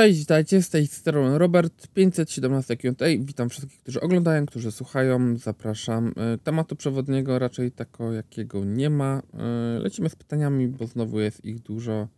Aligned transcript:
Cześć, 0.00 0.18
witajcie, 0.18 0.62
z 0.62 0.70
tej 0.70 0.86
strony 0.86 1.38
Robert 1.38 1.88
517 1.88 2.76
Q&A. 2.76 3.06
Witam 3.18 3.48
wszystkich, 3.48 3.80
którzy 3.80 4.00
oglądają, 4.00 4.46
którzy 4.46 4.72
słuchają, 4.72 5.36
zapraszam. 5.36 6.12
E, 6.16 6.38
tematu 6.38 6.76
przewodniego 6.76 7.38
raczej 7.38 7.72
tako 7.72 8.12
jakiego 8.12 8.64
nie 8.64 8.90
ma. 8.90 9.22
E, 9.34 9.78
lecimy 9.78 10.08
z 10.08 10.16
pytaniami, 10.16 10.68
bo 10.68 10.86
znowu 10.86 11.20
jest 11.20 11.44
ich 11.44 11.58
dużo, 11.58 12.08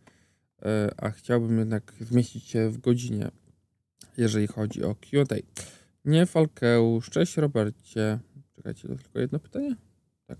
e, 0.61 0.91
a 0.97 1.09
chciałbym 1.09 1.59
jednak 1.59 1.93
zmieścić 2.01 2.43
się 2.43 2.69
w 2.69 2.77
godzinie, 2.77 3.31
jeżeli 4.17 4.47
chodzi 4.47 4.83
o 4.83 4.95
Q&A. 4.95 5.35
Nie 6.05 6.25
Falkeusz, 6.25 7.09
cześć 7.09 7.37
Robercie. 7.37 8.19
Czekajcie, 8.55 8.87
to 8.87 8.95
tylko 8.95 9.19
jedno 9.19 9.39
pytanie? 9.39 9.75
Tak. 10.27 10.39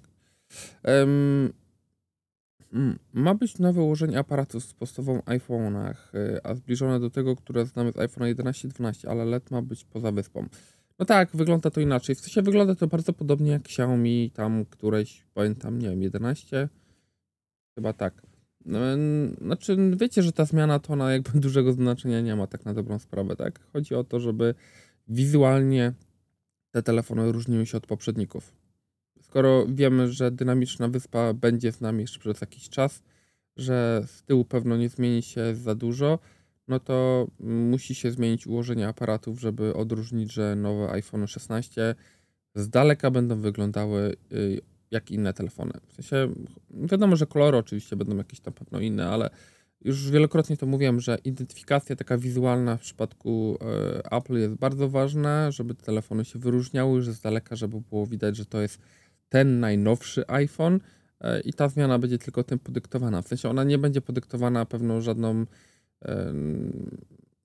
Ma 3.14 3.36
być 3.36 3.60
nowe 3.60 3.82
ułożenie 3.82 4.20
aparatu 4.20 4.60
z 4.60 4.74
podstawą 4.74 5.20
iPhone'ach, 5.20 5.96
y, 6.16 6.44
a 6.44 6.56
zbliżone 6.56 7.00
do 7.00 7.10
tego, 7.10 7.36
które 7.36 7.66
znamy 7.66 7.92
z 7.92 7.98
iPhone 7.98 8.28
11 8.28 8.68
12, 8.68 9.10
ale 9.10 9.26
LED 9.26 9.52
ma 9.52 9.62
być 9.62 9.86
poza 9.86 10.12
wyspą. 10.12 10.48
No 11.00 11.06
tak, 11.06 11.30
wygląda 11.34 11.70
to 11.70 11.82
inaczej. 11.82 12.16
W 12.16 12.20
sensie 12.20 12.42
wygląda 12.42 12.76
to 12.76 12.88
bardzo 12.88 13.14
podobnie 13.14 13.52
jak 13.52 13.62
Xiaomi, 13.62 14.32
tam 14.32 14.66
któreś, 14.66 15.26
pamiętam, 15.34 15.80
nie 15.80 15.90
wiem, 15.90 16.02
11? 16.02 16.70
Chyba 17.76 17.94
tak. 17.94 18.22
No, 18.66 18.80
znaczy, 19.42 19.78
wiecie, 19.98 20.24
że 20.24 20.32
ta 20.32 20.46
zmiana 20.46 20.80
to 20.80 20.96
na 20.96 21.12
jakby 21.12 21.40
dużego 21.46 21.74
znaczenia 21.74 22.22
nie 22.22 22.36
ma, 22.36 22.48
tak 22.48 22.66
na 22.66 22.74
dobrą 22.74 23.00
sprawę, 23.00 23.36
tak? 23.36 23.60
Chodzi 23.74 23.96
o 23.96 24.04
to, 24.04 24.20
żeby 24.20 24.56
wizualnie 25.08 25.94
te 26.72 26.84
telefony 26.84 27.32
różniły 27.32 27.66
się 27.66 27.78
od 27.78 27.88
poprzedników 27.88 28.63
skoro 29.34 29.66
wiemy, 29.70 30.12
że 30.12 30.32
dynamiczna 30.32 30.88
wyspa 30.88 31.34
będzie 31.34 31.72
z 31.72 31.82
nami 31.82 32.02
jeszcze 32.02 32.20
przez 32.20 32.42
jakiś 32.42 32.70
czas, 32.70 33.04
że 33.58 34.04
z 34.08 34.24
tyłu 34.24 34.46
pewno 34.46 34.78
nie 34.78 34.90
zmieni 34.90 35.24
się 35.24 35.56
za 35.56 35.76
dużo, 35.76 36.20
no 36.68 36.80
to 36.80 37.28
musi 37.40 37.96
się 37.96 38.12
zmienić 38.12 38.48
ułożenie 38.48 38.88
aparatów, 38.88 39.40
żeby 39.40 39.76
odróżnić, 39.76 40.34
że 40.34 40.56
nowe 40.56 40.92
iPhone 40.92 41.28
16 41.28 41.96
z 42.56 42.70
daleka 42.70 43.12
będą 43.12 43.42
wyglądały 43.42 44.16
y, 44.32 44.62
jak 44.92 45.12
inne 45.12 45.34
telefony. 45.34 45.72
W 45.88 45.94
sensie, 45.94 46.34
wiadomo, 46.70 47.16
że 47.16 47.26
kolory 47.26 47.58
oczywiście 47.58 47.96
będą 47.96 48.18
jakieś 48.18 48.40
tam 48.40 48.54
pewno 48.54 48.80
inne, 48.80 49.10
ale 49.10 49.30
już 49.82 50.12
wielokrotnie 50.12 50.58
to 50.58 50.66
mówiłem, 50.66 51.00
że 51.00 51.18
identyfikacja 51.24 51.96
taka 51.96 52.18
wizualna 52.18 52.78
w 52.78 52.82
przypadku 52.82 53.58
y, 54.02 54.16
Apple 54.18 54.38
jest 54.38 54.56
bardzo 54.56 54.90
ważna, 54.90 55.52
żeby 55.52 55.76
te 55.76 55.84
telefony 55.84 56.26
się 56.26 56.40
wyróżniały, 56.40 57.02
że 57.02 57.14
z 57.14 57.22
daleka, 57.22 57.56
żeby 57.56 57.82
było 57.82 58.08
widać, 58.08 58.36
że 58.36 58.46
to 58.46 58.62
jest 58.62 58.80
ten 59.34 59.60
najnowszy 59.60 60.28
iPhone 60.28 60.80
e, 61.22 61.42
i 61.42 61.54
ta 61.54 61.70
zmiana 61.70 62.00
będzie 62.00 62.18
tylko 62.18 62.44
tym 62.44 62.60
podyktowana. 62.60 63.22
W 63.22 63.28
sensie 63.28 63.50
ona 63.50 63.64
nie 63.64 63.78
będzie 63.78 64.02
podyktowana 64.02 64.66
pewną 64.66 65.02
żadną 65.02 65.46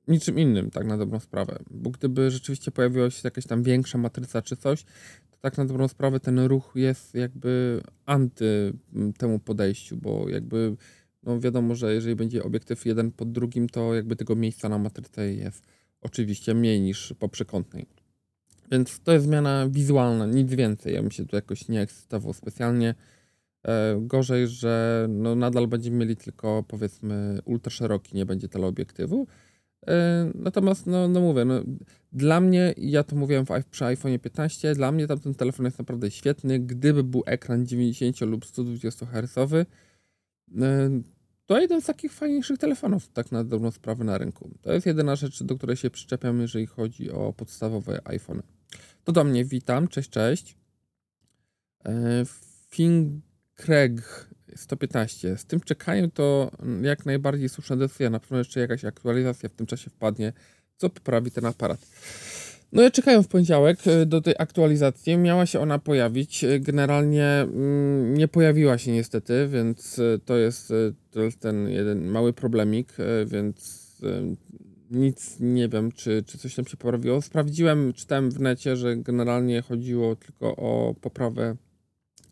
niczym 0.08 0.38
innym, 0.38 0.70
tak 0.70 0.86
na 0.86 0.96
dobrą 0.98 1.20
sprawę. 1.20 1.58
Bo 1.70 1.90
gdyby 1.90 2.30
rzeczywiście 2.30 2.70
pojawiła 2.70 3.10
się 3.10 3.20
jakaś 3.24 3.46
tam 3.46 3.62
większa 3.62 3.98
matryca 3.98 4.42
czy 4.42 4.56
coś, 4.56 4.84
to 5.30 5.36
tak 5.40 5.58
na 5.58 5.64
dobrą 5.64 5.88
sprawę 5.88 6.20
ten 6.20 6.38
ruch 6.38 6.72
jest 6.74 7.14
jakby 7.14 7.80
anty 8.06 8.72
temu 9.18 9.38
podejściu, 9.38 9.96
bo 9.96 10.28
jakby 10.28 10.76
no 11.22 11.40
wiadomo, 11.40 11.74
że 11.74 11.94
jeżeli 11.94 12.16
będzie 12.16 12.44
obiektyw 12.44 12.86
jeden 12.86 13.12
pod 13.12 13.32
drugim, 13.32 13.68
to 13.68 13.94
jakby 13.94 14.16
tego 14.16 14.36
miejsca 14.36 14.68
na 14.68 14.78
matryce 14.78 15.34
jest 15.34 15.64
oczywiście 16.00 16.54
mniej 16.54 16.80
niż 16.80 17.14
po 17.18 17.28
przekątnej. 17.28 17.86
Więc 18.70 19.00
to 19.00 19.12
jest 19.12 19.24
zmiana 19.24 19.68
wizualna, 19.68 20.26
nic 20.26 20.54
więcej. 20.54 20.94
Ja 20.94 21.02
bym 21.02 21.10
się 21.10 21.26
tu 21.26 21.36
jakoś 21.36 21.68
nie 21.68 21.80
ekscytował 21.80 22.32
specjalnie. 22.32 22.94
E, 23.66 23.98
gorzej, 24.00 24.48
że 24.48 25.06
no 25.10 25.34
nadal 25.34 25.66
będziemy 25.66 25.96
mieli 25.96 26.16
tylko 26.16 26.64
powiedzmy 26.68 27.38
ultra 27.44 27.70
szeroki, 27.70 28.16
nie 28.16 28.26
będzie 28.26 28.48
teleobiektywu. 28.48 29.26
E, 29.86 30.30
natomiast, 30.34 30.86
no, 30.86 31.08
no 31.08 31.20
mówię, 31.20 31.44
no, 31.44 31.60
dla 32.12 32.40
mnie, 32.40 32.74
ja 32.76 33.04
to 33.04 33.16
mówiłem 33.16 33.46
w, 33.46 33.48
przy 33.70 33.84
iPhone 33.84 34.18
15, 34.18 34.74
dla 34.74 34.92
mnie 34.92 35.06
tamten 35.06 35.34
telefon 35.34 35.64
jest 35.64 35.78
naprawdę 35.78 36.10
świetny. 36.10 36.58
Gdyby 36.58 37.04
był 37.04 37.22
ekran 37.26 37.66
90 37.66 38.20
lub 38.20 38.46
120 38.46 39.06
Hz, 39.06 39.38
e, 39.48 39.64
to 41.46 41.60
jeden 41.60 41.80
z 41.80 41.84
takich 41.84 42.12
fajniejszych 42.12 42.58
telefonów, 42.58 43.08
tak 43.08 43.32
na 43.32 43.44
dobrą 43.44 43.70
sprawę 43.70 44.04
na 44.04 44.18
rynku. 44.18 44.50
To 44.62 44.72
jest 44.72 44.86
jedyna 44.86 45.16
rzecz, 45.16 45.42
do 45.42 45.56
której 45.56 45.76
się 45.76 45.90
przyczepiam, 45.90 46.40
jeżeli 46.40 46.66
chodzi 46.66 47.10
o 47.10 47.32
podstawowe 47.32 48.00
iPhony. 48.04 48.42
To 49.04 49.12
do 49.12 49.24
mnie 49.24 49.44
witam, 49.44 49.88
cześć, 49.88 50.10
cześć. 50.10 50.56
E, 51.86 52.24
Finkreg 52.70 54.28
115. 54.56 55.36
Z 55.36 55.44
tym 55.44 55.60
czekaniem 55.60 56.10
to 56.10 56.50
jak 56.82 57.06
najbardziej 57.06 57.48
słuszna 57.48 57.76
decyzja. 57.76 58.10
Na 58.10 58.20
pewno 58.20 58.38
jeszcze 58.38 58.60
jakaś 58.60 58.84
aktualizacja 58.84 59.48
w 59.48 59.52
tym 59.52 59.66
czasie 59.66 59.90
wpadnie, 59.90 60.32
co 60.76 60.90
poprawi 60.90 61.30
ten 61.30 61.44
aparat. 61.44 61.86
No 62.72 62.82
ja 62.82 62.90
czekałem 62.90 63.22
w 63.22 63.28
poniedziałek 63.28 63.78
e, 63.86 64.06
do 64.06 64.20
tej 64.20 64.34
aktualizacji. 64.38 65.16
Miała 65.16 65.46
się 65.46 65.60
ona 65.60 65.78
pojawić. 65.78 66.44
E, 66.44 66.60
generalnie 66.60 67.26
mm, 67.26 68.14
nie 68.14 68.28
pojawiła 68.28 68.78
się 68.78 68.92
niestety, 68.92 69.48
więc 69.48 70.00
to 70.24 70.36
jest, 70.36 70.72
to 71.10 71.20
jest 71.20 71.40
ten 71.40 71.68
jeden 71.68 72.06
mały 72.06 72.32
problemik, 72.32 72.92
więc 73.26 73.88
nic 74.90 75.40
nie 75.40 75.68
wiem, 75.68 75.92
czy, 75.92 76.22
czy 76.26 76.38
coś 76.38 76.54
tam 76.54 76.66
się 76.66 76.76
poprawiło. 76.76 77.22
Sprawdziłem, 77.22 77.92
czytałem 77.92 78.30
w 78.30 78.40
necie, 78.40 78.76
że 78.76 78.96
generalnie 78.96 79.62
chodziło 79.62 80.16
tylko 80.16 80.56
o 80.56 80.94
poprawę 81.00 81.56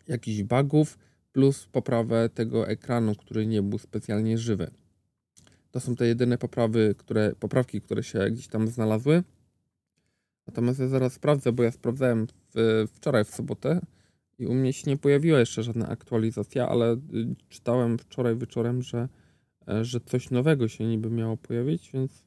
jakichś 0.09 0.43
bugów 0.43 0.99
plus 1.33 1.67
poprawę 1.73 2.29
tego 2.29 2.69
ekranu, 2.69 3.15
który 3.15 3.47
nie 3.47 3.63
był 3.63 3.79
specjalnie 3.79 4.39
żywy. 4.39 4.71
To 5.71 5.81
są 5.81 5.97
te 5.97 6.07
jedyne 6.07 6.39
poprawy, 6.39 6.95
które, 6.99 7.33
poprawki, 7.41 7.81
które 7.81 8.03
się 8.03 8.31
gdzieś 8.31 8.49
tam 8.49 8.69
znalazły. 8.69 9.23
Natomiast 10.47 10.79
ja 10.79 10.89
zaraz 10.89 11.13
sprawdzę, 11.13 11.53
bo 11.53 11.63
ja 11.63 11.71
sprawdzałem 11.71 12.27
w, 12.55 12.85
wczoraj 12.93 13.25
w 13.25 13.31
sobotę 13.31 13.81
i 14.39 14.47
u 14.47 14.55
mnie 14.55 14.73
się 14.73 14.91
nie 14.91 14.97
pojawiła 14.97 15.39
jeszcze 15.39 15.63
żadna 15.63 15.89
aktualizacja, 15.89 16.69
ale 16.69 16.93
y, 16.93 16.99
czytałem 17.49 17.99
wczoraj 17.99 18.37
wieczorem, 18.37 18.83
że, 18.83 19.09
e, 19.69 19.85
że 19.85 20.01
coś 20.01 20.31
nowego 20.31 20.69
się 20.69 20.85
niby 20.85 21.11
miało 21.11 21.37
pojawić, 21.37 21.91
więc 21.93 22.26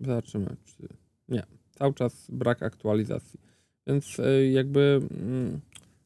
Zobaczymy. 0.00 0.56
Czy... 0.64 0.88
Nie, 1.28 1.42
cały 1.70 1.94
czas 1.94 2.26
brak 2.30 2.62
aktualizacji. 2.62 3.40
Więc 3.86 4.20
e, 4.20 4.50
jakby, 4.50 5.00
mm, 5.10 5.60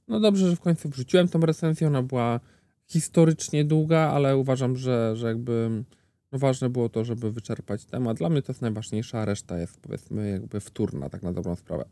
no 0.09 0.21
dobrze, 0.21 0.51
że 0.51 0.57
w 0.57 0.61
końcu 0.61 0.89
wrzuciłem 0.89 1.29
tą 1.29 1.41
recenzję. 1.41 1.87
Ona 1.87 2.03
była 2.03 2.41
historycznie 2.87 3.65
długa, 3.65 3.99
ale 3.99 4.37
uważam, 4.37 4.77
że, 4.77 5.17
że 5.17 5.27
jakby 5.29 5.85
no 6.33 6.39
ważne 6.39 6.71
było 6.71 6.89
to, 6.89 7.05
żeby 7.05 7.33
wyczerpać 7.33 7.85
temat. 7.85 8.17
Dla 8.17 8.29
mnie 8.29 8.43
to 8.43 8.53
jest 8.53 8.63
najważniejsza, 8.63 9.19
a 9.19 9.25
reszta 9.25 9.59
jest 9.59 9.81
powiedzmy 9.81 10.31
jakby 10.31 10.61
wtórna, 10.61 11.09
tak 11.09 11.23
na 11.23 11.33
dobrą 11.33 11.57
sprawę. 11.57 11.85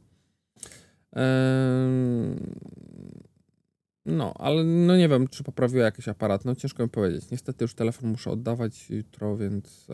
No, 4.09 4.35
ale 4.39 4.65
no 4.65 4.97
nie 4.97 5.09
wiem, 5.09 5.29
czy 5.29 5.45
poprawiła 5.45 5.85
jakiś 5.85 6.09
aparat. 6.09 6.45
No 6.45 6.55
ciężko 6.55 6.83
mi 6.83 6.89
powiedzieć. 6.89 7.31
Niestety 7.31 7.65
już 7.65 7.75
telefon 7.75 8.11
muszę 8.11 8.31
oddawać 8.31 8.91
jutro, 8.91 9.37
więc 9.37 9.87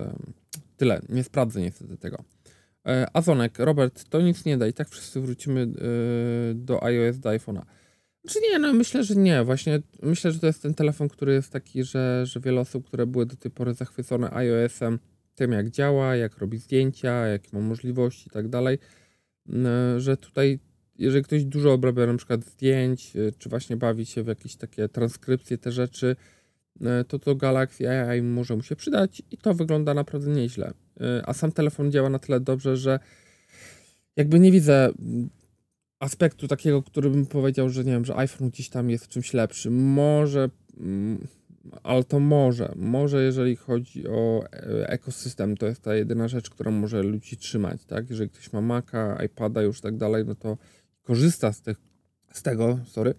Tyle, 0.77 1.01
nie 1.09 1.25
sprawdzę 1.25 1.61
niestety 1.61 1.97
tego. 1.97 2.25
E, 2.87 3.07
Azonek, 3.13 3.59
Robert, 3.59 4.05
to 4.09 4.21
nic 4.21 4.45
nie 4.45 4.59
da 4.59 4.67
i 4.67 4.73
tak 4.73 4.89
wszyscy 4.89 5.21
wrócimy 5.21 5.61
e, 5.61 5.67
do 6.55 6.85
iOS, 6.85 7.19
do 7.19 7.31
iPhone'a. 7.31 7.63
Czy 8.29 8.41
nie, 8.41 8.59
no 8.59 8.73
myślę, 8.73 9.05
że 9.05 9.15
nie. 9.15 9.45
Właśnie 9.45 9.83
myślę, 10.03 10.33
że 10.33 10.39
to 10.39 10.47
jest 10.47 10.63
ten 10.63 10.75
telefon, 10.75 11.09
który 11.09 11.33
jest 11.33 11.53
taki, 11.53 11.85
że, 11.85 12.23
że 12.27 12.41
wiele 12.41 12.61
osób, 12.61 12.87
które 12.87 13.07
były 13.07 13.27
do 13.27 13.37
tej 13.37 13.51
pory 13.51 13.75
zachwycone 13.75 14.31
iOS-em, 14.33 14.99
tym 15.35 15.53
jak 15.53 15.71
działa, 15.71 16.17
jak 16.17 16.39
robi 16.39 16.59
zdjęcia, 16.59 17.27
jakie 17.27 17.49
ma 17.53 17.61
możliwości 17.61 18.29
i 18.29 18.31
tak 18.31 18.49
dalej, 18.49 18.79
że 19.97 20.17
tutaj 20.17 20.59
jeżeli 20.99 21.25
ktoś 21.25 21.45
dużo 21.45 21.73
obrabia 21.73 22.07
na 22.07 22.17
przykład 22.17 22.45
zdjęć, 22.45 23.17
e, 23.17 23.33
czy 23.39 23.49
właśnie 23.49 23.77
bawi 23.77 24.07
się 24.07 24.23
w 24.23 24.27
jakieś 24.27 24.57
takie 24.57 24.89
transkrypcje, 24.89 25.59
te 25.59 25.73
rzeczy, 25.73 26.17
E, 26.81 27.05
to 27.05 27.19
to 27.19 27.35
Galaxy 27.35 27.91
AI 27.91 28.23
może 28.23 28.57
mu 28.57 28.63
się 28.63 28.77
przydać 28.77 29.23
i 29.31 29.39
to 29.39 29.55
wygląda 29.55 29.95
naprawdę 29.95 30.31
nieźle. 30.31 30.73
E, 31.01 31.23
a 31.27 31.33
sam 31.33 31.53
telefon 31.53 31.93
działa 31.93 32.11
na 32.11 32.19
tyle 32.19 32.41
dobrze, 32.41 32.77
że 32.77 32.99
jakby 34.17 34.41
nie 34.41 34.53
widzę 34.53 34.93
aspektu 35.99 36.49
takiego, 36.49 36.83
który 36.83 37.11
bym 37.11 37.27
powiedział, 37.27 37.69
że 37.69 37.85
nie 37.85 37.93
wiem, 37.93 38.05
że 38.05 38.17
iPhone 38.17 38.51
gdzieś 38.51 38.69
tam 38.69 38.91
jest 38.91 39.09
czymś 39.09 39.35
lepszy. 39.35 39.71
Może, 39.71 40.51
mm, 40.81 41.27
ale 41.83 42.05
to 42.05 42.21
może. 42.21 42.73
Może 42.77 43.25
jeżeli 43.25 43.57
chodzi 43.57 44.09
o 44.09 44.45
ekosystem, 44.87 45.57
to 45.57 45.67
jest 45.67 45.83
ta 45.83 45.95
jedyna 45.95 46.29
rzecz, 46.29 46.51
którą 46.51 46.71
może 46.71 47.03
ludzi 47.03 47.37
trzymać, 47.37 47.85
tak? 47.85 48.11
Jeżeli 48.11 48.31
ktoś 48.31 48.53
ma 48.53 48.61
Maca, 48.61 49.25
iPada 49.25 49.63
już 49.63 49.81
tak 49.81 49.97
dalej, 49.97 50.25
no 50.27 50.35
to 50.35 50.57
korzysta 51.05 51.53
z, 51.53 51.63
tych, 51.63 51.81
z 52.33 52.43
tego, 52.43 52.79
sorry, 52.87 53.15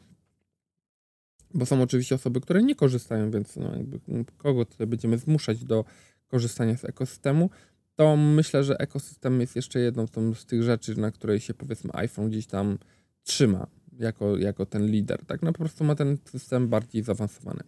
bo 1.53 1.65
są 1.65 1.81
oczywiście 1.81 2.15
osoby, 2.15 2.41
które 2.41 2.63
nie 2.63 2.75
korzystają, 2.75 3.31
więc 3.31 3.55
no 3.55 3.75
jakby 3.75 3.99
kogo 4.37 4.65
tutaj 4.65 4.87
będziemy 4.87 5.17
zmuszać 5.17 5.63
do 5.63 5.85
korzystania 6.27 6.77
z 6.77 6.85
ekosystemu, 6.85 7.49
to 7.95 8.17
myślę, 8.17 8.63
że 8.63 8.77
ekosystem 8.77 9.41
jest 9.41 9.55
jeszcze 9.55 9.79
jedną 9.79 10.05
z 10.35 10.45
tych 10.45 10.63
rzeczy, 10.63 10.99
na 10.99 11.11
której 11.11 11.39
się 11.39 11.53
powiedzmy 11.53 11.89
iPhone 11.93 12.29
gdzieś 12.29 12.47
tam 12.47 12.77
trzyma 13.23 13.67
jako, 13.99 14.37
jako 14.37 14.65
ten 14.65 14.85
lider. 14.85 15.25
Tak 15.25 15.41
no 15.41 15.53
po 15.53 15.59
prostu 15.59 15.83
ma 15.83 15.95
ten 15.95 16.17
system 16.25 16.67
bardziej 16.67 17.03
zaawansowany. 17.03 17.63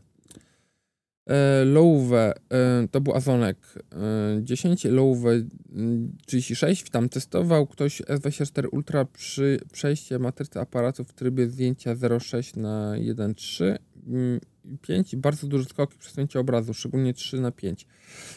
E, 1.28 1.66
Lowe 1.66 2.34
to 2.92 3.02
był 3.02 3.16
Azonek 3.16 3.58
10, 4.42 4.86
Lowe 4.86 5.42
36, 6.26 6.90
tam 6.90 7.10
testował 7.10 7.68
ktoś 7.68 8.02
S24 8.02 8.68
Ultra 8.72 9.06
przy 9.06 9.60
przejście 9.72 10.20
matrycy 10.20 10.60
aparatu 10.60 11.04
w 11.04 11.14
trybie 11.14 11.48
zdjęcia 11.48 11.96
0,6 11.96 12.58
na 12.58 12.94
1,3 12.94 13.78
5 14.82 15.16
bardzo 15.16 15.48
duże 15.48 15.66
skoki 15.66 15.98
przesunięcia 15.98 16.40
obrazu, 16.40 16.74
szczególnie 16.74 17.14
3 17.14 17.40
na 17.40 17.52
5. 17.52 17.88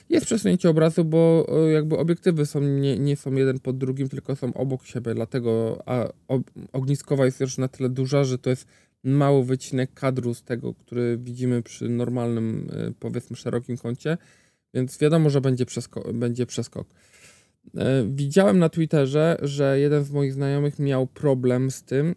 Jest 0.09 0.27
przesunięcie 0.27 0.71
obrazu, 0.71 1.05
bo 1.05 1.47
jakby 1.73 1.99
obiektywy 1.99 2.47
są 2.47 2.61
nie, 2.61 2.99
nie 2.99 3.17
są 3.17 3.33
jeden 3.33 3.59
pod 3.59 3.79
drugim, 3.79 4.09
tylko 4.09 4.37
są 4.37 4.55
obok 4.55 4.85
siebie, 4.85 5.15
dlatego 5.15 5.83
a, 5.87 6.09
ogniskowa 6.73 7.25
jest 7.25 7.41
już 7.41 7.59
na 7.59 7.69
tyle 7.69 7.89
duża, 7.89 8.25
że 8.25 8.39
to 8.39 8.51
jest 8.51 8.67
mały 9.05 9.45
wycinek 9.45 9.95
kadru 9.95 10.35
z 10.35 10.43
tego, 10.43 10.75
który 10.75 11.19
widzimy 11.19 11.63
przy 11.63 11.89
normalnym, 11.89 12.71
e, 12.73 12.93
powiedzmy, 13.01 13.37
szerokim 13.37 13.77
kącie, 13.77 14.19
więc 14.75 14.99
wiadomo, 14.99 15.31
że 15.31 15.41
będzie, 15.41 15.67
przesko 15.67 16.13
będzie 16.15 16.47
przeskok. 16.47 16.89
E, 17.77 18.05
widziałem 18.09 18.59
na 18.59 18.69
Twitterze, 18.69 19.37
że 19.43 19.81
jeden 19.81 20.05
z 20.05 20.11
moich 20.11 20.33
znajomych 20.33 20.79
miał 20.79 21.07
problem 21.07 21.71
z 21.71 21.83
tym, 21.83 22.15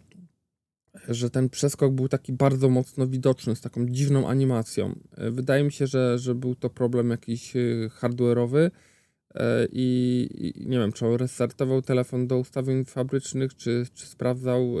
że 1.08 1.30
ten 1.30 1.48
przeskok 1.48 1.92
był 1.92 2.08
taki 2.08 2.32
bardzo 2.32 2.68
mocno 2.68 3.06
widoczny, 3.06 3.56
z 3.56 3.60
taką 3.60 3.86
dziwną 3.86 4.28
animacją. 4.28 4.98
E, 5.16 5.30
wydaje 5.30 5.64
mi 5.64 5.72
się, 5.72 5.86
że, 5.86 6.18
że 6.18 6.34
był 6.34 6.54
to 6.54 6.70
problem 6.70 7.10
jakiś 7.10 7.52
hardware'owy 8.00 8.70
i, 9.72 10.28
i 10.58 10.68
nie 10.68 10.78
wiem, 10.78 10.92
czy 10.92 11.06
on 11.06 11.14
restartował 11.14 11.82
telefon 11.82 12.26
do 12.26 12.38
ustawień 12.38 12.84
fabrycznych, 12.84 13.56
czy, 13.56 13.86
czy 13.94 14.06
sprawdzał, 14.06 14.74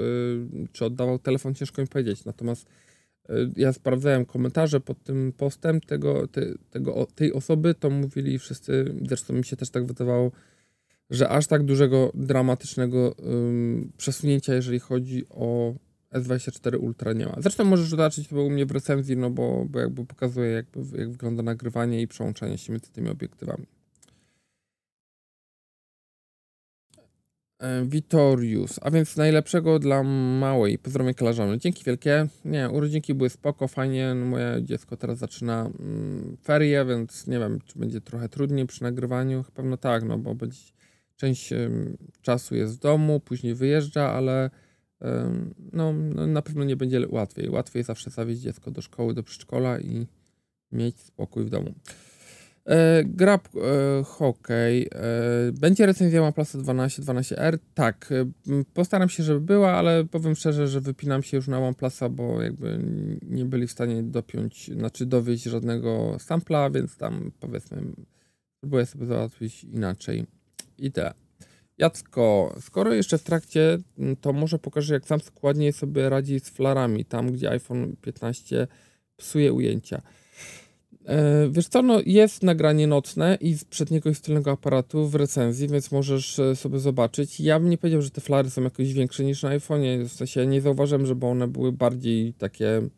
czy 0.72 0.84
oddawał 0.84 1.18
telefon, 1.18 1.54
ciężko 1.54 1.82
mi 1.82 1.88
powiedzieć. 1.88 2.24
Natomiast 2.24 2.66
ja 3.56 3.72
sprawdzałem 3.72 4.26
komentarze 4.26 4.80
pod 4.80 5.02
tym 5.02 5.32
postem 5.36 5.80
tego, 5.80 6.28
te, 6.28 6.42
tego, 6.70 7.06
tej 7.14 7.32
osoby, 7.32 7.74
to 7.74 7.90
mówili 7.90 8.38
wszyscy, 8.38 8.94
zresztą 9.06 9.34
mi 9.34 9.44
się 9.44 9.56
też 9.56 9.70
tak 9.70 9.86
wydawało, 9.86 10.30
że 11.10 11.28
aż 11.28 11.46
tak 11.46 11.64
dużego, 11.64 12.12
dramatycznego 12.14 13.14
przesunięcia, 13.96 14.54
jeżeli 14.54 14.78
chodzi 14.78 15.24
o 15.30 15.74
S24 16.12 16.80
Ultra 16.80 17.12
nie 17.12 17.26
ma. 17.26 17.36
Zresztą 17.38 17.64
możesz 17.64 17.88
zobaczyć 17.88 18.28
to 18.28 18.42
u 18.42 18.50
mnie 18.50 18.66
w 18.66 18.70
recenzji, 18.70 19.16
no 19.16 19.30
bo, 19.30 19.66
bo 19.68 19.80
jakby 19.80 20.06
pokazuje, 20.06 20.50
jak 20.50 20.66
wygląda 21.10 21.42
nagrywanie 21.42 22.02
i 22.02 22.08
przełączanie 22.08 22.58
się 22.58 22.72
między 22.72 22.92
tymi 22.92 23.08
obiektywami. 23.08 23.66
Vitorius, 27.84 28.80
a 28.82 28.90
więc 28.90 29.16
najlepszego 29.16 29.78
dla 29.78 30.02
małej. 30.40 30.78
Pozdrawiam 30.78 31.14
koleżany. 31.14 31.58
Dzięki 31.58 31.84
wielkie. 31.84 32.26
Nie, 32.44 32.70
urodzinki 32.70 33.14
były 33.14 33.30
spoko, 33.30 33.68
fajnie. 33.68 34.14
No, 34.14 34.26
moje 34.26 34.62
dziecko 34.62 34.96
teraz 34.96 35.18
zaczyna 35.18 35.70
mm, 35.80 36.36
ferie, 36.44 36.84
więc 36.84 37.26
nie 37.26 37.38
wiem, 37.38 37.58
czy 37.64 37.78
będzie 37.78 38.00
trochę 38.00 38.28
trudniej 38.28 38.66
przy 38.66 38.82
nagrywaniu. 38.82 39.44
Pewno 39.54 39.76
tak, 39.76 40.04
no 40.04 40.18
bo 40.18 40.34
będzie, 40.34 40.58
część 41.16 41.50
czasu 42.22 42.54
jest 42.54 42.76
w 42.76 42.78
domu, 42.78 43.20
później 43.20 43.54
wyjeżdża, 43.54 44.10
ale 44.10 44.50
no, 45.72 45.92
no, 45.92 46.26
na 46.26 46.42
pewno 46.42 46.64
nie 46.64 46.76
będzie 46.76 47.08
łatwiej. 47.08 47.50
Łatwiej 47.50 47.82
zawsze 47.82 48.10
zawieźć 48.10 48.40
dziecko 48.40 48.70
do 48.70 48.82
szkoły, 48.82 49.14
do 49.14 49.22
przedszkola 49.22 49.80
i 49.80 50.06
mieć 50.72 51.00
spokój 51.00 51.44
w 51.44 51.50
domu. 51.50 51.74
E, 52.66 53.04
gra 53.04 53.34
e, 53.34 54.04
hokej. 54.04 54.82
E, 54.82 55.52
będzie 55.52 55.86
recenzja 55.86 56.22
OnePlus 56.22 56.56
12 56.56 57.02
12R? 57.02 57.58
Tak. 57.74 58.12
Postaram 58.74 59.08
się, 59.08 59.22
żeby 59.22 59.40
była, 59.40 59.72
ale 59.72 60.04
powiem 60.04 60.34
szczerze, 60.34 60.68
że 60.68 60.80
wypinam 60.80 61.22
się 61.22 61.36
już 61.36 61.48
na 61.48 61.58
OnePlusa, 61.58 62.08
bo 62.08 62.42
jakby 62.42 62.80
nie 63.22 63.44
byli 63.44 63.66
w 63.66 63.72
stanie 63.72 64.02
dopiąć, 64.02 64.70
znaczy 64.70 65.06
dowieść 65.06 65.44
żadnego 65.44 66.16
sampla, 66.18 66.70
więc 66.70 66.96
tam 66.96 67.30
powiedzmy 67.40 67.82
próbuję 68.60 68.86
sobie 68.86 69.06
załatwić 69.06 69.64
inaczej. 69.64 70.26
I 70.78 70.92
tyle. 70.92 71.14
Jacko, 71.78 72.54
skoro 72.60 72.92
jeszcze 72.94 73.18
w 73.18 73.22
trakcie, 73.22 73.78
to 74.20 74.32
może 74.32 74.58
pokażę, 74.58 74.94
jak 74.94 75.06
sam 75.06 75.20
składnie 75.20 75.72
sobie 75.72 76.08
radzi 76.08 76.40
z 76.40 76.48
flarami, 76.48 77.04
tam 77.04 77.32
gdzie 77.32 77.50
iPhone 77.50 77.96
15 78.00 78.66
psuje 79.16 79.52
ujęcia. 79.52 80.02
E, 81.06 81.48
wiesz 81.50 81.68
co, 81.68 81.82
no 81.82 82.00
jest 82.06 82.42
nagranie 82.42 82.86
nocne 82.86 83.38
i 83.40 83.54
z 83.54 83.64
przedniego 83.64 84.10
i 84.10 84.14
tylnego 84.14 84.50
aparatu 84.50 85.08
w 85.08 85.14
recenzji, 85.14 85.68
więc 85.68 85.92
możesz 85.92 86.38
e, 86.38 86.56
sobie 86.56 86.78
zobaczyć. 86.78 87.40
Ja 87.40 87.60
bym 87.60 87.70
nie 87.70 87.78
powiedział, 87.78 88.02
że 88.02 88.10
te 88.10 88.20
flary 88.20 88.50
są 88.50 88.62
jakoś 88.62 88.92
większe 88.92 89.24
niż 89.24 89.42
na 89.42 89.58
iPhone'ie, 89.58 90.04
w 90.04 90.12
sensie 90.12 90.46
nie 90.46 90.60
zauważyłem, 90.60 91.06
żeby 91.06 91.26
one 91.26 91.48
były 91.48 91.72
bardziej 91.72 92.34
takie 92.34 92.88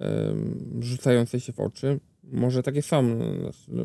um, 0.00 0.78
rzucające 0.80 1.40
się 1.40 1.52
w 1.52 1.60
oczy. 1.60 2.00
Może 2.24 2.62
takie 2.62 2.82
są, 2.82 3.02
no, 3.02 3.50
no, 3.68 3.84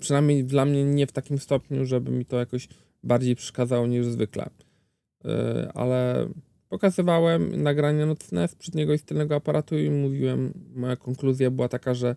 przynajmniej 0.00 0.44
dla 0.44 0.64
mnie 0.64 0.84
nie 0.84 1.06
w 1.06 1.12
takim 1.12 1.38
stopniu, 1.38 1.84
żeby 1.84 2.10
mi 2.10 2.24
to 2.24 2.38
jakoś 2.38 2.68
bardziej 3.02 3.36
przeszkadzało 3.36 3.86
niż 3.86 4.06
zwykle. 4.06 4.50
E, 5.24 5.70
ale 5.74 6.28
pokazywałem 6.68 7.62
nagranie 7.62 8.06
nocne 8.06 8.48
z 8.48 8.54
przedniego 8.54 8.94
i 8.94 8.98
tylnego 8.98 9.34
aparatu 9.34 9.78
i 9.78 9.90
mówiłem, 9.90 10.52
moja 10.74 10.96
konkluzja 10.96 11.50
była 11.50 11.68
taka, 11.68 11.94
że 11.94 12.16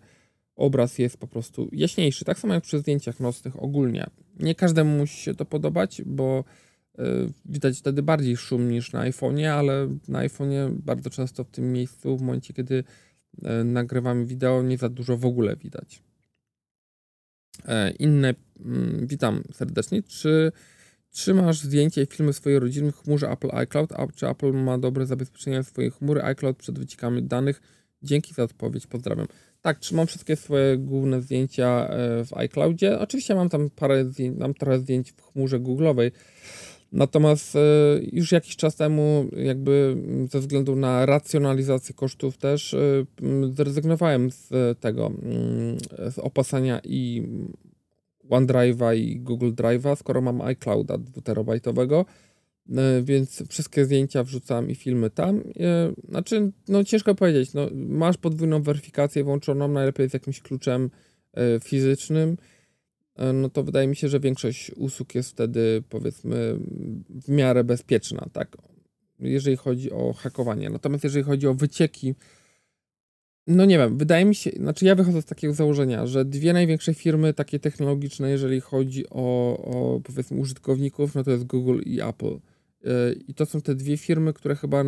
obraz 0.56 0.98
jest 0.98 1.16
po 1.16 1.26
prostu 1.26 1.68
jaśniejszy, 1.72 2.24
tak 2.24 2.38
samo 2.38 2.54
jak 2.54 2.62
przy 2.62 2.78
zdjęciach 2.78 3.20
nocnych 3.20 3.62
ogólnie. 3.62 4.06
Nie 4.36 4.54
każdemu 4.54 4.98
musi 4.98 5.16
się 5.16 5.34
to 5.34 5.44
podobać, 5.44 6.02
bo 6.06 6.44
y, 6.98 7.02
widać 7.44 7.78
wtedy 7.78 8.02
bardziej 8.02 8.36
szum 8.36 8.70
niż 8.70 8.92
na 8.92 9.10
iPhone'ie, 9.10 9.46
ale 9.46 9.88
na 10.08 10.28
iPhone'ie 10.28 10.70
bardzo 10.70 11.10
często 11.10 11.44
w 11.44 11.50
tym 11.50 11.72
miejscu, 11.72 12.16
w 12.16 12.22
momencie 12.22 12.54
kiedy 12.54 12.74
y, 12.74 13.64
nagrywamy 13.64 14.26
wideo, 14.26 14.62
nie 14.62 14.78
za 14.78 14.88
dużo 14.88 15.16
w 15.16 15.24
ogóle 15.24 15.56
widać. 15.56 16.02
E, 17.66 17.90
inne, 17.90 18.34
mm, 18.64 19.06
witam 19.06 19.42
serdecznie. 19.52 20.02
Czy 20.02 20.52
trzymasz 21.10 21.60
zdjęcia 21.60 22.02
i 22.02 22.06
filmy 22.06 22.32
swojej 22.32 22.58
rodziny 22.58 22.92
w 22.92 22.96
chmurze 22.96 23.30
Apple 23.30 23.50
iCloud, 23.52 23.92
a 23.92 24.06
czy 24.06 24.28
Apple 24.28 24.52
ma 24.52 24.78
dobre 24.78 25.06
zabezpieczenia 25.06 25.62
swojej 25.62 25.90
chmury 25.90 26.22
iCloud 26.22 26.56
przed 26.56 26.78
wyciekami 26.78 27.22
danych? 27.22 27.60
Dzięki 28.02 28.34
za 28.34 28.42
odpowiedź, 28.42 28.86
pozdrawiam. 28.86 29.26
Tak, 29.64 29.78
trzymam 29.78 30.06
wszystkie 30.06 30.36
swoje 30.36 30.78
główne 30.78 31.20
zdjęcia 31.22 31.88
e, 31.88 32.24
w 32.24 32.36
iCloudzie. 32.36 32.98
Oczywiście 32.98 33.34
mam 33.34 33.48
tam 33.48 33.70
parę 33.70 34.04
zdjęć, 34.04 34.38
mam 34.38 34.54
trochę 34.54 34.78
zdjęć 34.78 35.12
w 35.12 35.22
chmurze 35.22 35.60
Google'owej. 35.60 36.10
Natomiast 36.92 37.56
e, 37.56 37.60
już 38.12 38.32
jakiś 38.32 38.56
czas 38.56 38.76
temu, 38.76 39.26
jakby 39.36 39.96
ze 40.30 40.40
względu 40.40 40.76
na 40.76 41.06
racjonalizację 41.06 41.94
kosztów, 41.94 42.36
też 42.36 42.74
e, 42.74 43.04
zrezygnowałem 43.52 44.30
z 44.30 44.50
tego, 44.80 45.10
z 46.10 46.18
opasania 46.18 46.80
i 46.84 47.22
OneDrive'a 48.30 48.96
i 48.96 49.20
Google 49.20 49.50
Drive'a, 49.52 49.96
skoro 49.96 50.20
mam 50.20 50.40
iClouda 50.40 50.98
2 50.98 51.54
E, 51.54 52.04
więc 53.02 53.42
wszystkie 53.48 53.84
zdjęcia 53.84 54.24
wrzucam 54.24 54.70
i 54.70 54.74
filmy 54.74 55.10
tam. 55.10 55.42
E, 55.60 55.92
znaczy, 56.08 56.52
no 56.68 56.84
ciężko 56.84 57.14
powiedzieć, 57.14 57.54
no, 57.54 57.68
masz 57.74 58.16
podwójną 58.16 58.62
weryfikację 58.62 59.24
włączoną, 59.24 59.68
najlepiej 59.68 60.10
z 60.10 60.12
jakimś 60.12 60.40
kluczem 60.40 60.90
e, 61.32 61.60
fizycznym, 61.60 62.36
no 63.34 63.50
to 63.50 63.62
wydaje 63.62 63.88
mi 63.88 63.96
się, 63.96 64.08
że 64.08 64.20
większość 64.20 64.70
usług 64.70 65.14
jest 65.14 65.30
wtedy 65.30 65.82
powiedzmy 65.88 66.58
w 67.08 67.28
miarę 67.28 67.64
bezpieczna, 67.64 68.26
tak? 68.32 68.56
Jeżeli 69.20 69.56
chodzi 69.56 69.92
o 69.92 70.12
hakowanie. 70.12 70.70
Natomiast 70.70 71.04
jeżeli 71.04 71.24
chodzi 71.24 71.46
o 71.46 71.54
wycieki, 71.54 72.14
no 73.46 73.64
nie 73.64 73.78
wiem, 73.78 73.98
wydaje 73.98 74.24
mi 74.24 74.34
się, 74.34 74.50
znaczy 74.50 74.84
ja 74.84 74.94
wychodzę 74.94 75.22
z 75.22 75.24
takiego 75.24 75.54
założenia, 75.54 76.06
że 76.06 76.24
dwie 76.24 76.52
największe 76.52 76.94
firmy 76.94 77.34
takie 77.34 77.58
technologiczne, 77.58 78.30
jeżeli 78.30 78.60
chodzi 78.60 79.04
o, 79.10 79.56
o 79.58 80.00
powiedzmy 80.00 80.40
użytkowników, 80.40 81.14
no 81.14 81.24
to 81.24 81.30
jest 81.30 81.44
Google 81.44 81.80
i 81.86 82.00
Apple 82.00 82.38
i 83.28 83.34
to 83.34 83.46
są 83.46 83.60
te 83.60 83.74
dwie 83.74 83.96
firmy, 83.96 84.32
które 84.32 84.56
chyba 84.56 84.84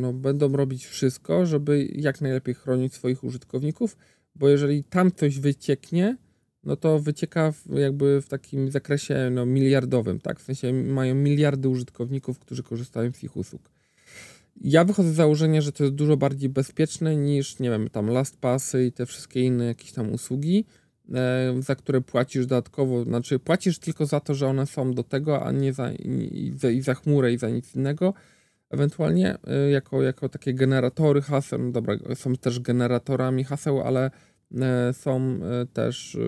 no, 0.00 0.12
będą 0.12 0.52
robić 0.52 0.86
wszystko, 0.86 1.46
żeby 1.46 1.88
jak 1.92 2.20
najlepiej 2.20 2.54
chronić 2.54 2.94
swoich 2.94 3.24
użytkowników, 3.24 3.96
bo 4.34 4.48
jeżeli 4.48 4.84
tam 4.84 5.12
coś 5.12 5.38
wycieknie, 5.38 6.16
no 6.64 6.76
to 6.76 6.98
wycieka 6.98 7.52
w, 7.52 7.66
jakby 7.78 8.22
w 8.22 8.28
takim 8.28 8.70
zakresie 8.70 9.30
no, 9.30 9.46
miliardowym, 9.46 10.20
tak? 10.20 10.40
W 10.40 10.42
sensie 10.42 10.72
mają 10.72 11.14
miliardy 11.14 11.68
użytkowników, 11.68 12.38
którzy 12.38 12.62
korzystają 12.62 13.12
z 13.12 13.24
ich 13.24 13.36
usług. 13.36 13.70
Ja 14.60 14.84
wychodzę 14.84 15.12
z 15.12 15.14
założenia, 15.14 15.60
że 15.60 15.72
to 15.72 15.84
jest 15.84 15.96
dużo 15.96 16.16
bardziej 16.16 16.48
bezpieczne 16.48 17.16
niż, 17.16 17.58
nie 17.58 17.70
wiem, 17.70 17.90
tam 17.90 18.10
LastPassy 18.10 18.86
i 18.86 18.92
te 18.92 19.06
wszystkie 19.06 19.40
inne 19.40 19.64
jakieś 19.64 19.92
tam 19.92 20.12
usługi, 20.12 20.64
za 21.58 21.74
które 21.76 22.00
płacisz 22.00 22.46
dodatkowo, 22.46 23.04
znaczy 23.04 23.38
płacisz 23.38 23.78
tylko 23.78 24.06
za 24.06 24.20
to, 24.20 24.34
że 24.34 24.48
one 24.48 24.66
są 24.66 24.94
do 24.94 25.02
tego, 25.02 25.42
a 25.46 25.52
nie 25.52 25.72
za, 25.72 25.92
i, 25.92 26.52
za, 26.56 26.70
i 26.70 26.80
za 26.82 26.94
chmurę 26.94 27.32
i 27.32 27.38
za 27.38 27.50
nic 27.50 27.74
innego. 27.74 28.14
Ewentualnie 28.70 29.38
e, 29.46 29.70
jako, 29.70 30.02
jako 30.02 30.28
takie 30.28 30.54
generatory 30.54 31.22
haseł, 31.22 31.58
no 31.58 31.70
dobra, 31.70 31.96
są 32.14 32.36
też 32.36 32.60
generatorami 32.60 33.44
haseł, 33.44 33.80
ale 33.80 34.10
e, 34.54 34.92
są 34.92 35.40
też 35.72 36.18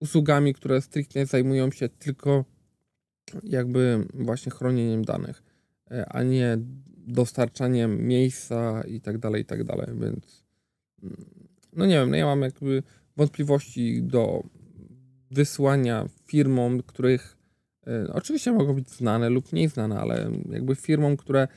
usługami, 0.00 0.54
które 0.54 0.80
stricte 0.80 1.26
zajmują 1.26 1.70
się 1.70 1.88
tylko 1.88 2.44
jakby 3.44 4.06
właśnie 4.14 4.52
chronieniem 4.52 5.04
danych, 5.04 5.42
a 6.08 6.22
nie 6.22 6.58
dostarczaniem 7.06 8.06
miejsca 8.06 8.82
i 8.82 9.00
tak 9.00 9.18
dalej, 9.18 9.42
i 9.42 9.44
tak 9.44 9.64
dalej, 9.64 9.86
więc 10.00 10.44
mm, 11.02 11.24
no 11.72 11.86
nie 11.86 11.94
wiem, 11.94 12.10
no 12.10 12.16
ja 12.16 12.26
mam 12.26 12.42
jakby 12.42 12.82
wątpliwości 13.16 14.02
do 14.02 14.42
wysłania 15.30 16.08
firmom, 16.26 16.82
których 16.82 17.36
y, 17.86 18.12
oczywiście 18.12 18.52
mogą 18.52 18.74
być 18.74 18.90
znane 18.90 19.30
lub 19.30 19.52
mniej 19.52 19.68
znane, 19.68 20.00
ale 20.00 20.30
jakby 20.50 20.74
firmom, 20.74 21.16
które 21.16 21.48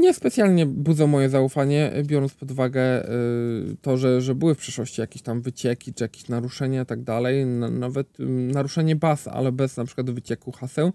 niespecjalnie 0.00 0.66
budzą 0.66 1.06
moje 1.06 1.28
zaufanie, 1.28 1.92
biorąc 2.04 2.34
pod 2.34 2.50
uwagę 2.50 3.08
y, 3.08 3.76
to, 3.82 3.96
że, 3.96 4.20
że 4.20 4.34
były 4.34 4.54
w 4.54 4.58
przeszłości 4.58 5.00
jakieś 5.00 5.22
tam 5.22 5.40
wycieki, 5.42 5.94
czy 5.94 6.04
jakieś 6.04 6.28
naruszenia 6.28 6.82
i 6.82 6.86
tak 6.86 7.02
dalej, 7.02 7.46
nawet 7.70 8.18
naruszenie 8.52 8.96
baz, 8.96 9.28
ale 9.28 9.52
bez 9.52 9.76
na 9.76 9.84
przykład 9.84 10.10
wycieku 10.10 10.52
haseł. 10.52 10.92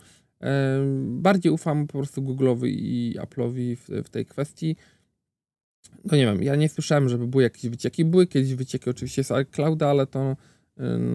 Bardziej 1.06 1.52
ufam 1.52 1.88
po 1.88 1.98
prostu 1.98 2.22
Google'owi 2.22 2.68
i 2.68 3.16
Apple'owi 3.20 3.76
w, 3.76 4.06
w 4.06 4.10
tej 4.10 4.26
kwestii. 4.26 4.76
No 6.06 6.18
nie 6.18 6.26
wiem, 6.26 6.44
ja 6.44 6.56
nie 6.56 6.70
słyszałem, 6.70 7.10
żeby 7.10 7.28
były 7.28 7.44
jakieś 7.44 7.70
wycieki. 7.70 8.06
Były 8.06 8.28
kiedyś 8.28 8.56
wycieki 8.56 8.90
oczywiście 8.90 9.24
z 9.24 9.32
iClouda, 9.32 9.88
ale 9.88 10.08
to, 10.08 10.36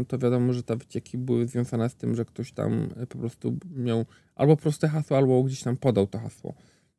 to 0.08 0.18
wiadomo, 0.18 0.52
że 0.52 0.62
te 0.62 0.76
wycieki 0.76 1.18
były 1.18 1.46
związane 1.48 1.88
z 1.88 1.94
tym, 1.94 2.14
że 2.14 2.24
ktoś 2.24 2.52
tam 2.52 2.88
po 3.08 3.18
prostu 3.18 3.58
miał 3.76 4.06
albo 4.34 4.56
proste 4.56 4.88
hasło, 4.88 5.16
albo 5.16 5.42
gdzieś 5.42 5.62
tam 5.62 5.76
podał 5.76 6.06
to 6.06 6.18
hasło 6.18 6.54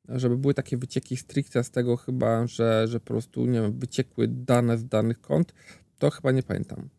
żeby 0.10 0.38
były 0.38 0.54
takie 0.54 0.78
wycieki 0.78 1.18
stricte 1.18 1.64
z 1.64 1.72
tego 1.72 1.98
chyba, 1.98 2.48
że, 2.48 2.88
że 2.88 3.00
po 3.00 3.06
prostu, 3.06 3.46
nie 3.46 3.62
wiem, 3.62 3.80
wyciekły 3.80 4.28
dane 4.28 4.78
z 4.78 4.86
danych 4.88 5.22
kont, 5.22 5.54
to 5.98 6.10
chyba 6.10 6.32
nie 6.32 6.44
pamiętam. 6.44 6.90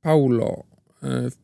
Paulo. 0.00 0.64
E, 1.02 1.30
w 1.30 1.36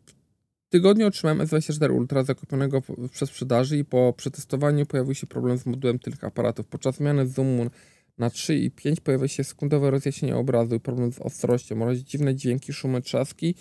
tygodniu 0.69 1.07
otrzymałem 1.07 1.39
S24 1.39 1.93
Ultra 1.93 2.23
zakupionego 2.23 2.83
przez 3.13 3.29
sprzedaży 3.29 3.79
i 3.79 3.85
po 3.85 4.15
przetestowaniu 4.17 4.87
pojawił 4.87 5.15
się 5.15 5.27
problem 5.27 5.59
z 5.59 5.67
modułem 5.67 5.99
tych 5.99 6.25
aparatów. 6.25 6.67
Podczas 6.67 6.97
zmiany 6.97 7.27
zoomu 7.27 7.71
na 8.19 8.31
3 8.31 8.57
i 8.57 8.71
5 8.71 9.01
pojawia 9.01 9.29
się 9.29 9.45
sekundowe 9.45 9.91
rozjaśnienie 9.91 10.37
obrazu 10.37 10.75
i 10.75 10.81
problem 10.81 11.13
z 11.13 11.19
ostrością 11.19 11.83
oraz 11.83 11.99
dziwne 11.99 12.35
dźwięki, 12.35 12.73
szumy, 12.73 13.03
trzaski 13.03 13.55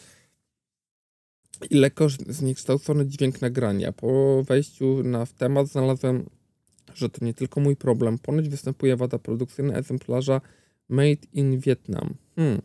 i 1.70 1.76
lekko 1.76 2.10
zniekształcony 2.10 3.06
dźwięk 3.06 3.42
nagrania. 3.42 3.92
Po 3.92 4.44
wejściu 4.44 5.04
na 5.04 5.26
w 5.26 5.34
temat 5.34 5.68
znalazłem, 5.68 6.30
że 6.96 7.10
to 7.10 7.26
nie 7.26 7.34
tylko 7.34 7.62
mój 7.62 7.76
problem. 7.76 8.18
Ponoć 8.18 8.50
występuje 8.50 8.96
wada 8.96 9.20
produkcyjna 9.20 9.74
egzemplarza 9.74 10.42
Made 10.90 11.28
in 11.34 11.60
Vietnam. 11.60 12.14
Hmm. 12.36 12.62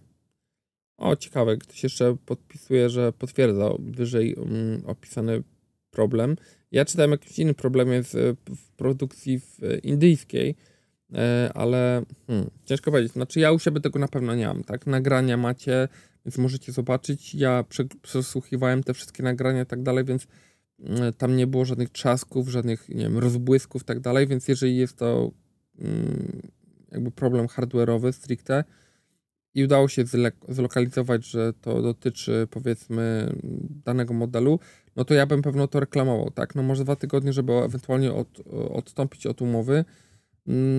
O, 0.96 1.16
ciekawe, 1.16 1.56
ktoś 1.56 1.82
jeszcze 1.82 2.16
podpisuje, 2.26 2.90
że 2.90 3.12
potwierdza 3.12 3.70
wyżej 3.78 4.34
um, 4.34 4.82
opisany 4.86 5.42
problem. 5.90 6.36
Ja 6.70 6.84
czytałem 6.84 7.10
jakiś 7.10 7.38
inny 7.38 7.54
problem 7.54 7.92
jest 7.92 8.16
w 8.56 8.70
produkcji 8.76 9.40
w 9.40 9.58
indyjskiej, 9.82 10.54
e, 11.14 11.50
ale 11.54 12.02
hmm, 12.26 12.50
ciężko 12.64 12.90
powiedzieć. 12.90 13.12
Znaczy 13.12 13.40
ja 13.40 13.52
u 13.52 13.58
siebie 13.58 13.80
tego 13.80 13.98
na 13.98 14.08
pewno 14.08 14.34
nie 14.34 14.46
mam, 14.46 14.64
tak? 14.64 14.86
Nagrania 14.86 15.36
macie 15.36 15.88
więc 16.26 16.38
możecie 16.38 16.72
zobaczyć. 16.72 17.34
Ja 17.34 17.64
przesłuchiwałem 18.02 18.82
te 18.82 18.94
wszystkie 18.94 19.22
nagrania 19.22 19.62
i 19.62 19.66
tak 19.66 19.82
dalej, 19.82 20.04
więc 20.04 20.26
mm, 20.80 21.12
tam 21.12 21.36
nie 21.36 21.46
było 21.46 21.64
żadnych 21.64 21.90
trzasków, 21.90 22.48
żadnych, 22.48 22.88
nie 22.88 23.02
wiem, 23.02 23.18
rozbłysków 23.18 23.82
i 23.82 23.84
tak 23.84 24.00
dalej, 24.00 24.26
więc 24.26 24.48
jeżeli 24.48 24.76
jest 24.76 24.96
to 24.96 25.30
mm, 25.78 26.42
jakby 26.92 27.10
problem 27.10 27.46
hardware'owy 27.46 28.12
stricte 28.12 28.64
i 29.54 29.64
udało 29.64 29.88
się 29.88 30.04
zlokalizować, 30.48 31.26
że 31.26 31.52
to 31.52 31.82
dotyczy 31.82 32.48
powiedzmy 32.50 33.34
danego 33.84 34.14
modelu, 34.14 34.58
no 34.96 35.04
to 35.04 35.14
ja 35.14 35.26
bym 35.26 35.42
pewno 35.42 35.68
to 35.68 35.80
reklamował, 35.80 36.30
tak? 36.30 36.54
No 36.54 36.62
może 36.62 36.84
dwa 36.84 36.96
tygodnie, 36.96 37.32
żeby 37.32 37.52
ewentualnie 37.52 38.12
od, 38.12 38.40
odstąpić 38.70 39.26
od 39.26 39.42
umowy, 39.42 39.84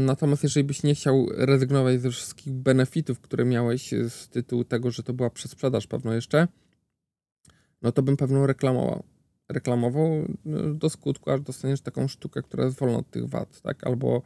Natomiast 0.05 0.43
jeżeli 0.43 0.63
byś 0.63 0.83
nie 0.83 0.95
chciał 0.95 1.27
rezygnować 1.31 2.01
ze 2.01 2.09
wszystkich 2.09 2.53
benefitów, 2.53 3.19
które 3.19 3.45
miałeś 3.45 3.91
z 4.09 4.29
tytułu 4.29 4.63
tego, 4.63 4.91
że 4.91 5.03
to 5.03 5.13
była 5.13 5.29
przesprzedaż 5.29 5.87
pewno 5.87 6.13
jeszcze, 6.13 6.47
no 7.81 7.91
to 7.91 8.01
bym 8.01 8.17
pewno 8.17 8.47
reklamował. 8.47 9.03
Reklamował 9.49 10.09
no, 10.45 10.73
do 10.73 10.89
skutku, 10.89 11.31
aż 11.31 11.41
dostaniesz 11.41 11.81
taką 11.81 12.07
sztukę, 12.07 12.41
która 12.41 12.65
jest 12.65 12.79
wolna 12.79 12.97
od 12.97 13.09
tych 13.09 13.29
wad, 13.29 13.61
tak? 13.61 13.87
Albo 13.87 14.21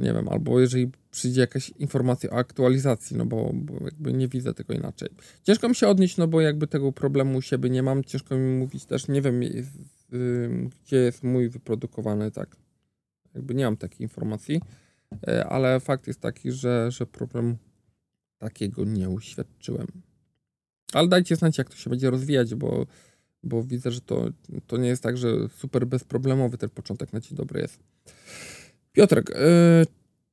nie 0.00 0.12
wiem, 0.12 0.28
albo 0.28 0.60
jeżeli 0.60 0.90
przyjdzie 1.10 1.40
jakaś 1.40 1.68
informacja 1.70 2.30
o 2.30 2.34
aktualizacji, 2.34 3.16
no 3.16 3.26
bo, 3.26 3.50
bo 3.54 3.84
jakby 3.84 4.12
nie 4.12 4.28
widzę 4.28 4.54
tego 4.54 4.74
inaczej. 4.74 5.08
Ciężko 5.42 5.68
mi 5.68 5.74
się 5.74 5.88
odnieść, 5.88 6.16
no 6.16 6.28
bo 6.28 6.40
jakby 6.40 6.66
tego 6.66 6.92
problemu 6.92 7.38
u 7.38 7.42
siebie 7.42 7.70
nie 7.70 7.82
mam, 7.82 8.04
ciężko 8.04 8.36
mi 8.36 8.58
mówić 8.58 8.84
też, 8.84 9.08
nie 9.08 9.22
wiem, 9.22 9.40
gdzie 10.84 10.96
jest 10.96 11.22
mój 11.22 11.48
wyprodukowany, 11.48 12.30
tak, 12.30 12.56
jakby 13.34 13.54
nie 13.54 13.64
mam 13.64 13.76
takiej 13.76 14.02
informacji, 14.02 14.60
e, 15.26 15.46
ale 15.46 15.80
fakt 15.80 16.06
jest 16.06 16.20
taki, 16.20 16.52
że, 16.52 16.90
że 16.90 17.06
problem 17.06 17.56
takiego 18.38 18.84
nie 18.84 19.08
uświadczyłem. 19.08 19.86
Ale 20.92 21.08
dajcie 21.08 21.36
znać, 21.36 21.58
jak 21.58 21.70
to 21.70 21.76
się 21.76 21.90
będzie 21.90 22.10
rozwijać, 22.10 22.54
bo, 22.54 22.86
bo 23.42 23.62
widzę, 23.64 23.90
że 23.90 24.00
to, 24.00 24.28
to 24.66 24.76
nie 24.76 24.88
jest 24.88 25.02
tak, 25.02 25.16
że 25.16 25.48
super 25.48 25.86
bezproblemowy 25.86 26.58
ten 26.58 26.70
początek 26.70 27.12
na 27.12 27.20
dzień 27.20 27.36
dobry 27.36 27.60
jest. 27.60 27.78
Piotrek, 28.92 29.28
yy, 29.28 29.36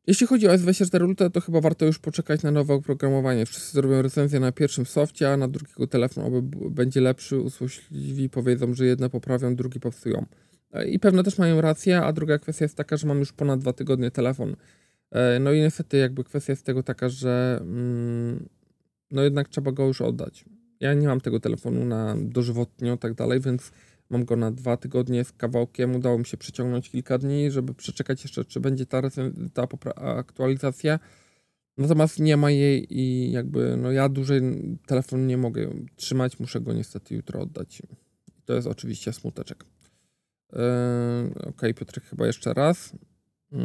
jeśli 0.08 0.28
chodzi 0.28 0.48
o 0.48 0.52
S24 0.52 1.06
Ultra, 1.06 1.30
to 1.30 1.42
chyba 1.42 1.62
warto 1.62 1.86
już 1.86 2.00
poczekać 2.00 2.44
na 2.44 2.52
nowe 2.52 2.74
oprogramowanie. 2.74 3.46
Wszyscy 3.46 3.72
zrobią 3.72 4.02
recenzję 4.02 4.40
na 4.40 4.52
pierwszym 4.52 4.86
softie, 4.86 5.34
a 5.34 5.38
na 5.38 5.48
drugiego 5.48 5.88
telefon 5.88 6.24
oby 6.24 6.70
będzie 6.70 7.02
lepszy. 7.02 7.40
Usłośliwi 7.40 8.30
powiedzą, 8.30 8.74
że 8.74 8.86
jedne 8.86 9.10
poprawią, 9.10 9.56
drugi 9.56 9.80
popsują. 9.80 10.26
I 10.90 11.00
pewno 11.00 11.24
też 11.24 11.38
mają 11.38 11.62
rację, 11.62 12.02
a 12.02 12.14
druga 12.14 12.40
kwestia 12.40 12.66
jest 12.66 12.76
taka, 12.76 12.98
że 12.98 13.08
mam 13.08 13.20
już 13.20 13.34
ponad 13.34 13.60
dwa 13.60 13.74
tygodnie 13.74 14.12
telefon. 14.12 14.56
E, 15.12 15.40
no 15.40 15.52
i 15.52 15.60
niestety 15.60 15.98
jakby 15.98 16.24
kwestia 16.24 16.54
jest 16.54 16.66
tego 16.66 16.84
taka, 16.84 17.10
że 17.10 17.60
mm, 17.62 18.50
no 19.12 19.24
jednak 19.24 19.50
trzeba 19.50 19.72
go 19.72 19.86
już 19.86 20.02
oddać. 20.02 20.46
Ja 20.80 20.94
nie 20.94 21.08
mam 21.08 21.22
tego 21.22 21.40
telefonu 21.40 21.86
na 21.86 22.16
dożywotnio 22.20 22.98
tak 22.98 23.14
dalej, 23.14 23.40
więc 23.40 23.72
mam 24.10 24.26
go 24.26 24.36
na 24.36 24.52
dwa 24.52 24.78
tygodnie 24.78 25.24
z 25.24 25.32
kawałkiem. 25.32 25.96
Udało 25.96 26.18
mi 26.18 26.26
się 26.26 26.38
przeciągnąć 26.38 26.90
kilka 26.90 27.18
dni, 27.18 27.52
żeby 27.52 27.74
przeczekać 27.74 28.24
jeszcze, 28.24 28.46
czy 28.46 28.60
będzie 28.60 28.86
ta, 28.86 29.02
ta 29.54 29.68
aktualizacja. 29.96 31.00
Natomiast 31.78 32.20
nie 32.20 32.38
ma 32.38 32.52
jej 32.52 33.00
i 33.00 33.32
jakby 33.32 33.78
no 33.78 33.92
ja 33.92 34.10
dłużej 34.10 34.42
telefon 34.86 35.28
nie 35.28 35.38
mogę 35.38 35.74
trzymać, 35.96 36.40
muszę 36.40 36.62
go 36.62 36.74
niestety 36.74 37.16
jutro 37.16 37.42
oddać. 37.42 37.82
To 38.46 38.54
jest 38.54 38.68
oczywiście 38.68 39.14
smuteczek. 39.14 39.66
Yy, 40.54 40.60
ok, 41.46 41.62
Piotrek 41.76 42.04
chyba 42.04 42.28
jeszcze 42.28 42.54
raz. 42.54 42.94
Yy, 43.52 43.60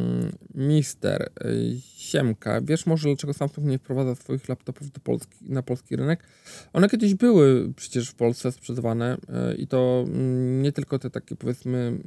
mister 0.54 1.30
yy, 1.44 1.80
Siemka, 1.96 2.60
wiesz 2.60 2.86
może 2.86 3.08
dlaczego 3.08 3.32
Samsung 3.32 3.66
nie 3.66 3.78
wprowadza 3.78 4.14
swoich 4.14 4.48
laptopów 4.48 4.90
do 4.90 5.00
Polski, 5.00 5.36
na 5.42 5.62
polski 5.62 5.96
rynek? 5.96 6.24
One 6.72 6.88
kiedyś 6.88 7.14
były 7.14 7.72
przecież 7.76 8.08
w 8.08 8.14
Polsce 8.14 8.52
sprzedawane 8.52 9.16
i 9.58 9.66
to 9.66 10.04
mm, 10.06 10.62
nie 10.62 10.72
tylko 10.72 10.98
te 10.98 11.10
takie 11.10 11.36
powiedzmy 11.36 11.98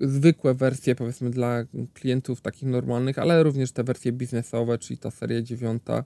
zwykłe 0.00 0.54
wersje 0.54 0.94
powiedzmy 0.94 1.30
dla 1.30 1.64
klientów 1.94 2.40
takich 2.40 2.68
normalnych, 2.68 3.18
ale 3.18 3.42
również 3.42 3.72
te 3.72 3.84
wersje 3.84 4.12
biznesowe, 4.12 4.78
czyli 4.78 4.98
ta 4.98 5.10
seria 5.10 5.42
dziewiąta. 5.42 6.04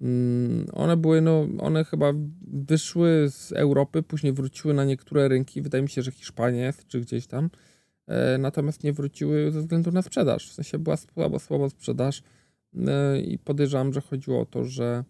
Mm, 0.00 0.66
one 0.72 0.96
były, 0.96 1.20
no, 1.20 1.46
one 1.58 1.84
chyba 1.84 2.12
wyszły 2.46 3.26
z 3.30 3.52
Europy, 3.52 4.02
później 4.02 4.32
wróciły 4.32 4.74
na 4.74 4.84
niektóre 4.84 5.28
rynki, 5.28 5.62
wydaje 5.62 5.82
mi 5.82 5.88
się, 5.88 6.02
że 6.02 6.10
Hiszpania 6.10 6.66
jest, 6.66 6.86
czy 6.86 7.00
gdzieś 7.00 7.26
tam, 7.26 7.44
e, 7.44 7.48
natomiast 8.38 8.84
nie 8.84 8.92
wróciły 8.92 9.50
ze 9.50 9.60
względu 9.60 9.92
na 9.92 10.02
sprzedaż, 10.02 10.50
w 10.50 10.52
sensie 10.52 10.78
była 10.78 10.96
słaba, 10.96 11.38
słaba 11.38 11.68
sprzedaż 11.68 12.22
e, 12.86 13.20
i 13.20 13.38
podejrzewam, 13.38 13.92
że 13.92 14.00
chodziło 14.00 14.40
o 14.40 14.46
to, 14.46 14.64
że 14.64 15.04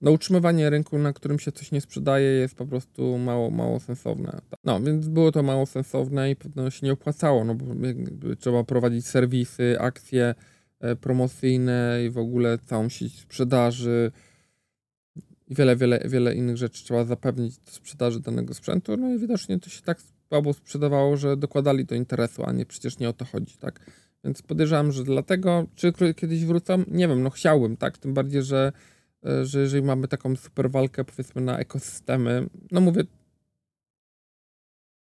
no, 0.00 0.10
utrzymywanie 0.10 0.70
rynku, 0.70 0.98
na 0.98 1.12
którym 1.12 1.38
się 1.38 1.52
coś 1.52 1.72
nie 1.72 1.80
sprzedaje, 1.80 2.30
jest 2.30 2.54
po 2.54 2.66
prostu 2.66 3.18
mało, 3.18 3.50
mało 3.50 3.80
sensowne. 3.80 4.40
No, 4.64 4.80
więc 4.80 5.08
było 5.08 5.32
to 5.32 5.42
mało 5.42 5.66
sensowne 5.66 6.30
i 6.30 6.36
pewno 6.36 6.70
się 6.70 6.86
nie 6.86 6.92
opłacało, 6.92 7.44
no 7.44 7.54
bo 7.54 7.64
trzeba 8.38 8.64
prowadzić 8.64 9.06
serwisy, 9.06 9.80
akcje, 9.80 10.34
E, 10.80 10.96
promocyjne 10.96 12.00
i 12.06 12.10
w 12.10 12.18
ogóle 12.18 12.58
całą 12.58 12.88
sieć 12.88 13.18
sprzedaży 13.18 14.12
i 15.48 15.54
wiele, 15.54 15.76
wiele, 15.76 16.00
wiele 16.04 16.34
innych 16.34 16.56
rzeczy 16.56 16.84
trzeba 16.84 17.04
zapewnić 17.04 17.58
do 17.58 17.70
sprzedaży 17.70 18.20
danego 18.20 18.54
sprzętu. 18.54 18.96
No 18.96 19.14
i 19.14 19.18
widocznie 19.18 19.58
to 19.58 19.70
się 19.70 19.82
tak 19.82 20.00
słabo 20.30 20.52
sprzedawało, 20.52 21.16
że 21.16 21.36
dokładali 21.36 21.84
do 21.84 21.94
interesu, 21.94 22.42
a 22.46 22.52
nie 22.52 22.66
przecież 22.66 22.98
nie 22.98 23.08
o 23.08 23.12
to 23.12 23.24
chodzi, 23.24 23.56
tak? 23.56 23.80
Więc 24.24 24.42
podejrzewam, 24.42 24.92
że 24.92 25.04
dlatego, 25.04 25.66
czy 25.74 25.92
kiedyś 26.16 26.44
wrócą? 26.44 26.84
Nie 26.88 27.08
wiem, 27.08 27.22
no 27.22 27.30
chciałbym, 27.30 27.76
tak? 27.76 27.98
Tym 27.98 28.14
bardziej, 28.14 28.42
że, 28.42 28.72
e, 29.26 29.44
że 29.44 29.60
jeżeli 29.60 29.82
mamy 29.82 30.08
taką 30.08 30.36
super 30.36 30.70
walkę, 30.70 31.04
powiedzmy, 31.04 31.42
na 31.42 31.58
ekosystemy, 31.58 32.46
no 32.70 32.80
mówię, 32.80 33.02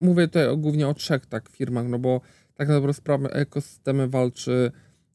mówię 0.01 0.27
tutaj 0.27 0.57
głównie 0.57 0.89
o 0.89 0.95
trzech 0.95 1.27
tak 1.27 1.49
firmach, 1.49 1.89
no 1.89 1.99
bo 1.99 2.21
tak 2.55 2.69
na 2.69 2.75
dobrą 2.75 2.93
sprawę 2.93 3.31
ekosystemy 3.31 4.09
walczy 4.09 4.73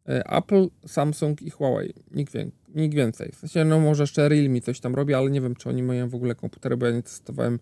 E, 0.10 0.24
Apple, 0.32 0.70
Samsung 0.88 1.42
i 1.42 1.50
Huawei. 1.50 1.94
Nikt, 2.12 2.34
wie, 2.34 2.52
nikt 2.76 2.96
więcej. 2.96 3.32
W 3.32 3.36
sensie, 3.36 3.66
no 3.66 3.80
może 3.80 4.04
jeszcze 4.04 4.30
Realme 4.30 4.62
coś 4.62 4.80
tam 4.80 4.96
robi, 4.96 5.14
ale 5.14 5.30
nie 5.30 5.42
wiem, 5.42 5.56
czy 5.56 5.70
oni 5.70 5.84
mają 5.84 6.10
w 6.10 6.16
ogóle 6.16 6.36
komputery, 6.36 6.78
bo 6.78 6.86
ja 6.86 6.92
nie 6.92 7.04
testowałem 7.04 7.60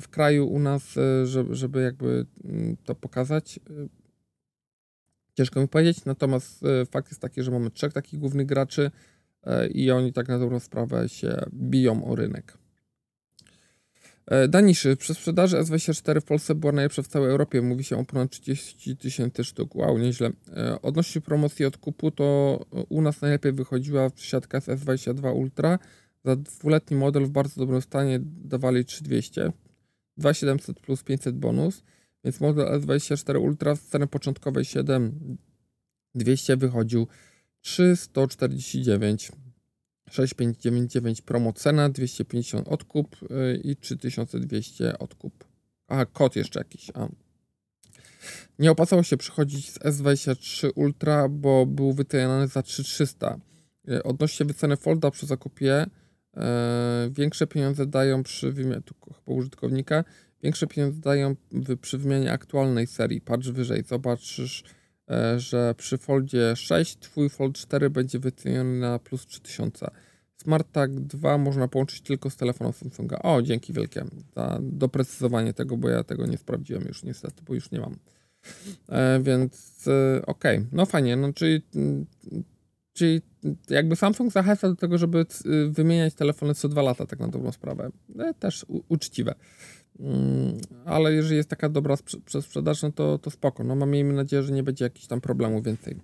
w 0.00 0.08
kraju 0.10 0.46
u 0.46 0.58
nas, 0.58 0.96
e, 0.96 1.26
żeby, 1.26 1.54
żeby 1.54 1.82
jakby 1.82 2.26
mm, 2.44 2.76
to 2.84 2.94
pokazać. 2.94 3.60
Ciężko 5.34 5.60
mi 5.60 5.68
powiedzieć, 5.68 6.04
natomiast 6.04 6.64
fakt 6.90 7.08
jest 7.08 7.20
taki, 7.20 7.42
że 7.42 7.50
mamy 7.50 7.70
trzech 7.70 7.92
takich 7.92 8.20
głównych 8.20 8.46
graczy 8.46 8.90
i 9.70 9.90
oni 9.90 10.12
tak 10.12 10.28
na 10.28 10.38
dobrą 10.38 10.60
sprawę 10.60 11.08
się 11.08 11.36
biją 11.52 12.04
o 12.04 12.16
rynek. 12.16 12.58
E, 14.28 14.48
Daniszy, 14.48 14.96
przy 14.96 15.14
sprzedaży 15.14 15.56
S24 15.56 16.20
w 16.20 16.24
Polsce 16.24 16.54
była 16.54 16.72
najlepsza 16.72 17.02
w 17.02 17.06
całej 17.06 17.30
Europie. 17.30 17.62
Mówi 17.62 17.84
się 17.84 17.96
o 17.96 18.04
ponad 18.04 18.30
30 18.30 18.96
tysięcy 18.96 19.44
sztuk. 19.44 19.74
Wow, 19.74 19.98
nieźle. 19.98 20.30
E, 20.56 20.82
odnośnie 20.82 21.20
promocji 21.20 21.64
odkupu, 21.64 22.10
to 22.10 22.58
u 22.88 23.02
nas 23.02 23.20
najlepiej 23.20 23.52
wychodziła 23.52 24.10
siatka 24.16 24.60
z 24.60 24.66
S22 24.66 25.34
Ultra. 25.34 25.78
Za 26.28 26.36
dwuletni 26.36 26.96
model 26.96 27.24
w 27.24 27.30
bardzo 27.30 27.60
dobrym 27.60 27.82
stanie 27.82 28.20
dawali 28.22 28.84
3200, 28.84 29.52
2700 30.16 30.80
plus 30.80 31.02
500 31.02 31.36
bonus. 31.36 31.82
Więc 32.24 32.40
model 32.40 32.80
S24 32.80 33.40
Ultra 33.40 33.76
z 33.76 33.82
ceny 33.82 34.06
początkowej 34.06 34.64
7200 34.64 36.56
wychodził 36.56 37.06
3149. 37.60 39.32
6599 40.10 41.22
promo 41.22 41.52
cena, 41.52 41.88
250 41.88 42.68
odkup 42.68 43.16
y, 43.22 43.60
i 43.64 43.76
3200 43.76 44.98
odkup. 44.98 45.44
A, 45.86 46.04
kod 46.04 46.36
jeszcze 46.36 46.60
jakiś. 46.60 46.90
A. 46.94 47.08
Nie 48.58 48.70
opłacało 48.70 49.02
się 49.02 49.16
przychodzić 49.16 49.70
z 49.70 49.78
S23 49.78 50.70
Ultra, 50.74 51.28
bo 51.28 51.66
był 51.66 51.92
wycenany 51.92 52.48
za 52.48 52.62
3300. 52.62 53.40
Y, 53.88 54.02
odnośnie 54.02 54.46
wyceny 54.46 54.76
Folda 54.76 55.10
przy 55.10 55.26
zakupie, 55.26 55.86
większe 57.10 57.46
pieniądze 57.46 57.86
dają 57.86 58.22
przy 58.22 58.52
wymianie, 58.52 58.82
tu 58.82 58.94
chyba 59.04 59.38
użytkownika, 59.38 60.04
większe 60.42 60.66
pieniądze 60.66 61.00
dają 61.00 61.36
przy 61.80 61.98
wymianie 61.98 62.32
aktualnej 62.32 62.86
serii. 62.86 63.20
Patrz 63.20 63.50
wyżej, 63.50 63.84
zobaczysz, 63.84 64.64
e, 65.10 65.40
że 65.40 65.74
przy 65.76 65.98
Foldzie 65.98 66.56
6 66.56 66.98
twój 66.98 67.28
Fold 67.28 67.56
4 67.56 67.90
będzie 67.90 68.18
wyceniony 68.18 68.78
na 68.78 68.98
plus 68.98 69.26
3000. 69.26 69.90
Smart 70.36 70.72
Tag 70.72 71.00
2 71.00 71.38
można 71.38 71.68
połączyć 71.68 72.00
tylko 72.00 72.30
z 72.30 72.36
telefonem 72.36 72.72
Samsunga. 72.72 73.18
O, 73.18 73.42
dzięki 73.42 73.72
wielkie 73.72 74.04
za 74.36 74.58
doprecyzowanie 74.62 75.54
tego, 75.54 75.76
bo 75.76 75.88
ja 75.88 76.04
tego 76.04 76.26
nie 76.26 76.38
sprawdziłem 76.38 76.84
już 76.88 77.02
niestety, 77.02 77.42
bo 77.46 77.54
już 77.54 77.70
nie 77.70 77.80
mam. 77.80 77.96
E, 78.88 79.20
więc 79.22 79.84
e, 79.88 80.26
okej, 80.26 80.58
okay. 80.58 80.68
no 80.72 80.86
fajnie, 80.86 81.16
no 81.16 81.32
czyli, 81.32 81.62
czyli 82.98 83.22
jakby 83.70 83.96
Samsung 83.96 84.32
zachęca 84.32 84.68
do 84.68 84.76
tego, 84.76 84.98
żeby 84.98 85.26
wymieniać 85.68 86.14
telefony 86.14 86.54
co 86.54 86.68
dwa 86.68 86.82
lata, 86.82 87.06
tak 87.06 87.20
na 87.20 87.28
dobrą 87.28 87.52
sprawę. 87.52 87.90
E, 88.18 88.34
też 88.34 88.66
uczciwe. 88.88 89.34
Mm, 90.00 90.58
ale 90.84 91.12
jeżeli 91.12 91.36
jest 91.36 91.48
taka 91.48 91.68
dobra 91.68 91.96
sprze 91.96 92.42
sprzedaż, 92.42 92.82
no 92.82 92.92
to, 92.92 93.18
to 93.18 93.30
spoko. 93.30 93.64
No 93.64 93.86
miejmy 93.86 94.12
nadzieję, 94.12 94.42
że 94.42 94.52
nie 94.52 94.62
będzie 94.62 94.84
jakichś 94.84 95.06
tam 95.06 95.20
problemów 95.20 95.64
więcej. 95.64 95.96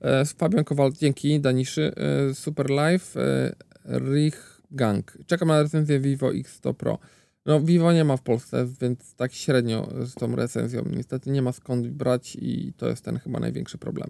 E, 0.00 0.24
Fabian 0.24 0.64
Kowal, 0.64 0.92
dzięki, 0.92 1.40
Daniszy, 1.40 1.92
e, 1.96 2.34
Super 2.34 2.70
Live, 2.70 3.16
e, 3.16 3.54
Rich 3.84 4.62
Gang. 4.70 5.18
Czekam 5.26 5.48
na 5.48 5.62
recenzję 5.62 6.00
Vivo 6.00 6.30
X100 6.30 6.74
Pro. 6.74 6.98
No, 7.46 7.60
Vivo 7.60 7.92
nie 7.92 8.04
ma 8.04 8.16
w 8.16 8.22
Polsce, 8.22 8.66
więc 8.80 9.14
tak 9.14 9.32
średnio 9.32 9.88
z 10.06 10.14
tą 10.14 10.36
recenzją. 10.36 10.84
Niestety 10.90 11.30
nie 11.30 11.42
ma 11.42 11.52
skąd 11.52 11.88
brać 11.88 12.36
i 12.40 12.72
to 12.76 12.88
jest 12.88 13.04
ten 13.04 13.18
chyba 13.18 13.40
największy 13.40 13.78
problem. 13.78 14.08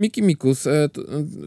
Miki 0.00 0.22
Mikus, 0.22 0.66
e, 0.66 0.88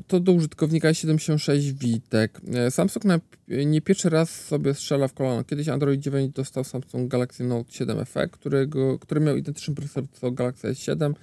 to, 0.07 0.19
do 0.19 0.31
użytkownika 0.31 0.93
76 0.93 1.73
Witek. 1.73 2.41
E, 2.53 2.71
Samsung 2.71 3.05
na, 3.05 3.19
nie 3.47 3.81
pierwszy 3.81 4.09
raz 4.09 4.45
sobie 4.45 4.73
strzela 4.73 5.07
w 5.07 5.13
kolano. 5.13 5.43
Kiedyś 5.43 5.67
Android 5.67 6.01
9 6.01 6.33
dostał 6.33 6.63
Samsung 6.63 7.11
Galaxy 7.11 7.43
Note 7.43 7.71
7 7.71 8.05
FE, 8.05 8.27
którego, 8.27 8.99
który 8.99 9.21
miał 9.21 9.37
identyczny 9.37 9.75
procesor 9.75 10.03
co 10.11 10.31
Galaxy 10.31 10.67
S7, 10.67 11.13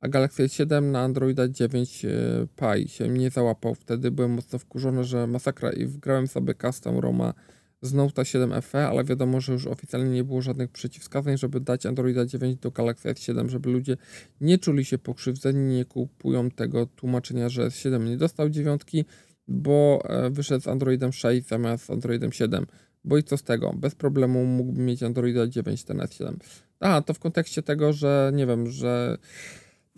a 0.00 0.08
Galaxy 0.08 0.46
S7 0.46 0.82
na 0.82 1.00
Androida 1.00 1.48
9 1.48 2.04
e, 2.04 2.08
Pie 2.56 2.88
się 2.88 3.08
nie 3.08 3.30
załapał. 3.30 3.74
Wtedy 3.74 4.10
byłem 4.10 4.30
mocno 4.30 4.58
wkurzony, 4.58 5.04
że 5.04 5.26
masakra 5.26 5.72
i 5.72 5.86
wgrałem 5.86 6.26
sobie 6.26 6.54
custom 6.54 6.98
Roma 6.98 7.34
z 7.82 7.92
Note 7.92 8.24
7 8.24 8.62
FE, 8.62 8.86
ale 8.88 9.04
wiadomo, 9.04 9.40
że 9.40 9.52
już 9.52 9.66
oficjalnie 9.66 10.10
nie 10.10 10.24
było 10.24 10.42
żadnych 10.42 10.70
przeciwwskazań, 10.70 11.38
żeby 11.38 11.60
dać 11.60 11.86
Androida 11.86 12.26
9 12.26 12.60
do 12.60 12.70
Galaxy 12.70 13.08
S7, 13.08 13.48
żeby 13.48 13.70
ludzie 13.70 13.96
nie 14.40 14.58
czuli 14.58 14.84
się 14.84 14.98
pokrzywdzeni, 14.98 15.76
nie 15.76 15.84
kupują 15.84 16.50
tego 16.50 16.86
tłumaczenia, 16.86 17.48
że 17.48 17.68
S7 17.68 18.08
nie 18.08 18.16
dostał 18.16 18.50
dziewiątki, 18.50 19.04
bo 19.48 20.02
e, 20.04 20.30
wyszedł 20.30 20.64
z 20.64 20.68
Androidem 20.68 21.12
6 21.12 21.48
zamiast 21.48 21.90
Androidem 21.90 22.32
7. 22.32 22.66
Bo 23.04 23.18
i 23.18 23.22
co 23.22 23.36
z 23.36 23.42
tego? 23.42 23.72
Bez 23.72 23.94
problemu 23.94 24.44
mógłbym 24.44 24.86
mieć 24.86 25.02
Androida 25.02 25.46
9 25.46 25.84
ten 25.84 25.98
S7. 25.98 26.34
A, 26.80 27.02
to 27.02 27.14
w 27.14 27.18
kontekście 27.18 27.62
tego, 27.62 27.92
że 27.92 28.32
nie 28.34 28.46
wiem, 28.46 28.66
że 28.70 29.18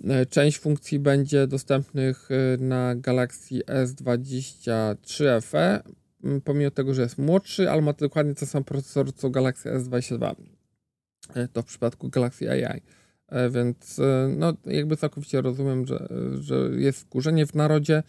E, 0.09 0.27
część 0.27 0.59
funkcji 0.59 0.99
będzie 0.99 1.47
dostępnych 1.47 2.29
e, 2.31 2.57
na 2.63 2.95
Galaxy 2.95 3.55
S23 3.55 5.43
FE, 5.43 5.83
pomimo 6.45 6.71
tego, 6.71 6.95
że 6.95 7.03
jest 7.03 7.19
młodszy, 7.19 7.71
ale 7.71 7.83
ma 7.83 7.93
dokładnie 7.93 8.35
ten 8.35 8.49
sam 8.49 8.65
procesor 8.65 9.15
co 9.15 9.31
Galaxy 9.31 9.71
S22. 9.71 10.35
E, 11.35 11.49
to 11.49 11.63
w 11.63 11.65
przypadku 11.65 12.09
Galaxy 12.09 12.51
AI. 12.51 12.81
Więc 13.51 14.01
no, 14.37 14.55
jakby 14.67 14.97
całkowicie 14.97 15.41
rozumiem, 15.41 15.87
że, 15.87 16.09
że 16.41 16.71
jest 16.77 17.01
wkurzenie 17.01 17.47
w 17.47 17.55
narodzie. 17.55 18.03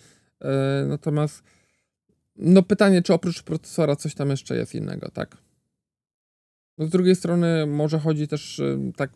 Natomiast 0.87 1.43
no 2.35 2.63
pytanie, 2.63 3.01
czy 3.01 3.13
oprócz 3.13 3.43
procesora 3.43 3.95
coś 3.95 4.15
tam 4.15 4.29
jeszcze 4.29 4.55
jest 4.55 4.75
innego, 4.75 5.11
tak? 5.11 5.37
No 6.77 6.85
z 6.85 6.89
drugiej 6.89 7.15
strony 7.15 7.65
może 7.65 7.99
chodzi 7.99 8.27
też 8.27 8.61
tak 8.95 9.11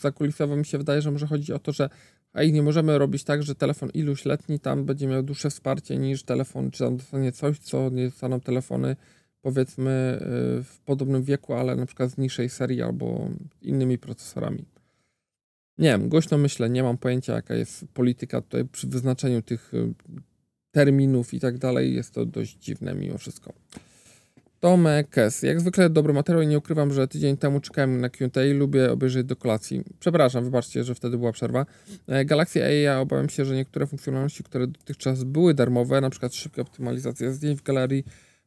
zakulisowo 0.00 0.56
mi 0.56 0.64
się 0.64 0.78
wydaje, 0.78 1.02
że 1.02 1.10
może 1.10 1.26
chodzi 1.26 1.52
o 1.52 1.58
to, 1.58 1.72
że 1.72 1.90
ej, 2.38 2.52
nie 2.52 2.62
możemy 2.62 2.98
robić 2.98 3.24
tak, 3.24 3.42
że 3.42 3.54
telefon 3.54 3.90
iluś 3.94 4.24
letni 4.24 4.60
tam 4.60 4.84
będzie 4.84 5.06
miał 5.06 5.22
dłuższe 5.22 5.50
wsparcie 5.50 5.96
niż 5.96 6.22
telefon, 6.22 6.70
czy 6.70 6.84
tam 6.84 6.96
dostanie 6.96 7.32
coś, 7.32 7.58
co 7.58 7.90
nie 7.90 8.04
dostaną 8.04 8.40
telefony 8.40 8.96
powiedzmy 9.42 10.18
y, 10.60 10.64
w 10.64 10.80
podobnym 10.84 11.22
wieku, 11.22 11.54
ale 11.54 11.76
na 11.76 11.86
przykład 11.86 12.10
z 12.10 12.18
niższej 12.18 12.48
serii 12.48 12.82
albo 12.82 13.28
innymi 13.62 13.98
procesorami. 13.98 14.64
Nie 15.78 15.88
wiem, 15.88 16.08
głośno 16.08 16.38
myślę, 16.38 16.70
nie 16.70 16.82
mam 16.82 16.98
pojęcia 16.98 17.34
jaka 17.34 17.54
jest 17.54 17.84
polityka 17.94 18.40
tutaj 18.40 18.64
przy 18.64 18.86
wyznaczeniu 18.86 19.42
tych 19.42 19.74
y, 19.74 19.94
terminów 20.70 21.34
i 21.34 21.40
tak 21.40 21.58
dalej. 21.58 21.94
Jest 21.94 22.14
to 22.14 22.26
dość 22.26 22.58
dziwne 22.58 22.94
mimo 22.94 23.18
wszystko. 23.18 23.52
Tomek 24.60 25.10
Kes. 25.10 25.42
Jak 25.42 25.60
zwykle 25.60 25.90
dobry 25.90 26.12
materiał 26.12 26.42
i 26.42 26.46
nie 26.46 26.58
ukrywam, 26.58 26.92
że 26.92 27.08
tydzień 27.08 27.36
temu 27.36 27.60
czekałem 27.60 28.00
na 28.00 28.08
Q&A 28.08 28.44
i 28.44 28.52
lubię 28.52 28.92
obejrzeć 28.92 29.26
do 29.26 29.36
kolacji. 29.36 29.84
Przepraszam, 30.00 30.44
wybaczcie, 30.44 30.84
że 30.84 30.94
wtedy 30.94 31.18
była 31.18 31.32
przerwa. 31.32 31.66
E, 32.06 32.24
Galaxy 32.24 32.64
AI, 32.64 32.88
obawiam 33.00 33.28
się, 33.28 33.44
że 33.44 33.56
niektóre 33.56 33.86
funkcjonalności, 33.86 34.44
które 34.44 34.66
dotychczas 34.66 35.24
były 35.24 35.54
darmowe, 35.54 36.10
przykład 36.10 36.34
szybka 36.34 36.62
optymalizacja 36.62 37.32
zdjęć 37.32 37.58
w 37.58 37.62
galerii, 37.62 38.04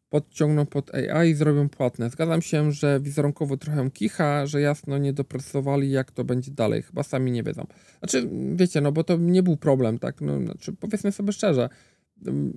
podciągną 0.09 0.65
pod 0.65 0.95
AI 0.95 1.29
i 1.29 1.35
zrobią 1.35 1.69
płatne. 1.69 2.09
Zgadzam 2.09 2.41
się, 2.41 2.71
że 2.71 2.99
wizerunkowo 2.99 3.57
trochę 3.57 3.91
kicha, 3.91 4.45
że 4.45 4.61
jasno 4.61 4.97
nie 4.97 5.13
dopracowali, 5.13 5.91
jak 5.91 6.11
to 6.11 6.23
będzie 6.23 6.51
dalej. 6.51 6.81
Chyba 6.81 7.03
sami 7.03 7.31
nie 7.31 7.43
wiedzą. 7.43 7.67
Znaczy, 7.99 8.29
wiecie, 8.55 8.81
no 8.81 8.91
bo 8.91 9.03
to 9.03 9.17
nie 9.17 9.43
był 9.43 9.57
problem, 9.57 9.99
tak? 9.99 10.21
No, 10.21 10.39
znaczy, 10.39 10.73
powiedzmy 10.73 11.11
sobie 11.11 11.33
szczerze, 11.33 11.69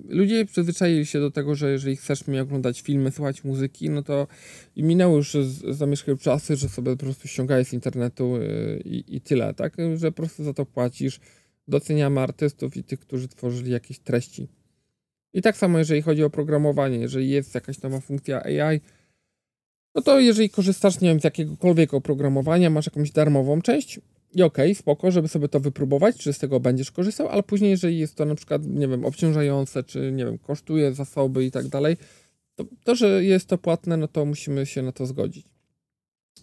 ludzie 0.07 0.45
przyzwyczaili 0.45 1.05
się 1.05 1.19
do 1.19 1.31
tego, 1.31 1.55
że 1.55 1.71
jeżeli 1.71 1.95
chcesz 1.95 2.27
mi 2.27 2.39
oglądać 2.39 2.81
filmy, 2.81 3.11
słuchać 3.11 3.43
muzyki, 3.43 3.89
no 3.89 4.03
to 4.03 4.27
minęły 4.77 5.15
już 5.15 5.37
zamieszkały 5.69 6.17
czasy, 6.17 6.55
że 6.55 6.69
sobie 6.69 6.91
po 6.91 6.97
prostu 6.97 7.27
ściągałeś 7.27 7.67
z 7.67 7.73
internetu 7.73 8.35
y, 8.35 8.81
i, 8.85 9.15
i 9.15 9.21
tyle, 9.21 9.53
tak? 9.53 9.77
Że 9.95 10.11
po 10.11 10.15
prostu 10.15 10.43
za 10.43 10.53
to 10.53 10.65
płacisz. 10.65 11.19
Doceniamy 11.67 12.21
artystów 12.21 12.77
i 12.77 12.83
tych, 12.83 12.99
którzy 12.99 13.27
tworzyli 13.27 13.71
jakieś 13.71 13.99
treści. 13.99 14.47
I 15.33 15.41
tak 15.41 15.57
samo, 15.57 15.79
jeżeli 15.79 16.01
chodzi 16.01 16.23
o 16.23 16.29
programowanie, 16.29 16.97
jeżeli 16.97 17.29
jest 17.29 17.55
jakaś 17.55 17.81
nowa 17.81 17.99
funkcja 17.99 18.43
AI, 18.43 18.81
no 19.95 20.01
to 20.01 20.19
jeżeli 20.19 20.49
korzystasz, 20.49 21.01
nie 21.01 21.09
wiem, 21.09 21.19
z 21.19 21.23
jakiegokolwiek 21.23 21.93
oprogramowania, 21.93 22.69
masz 22.69 22.85
jakąś 22.85 23.11
darmową 23.11 23.61
część, 23.61 23.99
i 24.35 24.43
okej, 24.43 24.71
okay, 24.71 24.75
spoko, 24.75 25.11
żeby 25.11 25.27
sobie 25.27 25.47
to 25.47 25.59
wypróbować, 25.59 26.17
czy 26.17 26.33
z 26.33 26.39
tego 26.39 26.59
będziesz 26.59 26.91
korzystał, 26.91 27.27
ale 27.27 27.43
później, 27.43 27.71
jeżeli 27.71 27.99
jest 27.99 28.15
to 28.15 28.25
na 28.25 28.35
przykład, 28.35 28.65
nie 28.65 28.87
wiem, 28.87 29.05
obciążające, 29.05 29.83
czy 29.83 30.11
nie 30.11 30.25
wiem, 30.25 30.37
kosztuje 30.37 30.93
zasoby 30.93 31.45
i 31.45 31.51
tak 31.51 31.67
dalej, 31.67 31.97
to, 32.55 32.65
to, 32.83 32.95
że 32.95 33.23
jest 33.23 33.47
to 33.47 33.57
płatne, 33.57 33.97
no 33.97 34.07
to 34.07 34.25
musimy 34.25 34.65
się 34.65 34.81
na 34.81 34.91
to 34.91 35.05
zgodzić. 35.05 35.45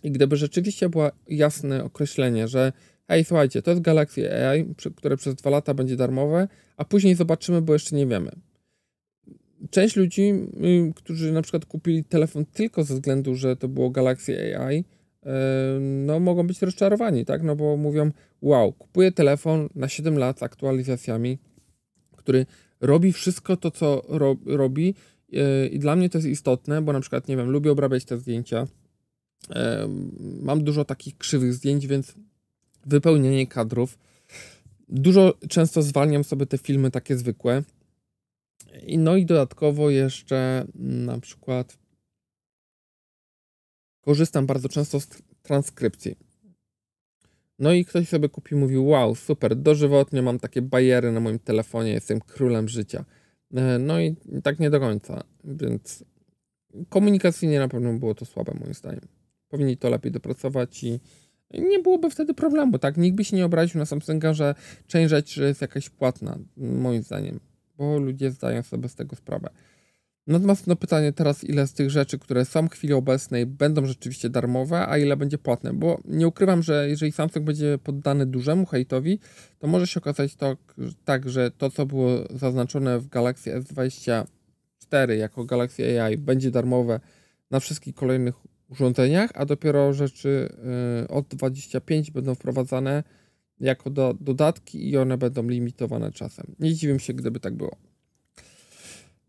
I 0.03 0.11
gdyby 0.11 0.37
rzeczywiście 0.37 0.89
było 0.89 1.11
jasne 1.29 1.85
określenie, 1.85 2.49
że 2.49 2.73
hej, 3.09 3.25
słuchajcie, 3.25 3.63
to 3.63 3.71
jest 3.71 3.83
Galaxy 3.83 4.33
AI, 4.49 4.75
które 4.97 5.17
przez 5.17 5.35
dwa 5.35 5.51
lata 5.51 5.75
będzie 5.75 5.97
darmowe, 5.97 6.49
a 6.77 6.85
później 6.85 7.15
zobaczymy, 7.15 7.63
bo 7.63 7.73
jeszcze 7.73 7.97
nie 7.97 8.07
wiemy. 8.07 8.31
Część 9.71 9.97
ludzi, 9.97 10.33
y, 10.91 10.93
którzy 10.95 11.33
na 11.33 11.43
przykład 11.43 11.67
kupili 11.67 12.05
telefon 12.05 12.45
tylko 12.47 12.85
ze 12.85 12.95
względu, 12.95 13.35
że 13.35 13.57
to 13.57 13.69
było 13.69 13.91
Galaxy 13.91 14.59
AI, 14.59 14.85
no 15.81 16.21
mogą 16.21 16.47
być 16.47 16.63
rozczarowani, 16.63 17.25
tak? 17.25 17.43
No 17.43 17.57
bo 17.57 17.77
mówią, 17.77 18.11
wow, 18.43 18.73
kupuję 18.73 19.13
telefon 19.13 19.69
na 19.75 19.89
7 19.89 20.19
lat 20.19 20.39
z 20.39 20.43
aktualizacjami, 20.43 21.39
który 22.17 22.47
robi 22.81 23.13
wszystko 23.13 23.57
to, 23.57 23.71
co 23.71 24.03
ro 24.09 24.37
robi 24.47 24.95
yy, 25.29 25.69
i 25.73 25.79
dla 25.79 25.97
mnie 25.97 26.11
to 26.11 26.19
jest 26.19 26.29
istotne, 26.29 26.83
bo 26.83 26.93
na 26.93 27.01
przykład, 27.01 27.29
nie 27.29 27.37
wiem, 27.37 27.51
lubię 27.51 27.73
obrabiać 27.73 28.05
te 28.05 28.19
zdjęcia, 28.19 28.67
mam 30.43 30.65
dużo 30.65 30.85
takich 30.85 31.19
krzywych 31.19 31.55
zdjęć, 31.55 31.87
więc 31.87 32.15
wypełnienie 32.87 33.47
kadrów 33.47 33.99
Dużo 34.93 35.35
często 35.49 35.83
zwalniam 35.83 36.25
sobie 36.25 36.47
te 36.47 36.59
filmy 36.59 36.91
takie 36.91 37.17
zwykłe. 37.17 37.63
No 38.99 39.17
i 39.17 39.27
dodatkowo 39.27 39.91
jeszcze 39.91 40.65
na 40.75 41.21
przykład 41.21 41.79
korzystam 44.03 44.47
bardzo 44.47 44.69
często 44.69 45.01
z 45.01 45.09
transkrypcji. 45.43 46.17
No 47.59 47.73
i 47.73 47.85
ktoś 47.85 48.09
sobie 48.09 48.29
kupił, 48.29 48.59
mówił, 48.59 48.87
wow, 48.87 49.15
super, 49.15 49.57
dożywotnie 49.57 50.23
mam 50.23 50.39
takie 50.39 50.63
bajery 50.63 51.13
na 51.13 51.21
moim 51.21 51.39
telefonie, 51.39 51.93
jestem 51.93 52.21
królem 52.21 52.69
życia. 52.69 53.05
E, 53.55 53.79
no 53.79 54.01
i 54.01 54.17
tak 54.43 54.59
nie 54.59 54.71
do 54.71 54.81
końca, 54.81 55.25
więc 55.45 56.05
komunikacyjnie 56.89 57.59
na 57.59 57.69
pewno 57.69 57.93
było 57.93 58.15
to 58.15 58.25
słabe 58.25 58.55
moim 58.61 58.75
zdaniem. 58.75 59.09
Powinni 59.49 59.77
to 59.77 59.91
lepiej 59.91 60.13
dopracować 60.13 60.85
i 60.85 61.01
nie 61.55 61.79
byłoby 61.79 62.11
wtedy 62.11 62.35
problemu, 62.35 62.79
tak? 62.79 62.97
Nikt 62.97 63.17
by 63.17 63.25
się 63.25 63.37
nie 63.37 63.45
obraził 63.45 63.79
na 63.79 63.87
Samsunga, 63.87 64.35
że 64.35 64.55
część 64.87 65.11
rzeczy 65.11 65.43
jest 65.43 65.61
jakaś 65.61 65.91
płatna, 65.91 66.39
moim 66.57 67.03
zdaniem, 67.03 67.41
bo 67.77 67.99
ludzie 67.99 68.31
zdają 68.31 68.63
sobie 68.63 68.89
z 68.89 68.95
tego 68.95 69.17
sprawę. 69.17 69.51
Natomiast 70.27 70.67
no 70.67 70.77
pytanie 70.77 71.13
teraz, 71.13 71.45
ile 71.45 71.67
z 71.67 71.73
tych 71.73 71.91
rzeczy, 71.91 72.19
które 72.19 72.45
są 72.45 72.69
w 72.69 72.73
chwili 72.73 72.93
obecnej, 72.93 73.47
będą 73.47 73.87
rzeczywiście 73.87 74.31
darmowe, 74.31 74.89
a 74.89 74.99
ile 74.99 75.17
będzie 75.17 75.39
płatne? 75.39 75.73
Bo 75.73 76.01
nie 76.05 76.29
ukrywam, 76.29 76.63
że 76.63 76.89
jeżeli 76.89 77.13
Samsung 77.13 77.47
będzie 77.47 77.79
poddany 77.79 78.27
dużemu 78.27 78.67
hejtowi, 78.67 79.19
to 79.59 79.67
może 79.67 79.87
się 79.87 80.01
okazać 80.01 80.37
to, 80.37 80.57
tak, 81.05 81.29
że 81.29 81.51
to, 81.51 81.71
co 81.71 81.87
było 81.87 82.11
zaznaczone 82.31 82.99
w 82.99 83.09
Galaxy 83.09 83.61
S24 83.61 85.11
jako 85.19 85.45
Galaxy 85.45 86.03
AI, 86.03 86.19
będzie 86.19 86.51
darmowe 86.51 87.01
na 87.51 87.61
wszystkich 87.61 87.95
kolejnych 87.95 88.35
urządzeniach, 88.69 89.31
a 89.35 89.47
dopiero 89.47 89.93
rzeczy 89.93 90.49
y, 91.05 91.09
od 91.09 91.29
25 91.29 92.11
będą 92.11 92.35
wprowadzane 92.35 93.03
jako 93.61 93.91
do, 93.91 94.15
dodatki 94.21 94.91
i 94.91 94.97
one 94.97 95.19
będą 95.19 95.49
limitowane 95.49 96.13
czasem. 96.13 96.55
Nie 96.59 96.75
dziwię 96.75 96.99
się, 96.99 97.15
gdyby 97.15 97.41
tak 97.41 97.55
było. 97.55 97.92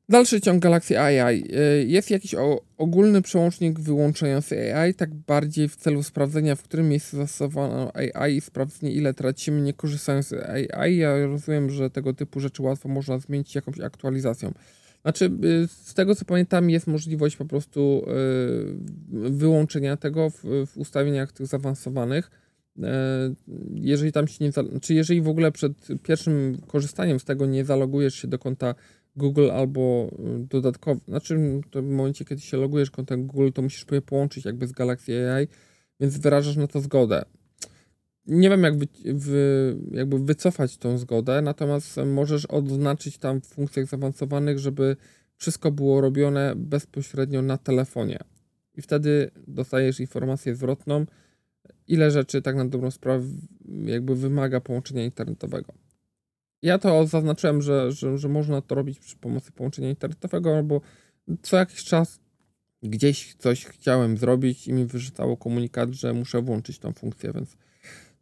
Dalszy 0.09 0.41
ciąg 0.41 0.63
Galaxy 0.63 0.99
AI. 0.99 1.43
Y, 1.81 1.85
jest 1.87 2.11
jakiś 2.11 2.35
ogólny 2.77 3.21
przełącznik 3.21 3.79
wyłączający 3.79 4.75
AI, 4.75 4.93
tak 4.93 5.13
bardziej 5.13 5.69
w 5.69 5.75
celu 5.75 6.03
sprawdzenia, 6.03 6.55
w 6.55 6.63
którym 6.63 6.89
miejscu 6.89 7.17
zastosowano 7.17 7.91
AI 7.95 8.35
i 8.35 8.41
sprawdzenia, 8.41 8.91
ile 8.93 9.13
tracimy 9.13 9.61
nie 9.61 9.73
korzystając 9.73 10.27
z 10.27 10.33
AI. 10.33 10.97
Ja 10.97 11.25
rozumiem, 11.25 11.69
że 11.69 11.89
tego 11.89 12.13
typu 12.13 12.39
rzeczy 12.39 12.61
łatwo 12.63 12.89
można 12.89 13.19
zmienić 13.19 13.55
jakąś 13.55 13.79
aktualizacją. 13.79 14.53
Znaczy, 15.01 15.25
y, 15.25 15.67
z 15.67 15.93
tego 15.93 16.15
co 16.15 16.25
pamiętam, 16.25 16.69
jest 16.69 16.87
możliwość 16.87 17.35
po 17.35 17.45
prostu 17.45 18.05
y, 19.13 19.29
wyłączenia 19.29 19.97
tego 19.97 20.29
w, 20.29 20.43
w 20.67 20.77
ustawieniach 20.77 21.31
tych 21.31 21.47
zaawansowanych. 21.47 22.31
Jeżeli 23.73 24.11
tam 24.11 24.27
się 24.27 24.45
nie, 24.45 24.53
czy 24.53 24.63
znaczy, 24.69 24.93
jeżeli 24.93 25.21
w 25.21 25.27
ogóle 25.27 25.51
przed 25.51 25.73
pierwszym 26.03 26.57
korzystaniem 26.67 27.19
z 27.19 27.23
tego 27.23 27.45
nie 27.45 27.65
zalogujesz 27.65 28.15
się 28.15 28.27
do 28.27 28.39
konta 28.39 28.75
Google 29.15 29.51
albo 29.51 30.09
y, 30.11 30.47
dodatkowo, 30.47 31.01
znaczy 31.07 31.61
w 31.75 31.83
momencie, 31.83 32.25
kiedy 32.25 32.41
się 32.41 32.57
logujesz 32.57 32.91
kontem 32.91 33.27
Google, 33.27 33.49
to 33.53 33.61
musisz 33.61 33.85
je 33.91 34.01
połączyć 34.01 34.45
jakby 34.45 34.67
z 34.67 34.71
Galaxy 34.71 35.31
AI, 35.31 35.47
więc 35.99 36.17
wyrażasz 36.17 36.55
na 36.55 36.67
to 36.67 36.79
zgodę. 36.79 37.25
Nie 38.27 38.49
wiem, 38.49 38.63
jak 38.63 38.77
wy, 38.77 38.87
wy, 39.05 39.75
jakby 39.91 40.19
wycofać 40.19 40.77
tą 40.77 40.97
zgodę, 40.97 41.41
natomiast 41.41 41.99
możesz 42.05 42.45
odznaczyć 42.45 43.17
tam 43.17 43.41
w 43.41 43.45
funkcjach 43.45 43.85
zaawansowanych, 43.85 44.59
żeby 44.59 44.95
wszystko 45.37 45.71
było 45.71 46.01
robione 46.01 46.53
bezpośrednio 46.55 47.41
na 47.41 47.57
telefonie. 47.57 48.19
I 48.75 48.81
wtedy 48.81 49.31
dostajesz 49.47 49.99
informację 49.99 50.55
zwrotną, 50.55 51.05
ile 51.87 52.11
rzeczy 52.11 52.41
tak 52.41 52.55
na 52.55 52.65
dobrą 52.65 52.91
sprawę 52.91 53.25
jakby 53.85 54.15
wymaga 54.15 54.59
połączenia 54.59 55.05
internetowego. 55.05 55.73
Ja 56.63 56.79
to 56.79 57.07
zaznaczyłem, 57.07 57.61
że, 57.61 57.91
że, 57.91 58.17
że 58.17 58.29
można 58.29 58.61
to 58.61 58.75
robić 58.75 58.99
przy 58.99 59.15
pomocy 59.15 59.51
połączenia 59.51 59.89
internetowego, 59.89 60.63
bo 60.63 60.81
co 61.41 61.57
jakiś 61.57 61.83
czas 61.83 62.19
gdzieś 62.83 63.35
coś 63.35 63.65
chciałem 63.65 64.17
zrobić 64.17 64.67
i 64.67 64.73
mi 64.73 64.85
wyrzucało 64.85 65.37
komunikat, 65.37 65.93
że 65.93 66.13
muszę 66.13 66.41
włączyć 66.41 66.79
tą 66.79 66.93
funkcję, 66.93 67.31
więc 67.33 67.57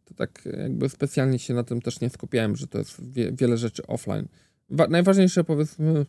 to 0.04 0.14
tak 0.14 0.48
jakby 0.58 0.88
specjalnie 0.88 1.38
się 1.38 1.54
na 1.54 1.64
tym 1.64 1.82
też 1.82 2.00
nie 2.00 2.10
skupiałem, 2.10 2.56
że 2.56 2.66
to 2.66 2.78
jest 2.78 3.12
wie, 3.12 3.32
wiele 3.32 3.56
rzeczy 3.56 3.86
offline. 3.86 4.28
Wa 4.70 4.86
najważniejsze 4.88 5.44
powiedzmy 5.44 6.06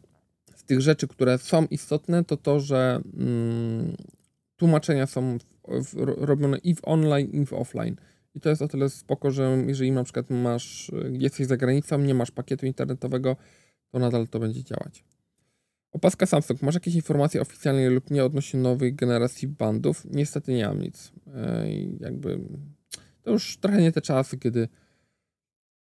z 0.55 0.63
tych 0.63 0.81
rzeczy, 0.81 1.07
które 1.07 1.37
są 1.37 1.65
istotne, 1.65 2.23
to 2.23 2.37
to, 2.37 2.59
że 2.59 3.01
mm, 3.17 3.95
tłumaczenia 4.57 5.07
są 5.07 5.37
w, 5.39 5.85
w, 5.85 5.93
robione 6.17 6.57
i 6.57 6.75
w 6.75 6.79
online, 6.83 7.29
i 7.31 7.45
w 7.45 7.53
offline. 7.53 7.95
I 8.35 8.39
to 8.39 8.49
jest 8.49 8.61
o 8.61 8.67
tyle 8.67 8.89
spoko, 8.89 9.31
że 9.31 9.63
jeżeli 9.67 9.91
na 9.91 10.03
przykład 10.03 10.29
masz, 10.29 10.91
jesteś 11.11 11.47
za 11.47 11.57
granicą, 11.57 11.97
nie 11.97 12.13
masz 12.13 12.31
pakietu 12.31 12.65
internetowego, 12.65 13.35
to 13.91 13.99
nadal 13.99 14.27
to 14.27 14.39
będzie 14.39 14.63
działać. 14.63 15.03
Opaska 15.91 16.25
Samsung. 16.25 16.61
Masz 16.61 16.73
jakieś 16.75 16.95
informacje 16.95 17.41
oficjalne 17.41 17.89
lub 17.89 18.11
nie 18.11 18.25
odnośnie 18.25 18.59
nowej 18.59 18.93
generacji 18.93 19.47
bandów? 19.47 20.05
Niestety 20.11 20.53
nie 20.53 20.67
mam 20.67 20.81
nic. 20.81 21.11
I 21.67 21.97
jakby 21.99 22.39
to 23.21 23.31
już 23.31 23.57
trochę 23.57 23.81
nie 23.81 23.91
te 23.91 24.01
czasy, 24.01 24.37
kiedy 24.37 24.67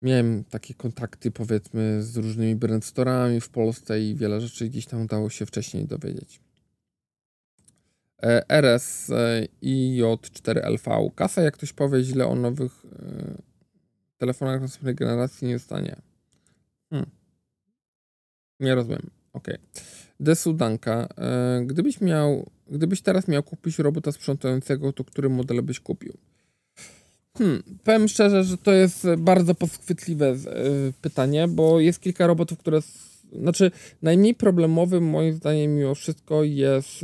miałem 0.01 0.43
takie 0.43 0.73
kontakty 0.73 1.31
powiedzmy 1.31 2.03
z 2.03 2.17
różnymi 2.17 2.55
brandstorami 2.55 3.41
w 3.41 3.49
Polsce 3.49 4.01
i 4.01 4.15
wiele 4.15 4.41
rzeczy 4.41 4.69
gdzieś 4.69 4.85
tam 4.85 5.01
udało 5.01 5.29
się 5.29 5.45
wcześniej 5.45 5.85
dowiedzieć. 5.85 6.41
E, 8.23 8.49
RS 8.49 9.09
e, 9.09 9.47
i 9.61 10.01
J4LV. 10.01 11.15
Kasa, 11.15 11.41
jak 11.41 11.53
ktoś 11.53 11.73
powie 11.73 12.03
źle 12.03 12.27
o 12.27 12.35
nowych 12.35 12.85
e, 12.85 13.41
telefonach 14.17 14.61
następnej 14.61 14.95
generacji, 14.95 15.47
nie 15.47 15.59
stanie. 15.59 15.95
Hmm. 16.89 17.09
Nie 18.59 18.75
rozumiem. 18.75 19.09
Ok. 19.33 19.47
Desudanka. 20.19 21.07
Gdybyś 21.65 22.01
miał, 22.01 22.49
gdybyś 22.69 23.01
teraz 23.01 23.27
miał 23.27 23.43
kupić 23.43 23.79
robota 23.79 24.11
sprzątającego, 24.11 24.93
to 24.93 25.03
który 25.03 25.29
model 25.29 25.63
byś 25.63 25.79
kupił? 25.79 26.13
Hmm, 27.37 27.63
powiem 27.83 28.07
szczerze, 28.07 28.43
że 28.43 28.57
to 28.57 28.71
jest 28.71 29.07
bardzo 29.17 29.55
podchwytliwe 29.55 30.35
pytanie, 31.01 31.47
bo 31.47 31.79
jest 31.79 31.99
kilka 31.99 32.27
robotów, 32.27 32.57
które 32.57 32.81
znaczy, 33.31 33.71
najmniej 34.01 34.35
problemowym 34.35 35.03
moim 35.03 35.33
zdaniem 35.33 35.75
mimo 35.75 35.95
wszystko 35.95 36.43
jest 36.43 37.03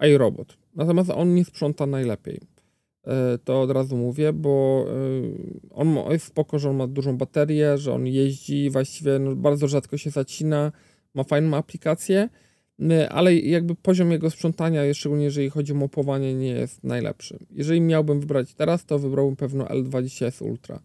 e, 0.00 0.08
iRobot. 0.08 0.56
Natomiast 0.74 1.10
on 1.10 1.34
nie 1.34 1.44
sprząta 1.44 1.86
najlepiej. 1.86 2.40
E, 3.06 3.38
to 3.44 3.60
od 3.60 3.70
razu 3.70 3.96
mówię, 3.96 4.32
bo 4.32 4.84
e, 4.88 5.70
on 5.70 5.96
jest 6.10 6.26
spoko, 6.26 6.58
że 6.58 6.70
on 6.70 6.76
ma 6.76 6.86
dużą 6.86 7.16
baterię, 7.16 7.78
że 7.78 7.92
on 7.92 8.06
jeździ, 8.06 8.70
właściwie 8.70 9.18
no, 9.18 9.36
bardzo 9.36 9.68
rzadko 9.68 9.96
się 9.96 10.10
zacina, 10.10 10.72
ma 11.14 11.24
fajną 11.24 11.56
aplikację, 11.56 12.28
ale 13.10 13.36
jakby 13.36 13.74
poziom 13.74 14.12
jego 14.12 14.30
sprzątania, 14.30 14.94
szczególnie 14.94 15.24
jeżeli 15.24 15.50
chodzi 15.50 15.72
o 15.72 15.76
mopowanie, 15.76 16.34
nie 16.34 16.48
jest 16.48 16.84
najlepszy. 16.84 17.38
Jeżeli 17.50 17.80
miałbym 17.80 18.20
wybrać 18.20 18.54
teraz, 18.54 18.84
to 18.84 18.98
wybrałbym 18.98 19.36
pewno 19.36 19.64
L20S 19.64 20.44
Ultra, 20.44 20.80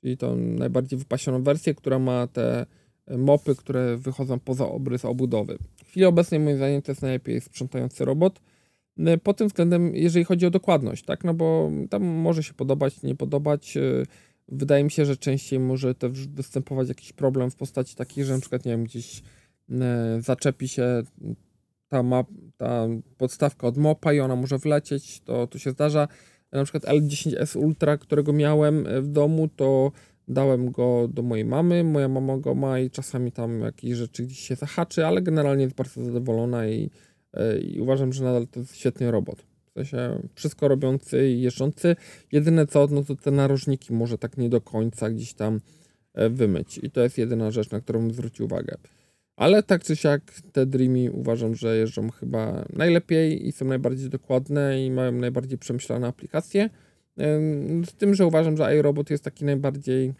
czyli 0.00 0.16
tą 0.16 0.36
najbardziej 0.36 0.98
wypasioną 0.98 1.42
wersję, 1.42 1.74
która 1.74 1.98
ma 1.98 2.26
te 2.26 2.66
mopy, 3.08 3.54
które 3.54 3.96
wychodzą 3.96 4.38
poza 4.38 4.68
obrys 4.68 5.04
obudowy. 5.04 5.58
W 5.76 5.88
chwili 5.88 6.06
obecnej 6.06 6.40
moim 6.40 6.56
zdaniem 6.56 6.82
to 6.82 6.92
jest 6.92 7.02
najlepiej 7.02 7.40
sprzątający 7.40 8.04
robot. 8.04 8.40
Y, 8.98 9.18
pod 9.18 9.36
tym 9.36 9.48
względem, 9.48 9.96
jeżeli 9.96 10.24
chodzi 10.24 10.46
o 10.46 10.50
dokładność, 10.50 11.04
tak, 11.04 11.24
no 11.24 11.34
bo 11.34 11.70
tam 11.90 12.04
może 12.04 12.42
się 12.42 12.54
podobać, 12.54 13.02
nie 13.02 13.14
podobać. 13.14 13.76
Y, 13.76 14.06
wydaje 14.48 14.84
mi 14.84 14.90
się, 14.90 15.04
że 15.04 15.16
częściej 15.16 15.60
może 15.60 15.94
też 15.94 16.28
występować 16.28 16.88
jakiś 16.88 17.12
problem 17.12 17.50
w 17.50 17.56
postaci 17.56 17.96
takiej, 17.96 18.24
że 18.24 18.34
na 18.34 18.40
przykład, 18.40 18.64
nie 18.64 18.72
wiem, 18.72 18.84
gdzieś 18.84 19.22
y, 19.70 19.74
zaczepi 20.18 20.68
się 20.68 21.02
ta, 21.88 22.02
ta 22.56 22.86
podstawka 23.18 23.66
od 23.66 23.76
mopa 23.76 24.12
i 24.12 24.20
ona 24.20 24.36
może 24.36 24.58
wlecieć, 24.58 25.20
to, 25.20 25.46
to 25.46 25.58
się 25.58 25.70
zdarza. 25.70 26.08
Na 26.52 26.64
przykład 26.64 26.84
L10S 26.84 27.58
Ultra, 27.58 27.96
którego 27.96 28.32
miałem 28.32 28.86
w 29.02 29.08
domu, 29.08 29.48
to 29.48 29.92
Dałem 30.28 30.70
go 30.70 31.08
do 31.08 31.22
mojej 31.22 31.44
mamy, 31.44 31.84
moja 31.84 32.08
mama 32.08 32.38
go 32.38 32.54
ma 32.54 32.78
i 32.78 32.90
czasami 32.90 33.32
tam 33.32 33.60
jakieś 33.60 33.96
rzeczy 33.96 34.22
gdzieś 34.22 34.38
się 34.38 34.54
zahaczy, 34.54 35.06
ale 35.06 35.22
generalnie 35.22 35.64
jest 35.64 35.76
bardzo 35.76 36.04
zadowolona 36.04 36.66
i, 36.66 36.90
e, 37.32 37.58
i 37.58 37.80
uważam, 37.80 38.12
że 38.12 38.24
nadal 38.24 38.46
to 38.46 38.60
jest 38.60 38.76
świetny 38.76 39.10
robot. 39.10 39.44
W 39.70 39.72
sensie 39.74 40.28
wszystko 40.34 40.68
robiący 40.68 41.30
i 41.30 41.42
jeżdżący. 41.42 41.96
Jedyne 42.32 42.66
co, 42.66 42.88
no 42.90 43.04
to 43.04 43.16
te 43.16 43.30
narożniki 43.30 43.92
może 43.92 44.18
tak 44.18 44.38
nie 44.38 44.48
do 44.48 44.60
końca 44.60 45.10
gdzieś 45.10 45.34
tam 45.34 45.60
e, 46.14 46.30
wymyć. 46.30 46.80
I 46.82 46.90
to 46.90 47.00
jest 47.00 47.18
jedyna 47.18 47.50
rzecz, 47.50 47.70
na 47.70 47.80
którą 47.80 48.10
zwrócił 48.10 48.46
uwagę. 48.46 48.76
Ale 49.36 49.62
tak 49.62 49.84
czy 49.84 49.96
siak 49.96 50.22
te 50.52 50.66
Dreamy 50.66 51.12
uważam, 51.12 51.54
że 51.54 51.76
jeżdżą 51.76 52.10
chyba 52.10 52.64
najlepiej 52.72 53.48
i 53.48 53.52
są 53.52 53.64
najbardziej 53.64 54.10
dokładne 54.10 54.86
i 54.86 54.90
mają 54.90 55.12
najbardziej 55.12 55.58
przemyślane 55.58 56.06
aplikacje. 56.06 56.70
Z 57.86 57.94
tym, 57.98 58.14
że 58.14 58.26
uważam, 58.26 58.56
że 58.56 58.76
iRobot 58.76 59.10
jest 59.10 59.24
taki 59.24 59.44
najbardziej 59.44 60.14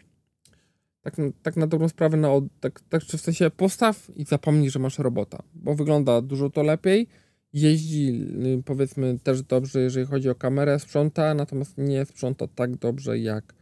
tak, 1.01 1.15
tak 1.43 1.57
na 1.57 1.67
dobrą 1.67 1.89
sprawę, 1.89 2.17
na, 2.17 2.29
tak, 2.59 2.81
tak 2.89 3.03
w 3.03 3.21
sensie 3.21 3.49
postaw 3.49 4.09
i 4.15 4.25
zapomnij, 4.25 4.69
że 4.69 4.79
masz 4.79 4.99
robota, 4.99 5.43
bo 5.53 5.75
wygląda 5.75 6.21
dużo 6.21 6.49
to 6.49 6.63
lepiej, 6.63 7.07
jeździ 7.53 8.27
y, 8.59 8.63
powiedzmy 8.65 9.19
też 9.19 9.41
dobrze, 9.41 9.79
jeżeli 9.79 10.05
chodzi 10.05 10.29
o 10.29 10.35
kamerę, 10.35 10.79
sprząta, 10.79 11.33
natomiast 11.33 11.77
nie 11.77 12.05
sprząta 12.05 12.47
tak 12.47 12.75
dobrze 12.75 13.19
jak, 13.19 13.53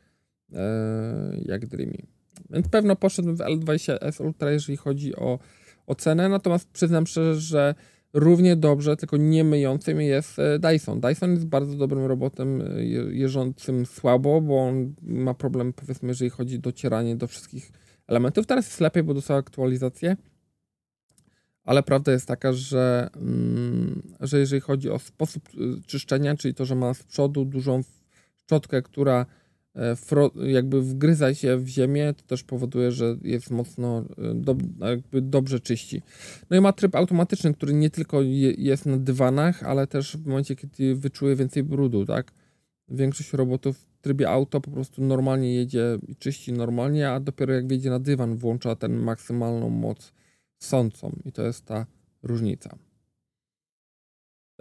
e, 0.54 1.38
jak 1.46 1.66
Dreamy. 1.66 1.98
Więc 2.50 2.68
pewno 2.68 2.96
poszedłbym 2.96 3.36
w 3.36 3.40
L20S 3.40 4.26
Ultra, 4.26 4.52
jeżeli 4.52 4.78
chodzi 4.78 5.16
o, 5.16 5.40
o 5.88 5.96
cenę, 5.96 6.30
natomiast 6.30 6.70
przyznam 6.72 7.08
szczerze, 7.08 7.36
że 7.36 7.76
równie 8.14 8.56
dobrze, 8.56 8.98
tylko 8.98 9.18
nie 9.18 9.44
myjącym 9.44 10.02
jest 10.02 10.40
e, 10.40 10.60
Dyson. 10.60 11.02
Dyson 11.02 11.32
jest 11.32 11.46
bardzo 11.46 11.76
dobrym 11.76 12.06
robotem 12.06 12.62
e, 12.62 12.84
jeżdżącym 13.16 13.86
słabo, 13.86 14.42
bo 14.42 14.68
on 14.68 14.94
ma 15.02 15.34
problem, 15.34 15.74
powiedzmy, 15.74 16.10
jeżeli 16.10 16.30
chodzi 16.30 16.56
o 16.56 16.62
docieranie 16.62 17.16
do 17.16 17.28
wszystkich 17.28 17.72
elementów. 18.08 18.46
Teraz 18.46 18.66
jest 18.66 18.80
lepiej, 18.80 19.04
bo 19.04 19.14
dostał 19.14 19.38
aktualizację. 19.38 20.18
Ale 21.64 21.84
prawda 21.84 22.12
jest 22.12 22.28
taka, 22.28 22.54
że, 22.54 23.10
mm, 23.16 24.02
że 24.20 24.40
jeżeli 24.40 24.62
chodzi 24.62 24.90
o 24.90 25.00
sposób 25.00 25.50
e, 25.50 25.82
czyszczenia, 25.88 26.36
czyli 26.36 26.54
to, 26.54 26.66
że 26.66 26.76
ma 26.76 26.94
z 26.94 27.04
przodu 27.04 27.46
dużą 27.46 27.82
szczotkę, 28.36 28.82
która 28.82 29.26
jakby 30.48 30.82
wgryza 30.82 31.34
się 31.34 31.58
w 31.58 31.68
ziemię, 31.68 32.14
to 32.18 32.24
też 32.24 32.44
powoduje, 32.44 32.92
że 32.92 33.18
jest 33.22 33.52
mocno 33.52 34.06
do, 34.36 34.56
jakby 34.80 35.22
dobrze 35.22 35.60
czyści. 35.60 36.02
No 36.50 36.58
i 36.58 36.62
ma 36.62 36.74
tryb 36.74 36.96
automatyczny, 36.96 37.54
który 37.54 37.74
nie 37.74 37.90
tylko 37.90 38.22
je, 38.22 38.52
jest 38.52 38.86
na 38.86 38.98
dywanach, 38.98 39.64
ale 39.64 39.88
też 39.88 40.18
w 40.18 40.26
momencie, 40.26 40.56
kiedy 40.56 40.96
wyczuje 40.96 41.36
więcej 41.36 41.64
brudu, 41.64 42.06
tak? 42.06 42.32
Większość 42.90 43.34
robotów 43.34 43.78
w 43.78 44.02
trybie 44.02 44.30
auto 44.30 44.62
po 44.62 44.72
prostu 44.72 45.04
normalnie 45.04 45.54
jedzie 45.54 45.98
i 46.08 46.16
czyści 46.16 46.54
normalnie, 46.54 47.10
a 47.10 47.20
dopiero 47.20 47.54
jak 47.54 47.68
wjedzie 47.68 47.90
na 47.90 48.00
dywan 48.00 48.36
włącza 48.36 48.76
ten 48.76 48.96
maksymalną 48.96 49.70
moc 49.70 50.14
sącą 50.60 51.16
i 51.26 51.32
to 51.32 51.44
jest 51.44 51.66
ta 51.66 51.86
różnica. 52.24 52.78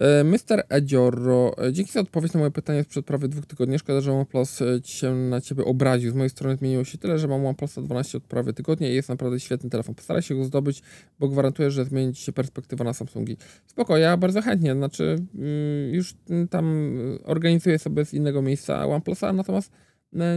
E, 0.02 0.24
Mr. 0.24 0.62
Edzioro, 0.68 1.54
e, 1.58 1.72
dzięki 1.72 1.92
za 1.92 2.00
odpowiedź 2.00 2.32
na 2.32 2.40
moje 2.40 2.50
pytanie 2.50 2.84
sprzed 2.84 3.06
prawie 3.06 3.28
dwóch 3.28 3.46
tygodni. 3.46 3.78
Szkoda, 3.78 4.00
że 4.00 4.12
OnePlus 4.12 4.62
e, 4.62 4.80
się 4.84 5.14
na 5.14 5.40
ciebie 5.40 5.64
obraził. 5.64 6.10
Z 6.10 6.14
mojej 6.14 6.30
strony 6.30 6.56
zmieniło 6.56 6.84
się 6.84 6.98
tyle, 6.98 7.18
że 7.18 7.28
mam 7.28 7.46
OnePlus 7.46 7.74
12 7.74 8.18
od 8.18 8.24
prawie 8.24 8.52
tygodnia 8.52 8.88
i 8.88 8.94
jest 8.94 9.08
naprawdę 9.08 9.40
świetny 9.40 9.70
telefon. 9.70 9.94
Postaraj 9.94 10.22
się 10.22 10.34
go 10.34 10.44
zdobyć, 10.44 10.82
bo 11.18 11.28
gwarantuję, 11.28 11.70
że 11.70 11.84
zmieni 11.84 12.14
się 12.14 12.32
perspektywa 12.32 12.84
na 12.84 12.92
Samsungi. 12.92 13.36
Spoko, 13.66 13.96
ja 13.96 14.16
bardzo 14.16 14.42
chętnie, 14.42 14.74
znaczy 14.74 15.16
mm, 15.34 15.94
już 15.94 16.14
tam 16.50 16.96
organizuję 17.24 17.78
sobie 17.78 18.04
z 18.04 18.14
innego 18.14 18.42
miejsca 18.42 18.86
OnePlusa, 18.86 19.32
natomiast 19.32 19.72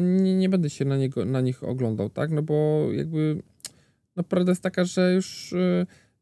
nie, 0.01 0.35
nie 0.35 0.49
będę 0.49 0.69
się 0.69 0.85
na, 0.85 0.97
niego, 0.97 1.25
na 1.25 1.41
nich 1.41 1.63
oglądał, 1.63 2.09
tak? 2.09 2.31
No 2.31 2.41
bo 2.41 2.87
jakby 2.91 3.41
no 4.15 4.23
prawda 4.23 4.51
jest 4.51 4.63
taka, 4.63 4.85
że 4.85 5.13
już 5.13 5.53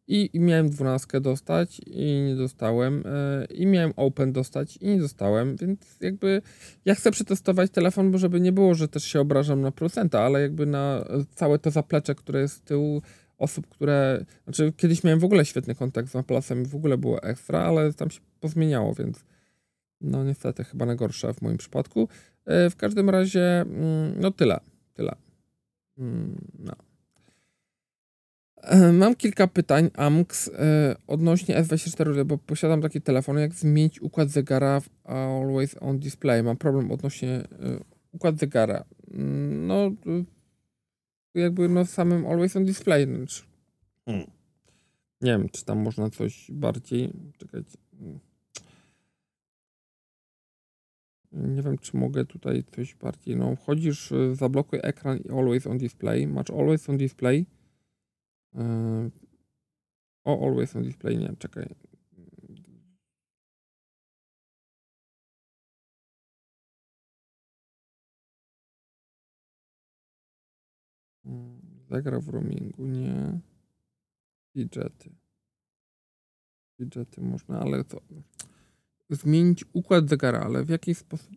i, 0.07 0.29
I, 0.33 0.39
miałem 0.39 0.69
dwunastkę 0.69 1.21
dostać 1.21 1.81
i 1.85 2.21
nie 2.21 2.35
dostałem. 2.35 3.03
Yy, 3.49 3.55
I 3.55 3.65
miałem 3.65 3.93
Open 3.95 4.33
dostać 4.33 4.77
i 4.77 4.87
nie 4.87 4.99
dostałem, 4.99 5.55
więc 5.55 5.97
jakby 6.01 6.41
ja 6.85 6.95
chcę 6.95 7.11
przetestować 7.11 7.71
telefon, 7.71 8.11
bo 8.11 8.17
żeby 8.17 8.41
nie 8.41 8.51
było, 8.51 8.73
że 8.73 8.87
też 8.87 9.03
się 9.03 9.19
obrażam 9.19 9.61
na 9.61 9.71
procenta, 9.71 10.21
ale 10.21 10.41
jakby 10.41 10.65
na 10.65 11.05
całe 11.35 11.59
to 11.59 11.71
zaplecze, 11.71 12.15
które 12.15 12.41
jest 12.41 12.55
z 12.55 12.61
tyłu 12.61 13.01
osób, 13.37 13.67
które... 13.67 14.25
Znaczy 14.43 14.73
kiedyś 14.77 15.03
miałem 15.03 15.19
w 15.19 15.23
ogóle 15.23 15.45
świetny 15.45 15.75
kontakt 15.75 16.09
z 16.09 16.13
Apple'em 16.13 16.61
i 16.61 16.65
w 16.65 16.75
ogóle 16.75 16.97
było 16.97 17.23
ekstra, 17.23 17.59
ale 17.59 17.93
tam 17.93 18.09
się 18.09 18.19
pozmieniało, 18.39 18.93
więc 18.93 19.25
no 20.01 20.23
niestety 20.23 20.63
chyba 20.63 20.85
najgorsze 20.85 21.33
w 21.33 21.41
moim 21.41 21.57
przypadku. 21.57 22.09
Yy, 22.47 22.69
w 22.69 22.75
każdym 22.75 23.09
razie 23.09 23.65
yy, 23.69 24.21
no 24.21 24.31
tyle, 24.31 24.59
tyle. 24.93 25.15
Mm, 25.97 26.37
no. 26.59 26.92
E, 28.63 28.91
mam 28.91 29.15
kilka 29.15 29.47
pytań, 29.47 29.89
AMX, 29.93 30.47
e, 30.47 30.95
odnośnie 31.07 31.55
S24, 31.55 32.25
bo 32.25 32.37
posiadam 32.37 32.81
taki 32.81 33.01
telefon, 33.01 33.37
jak 33.37 33.53
zmienić 33.53 34.01
układ 34.01 34.29
zegara 34.29 34.79
w 34.79 34.89
Always 35.03 35.75
On 35.79 35.99
Display. 35.99 36.43
Mam 36.43 36.57
problem 36.57 36.91
odnośnie 36.91 37.29
e, 37.29 37.45
układ 38.11 38.39
zegara. 38.39 38.83
Mm, 39.13 39.67
no, 39.67 39.91
jakby 41.35 41.69
no 41.69 41.85
samym 41.85 42.25
Always 42.25 42.55
On 42.55 42.65
Display. 42.65 43.05
Znaczy, 43.05 43.43
hmm. 44.05 44.25
Nie 45.21 45.31
wiem, 45.31 45.49
czy 45.49 45.65
tam 45.65 45.79
można 45.79 46.09
coś 46.09 46.51
bardziej... 46.51 47.13
Czekajcie. 47.37 47.77
Nie 51.31 51.61
wiem, 51.61 51.77
czy 51.77 51.97
mogę 51.97 52.25
tutaj 52.25 52.63
coś 52.75 52.95
bardziej. 52.95 53.35
No, 53.35 53.55
wchodzisz, 53.55 54.13
zablokuj 54.33 54.79
ekran 54.83 55.17
i 55.17 55.29
Always 55.29 55.67
On 55.67 55.77
Display. 55.77 56.27
Masz 56.27 56.49
Always 56.49 56.89
On 56.89 56.97
Display 56.97 57.45
o, 60.23 60.47
always 60.47 60.75
on 60.75 60.83
display, 60.83 61.17
nie, 61.17 61.35
czekaj. 61.35 61.75
Hmm, 71.23 71.61
zagra 71.89 72.19
w 72.19 72.29
roamingu, 72.29 72.85
nie. 72.85 73.39
Widgety. 74.55 75.15
Widgety 76.79 77.21
można, 77.21 77.59
ale 77.59 77.83
to... 77.83 78.01
Zmienić 79.09 79.65
układ 79.73 80.09
zegara, 80.09 80.39
ale 80.39 80.63
w 80.63 80.69
jaki 80.69 80.95
sposób... 80.95 81.35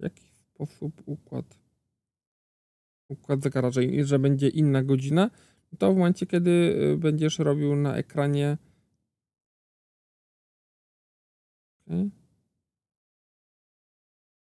W 0.00 0.02
jaki 0.02 0.28
sposób 0.28 1.02
układ 1.06 1.65
układ 3.08 3.42
zegara, 3.42 3.70
że, 4.04 4.18
będzie 4.18 4.48
inna 4.48 4.82
godzina, 4.82 5.30
to 5.78 5.92
w 5.92 5.96
momencie, 5.96 6.26
kiedy 6.26 6.50
y, 6.50 6.96
będziesz 6.96 7.38
robił 7.38 7.76
na 7.76 7.96
ekranie. 7.96 8.58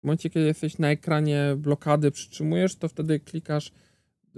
W 0.05 0.07
momencie, 0.07 0.31
kiedy 0.31 0.47
jesteś 0.47 0.79
na 0.79 0.91
ekranie 0.91 1.55
blokady, 1.59 2.11
przytrzymujesz, 2.11 2.77
to 2.77 2.89
wtedy 2.89 3.21
klikasz 3.21 3.69
y, 3.69 3.73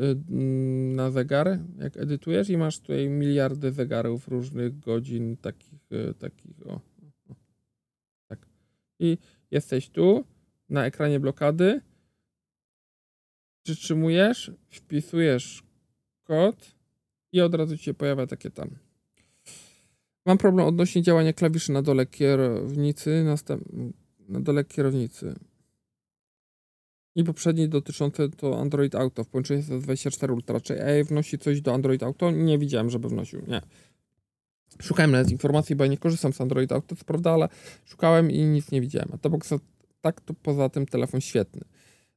mm, 0.03 0.97
na 0.97 1.11
zegar, 1.11 1.59
jak 1.79 1.97
edytujesz 1.97 2.51
i 2.51 2.57
masz 2.57 2.81
tutaj 2.81 3.09
miliardy 3.09 3.73
zegarów 3.73 4.29
różnych 4.29 4.79
godzin, 4.79 5.37
takich, 5.37 5.93
y, 5.93 6.15
takich, 6.15 6.67
o, 6.67 6.81
tak. 8.29 8.47
I 8.99 9.19
jesteś 9.51 9.89
tu, 9.89 10.25
na 10.69 10.87
ekranie 10.87 11.21
blokady, 11.21 11.81
przytrzymujesz, 13.67 14.51
wpisujesz 14.69 15.63
kod 16.25 16.75
i 17.33 17.41
od 17.41 17.55
razu 17.55 17.79
ci 17.79 17.85
się 17.85 17.95
pojawia 17.95 18.27
takie 18.27 18.51
tam. 18.51 18.71
Mam 20.27 20.39
problem 20.39 20.67
odnośnie 20.67 21.03
działania 21.03 21.33
klawiszy 21.33 21.73
na 21.73 21.83
dole 21.83 22.07
kierownicy, 22.07 23.25
na 24.29 24.41
dole 24.41 24.65
kierownicy. 24.65 25.35
I 27.15 27.25
poprzedni 27.25 27.69
dotyczący 27.69 28.31
to 28.37 28.61
Android 28.61 28.95
Auto 28.95 29.25
w 29.25 29.29
połączeniu 29.29 29.63
z 29.63 29.83
24 29.83 30.33
Ultra. 30.33 30.61
Czy 30.61 30.85
AI 30.85 31.05
wnosi 31.05 31.39
coś 31.39 31.61
do 31.61 31.75
Android 31.75 32.03
Auto? 32.03 32.31
Nie 32.31 32.59
widziałem, 32.59 32.91
żeby 32.91 33.09
wnosił. 33.09 33.43
Nie. 33.49 33.61
Szukałem 34.83 35.11
nawet 35.11 35.31
informacji, 35.31 35.77
bo 35.77 35.85
ja 35.85 35.91
nie 35.91 35.99
korzystam 35.99 36.33
z 36.33 36.41
Android 36.41 36.73
Auto, 36.73 36.97
co 36.97 37.05
prawda, 37.05 37.33
ale 37.33 37.49
szukałem 37.85 38.31
i 38.31 38.45
nic 38.45 38.71
nie 38.71 38.81
widziałem. 38.81 39.09
A 39.13 39.19
to 39.19 39.31
bo 39.31 39.39
tak 40.01 40.21
to 40.21 40.35
poza 40.35 40.69
tym 40.69 40.87
telefon 40.87 41.21
świetny. 41.21 41.63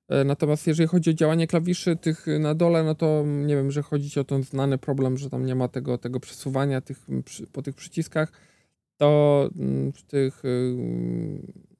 E, 0.10 0.24
natomiast 0.24 0.68
jeżeli 0.68 0.90
chodzi 0.90 1.10
o 1.10 1.14
działanie 1.14 1.48
klawiszy 1.48 1.96
tych 1.96 2.26
na 2.40 2.56
dole, 2.56 2.84
no 2.84 2.96
to 2.96 3.24
nie 3.26 3.56
wiem, 3.56 3.72
że 3.72 3.82
chodzi 3.82 4.20
o 4.20 4.24
ten 4.24 4.44
znany 4.44 4.78
problem, 4.78 5.18
że 5.18 5.30
tam 5.30 5.46
nie 5.46 5.56
ma 5.56 5.68
tego, 5.68 5.98
tego 5.98 6.20
przesuwania 6.20 6.82
tych, 6.82 7.06
po 7.52 7.62
tych 7.62 7.76
przyciskach, 7.76 8.32
to 8.98 9.50
mm, 9.56 9.92
w 9.92 10.04
tych 10.04 10.46
y, 10.46 10.76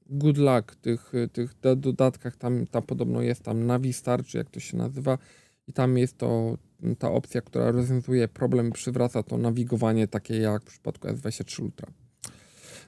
good 0.06 0.38
luck, 0.38 0.74
tych, 0.76 1.12
tych 1.32 1.54
dodatkach 1.76 2.36
tam, 2.36 2.66
tam 2.66 2.82
podobno 2.82 3.22
jest 3.22 3.42
tam 3.42 3.66
Navistar, 3.66 4.24
czy 4.24 4.38
jak 4.38 4.50
to 4.50 4.60
się 4.60 4.76
nazywa 4.76 5.18
i 5.66 5.72
tam 5.72 5.98
jest 5.98 6.18
to 6.18 6.58
ta 6.98 7.10
opcja, 7.10 7.40
która 7.40 7.70
rozwiązuje 7.70 8.28
problem, 8.28 8.72
przywraca 8.72 9.22
to 9.22 9.38
nawigowanie 9.38 10.08
takie 10.08 10.36
jak 10.36 10.62
w 10.62 10.66
przypadku 10.66 11.08
S23 11.08 11.62
Ultra. 11.62 11.92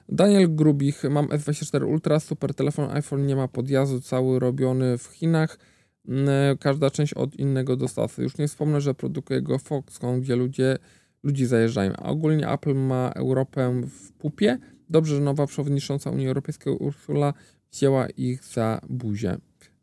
Daniel 0.09 0.55
Grubich, 0.55 1.03
mam 1.09 1.27
S24 1.27 1.85
Ultra, 1.85 2.19
super 2.19 2.53
telefon, 2.53 2.89
iPhone 2.91 3.25
nie 3.25 3.35
ma 3.35 3.47
podjazdu, 3.47 4.01
cały 4.01 4.39
robiony 4.39 4.97
w 4.97 5.03
Chinach, 5.03 5.59
mm, 6.07 6.57
każda 6.57 6.89
część 6.89 7.13
od 7.13 7.35
innego 7.35 7.75
dostawcy. 7.75 8.23
Już 8.23 8.37
nie 8.37 8.47
wspomnę, 8.47 8.81
że 8.81 8.93
produkuje 8.93 9.41
go 9.41 9.59
Foxconn, 9.59 10.21
gdzie 10.21 10.35
ludzie, 10.35 10.77
ludzi 11.23 11.45
zajeżdżają. 11.45 11.93
A 11.97 12.09
ogólnie 12.09 12.49
Apple 12.49 12.75
ma 12.75 13.11
Europę 13.15 13.81
w 13.87 14.11
pupie. 14.11 14.57
Dobrze, 14.89 15.15
że 15.15 15.21
nowa 15.21 15.47
przewodnicząca 15.47 16.09
Unii 16.09 16.27
Europejskiej 16.27 16.73
Ursula 16.73 17.33
wzięła 17.71 18.07
ich 18.09 18.43
za 18.43 18.81
buzię. 18.89 19.37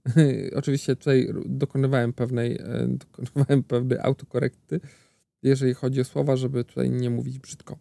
Oczywiście 0.57 0.97
tutaj 0.97 1.29
dokonywałem 1.47 2.13
pewnej, 2.13 2.53
e, 2.53 2.89
dokonywałem 2.89 3.63
pewnej 3.63 3.99
autokorekty, 3.99 4.81
jeżeli 5.43 5.75
chodzi 5.75 6.01
o 6.01 6.05
słowa, 6.05 6.37
żeby 6.37 6.65
tutaj 6.65 6.91
nie 6.91 7.11
mówić 7.11 7.39
brzydko. 7.39 7.79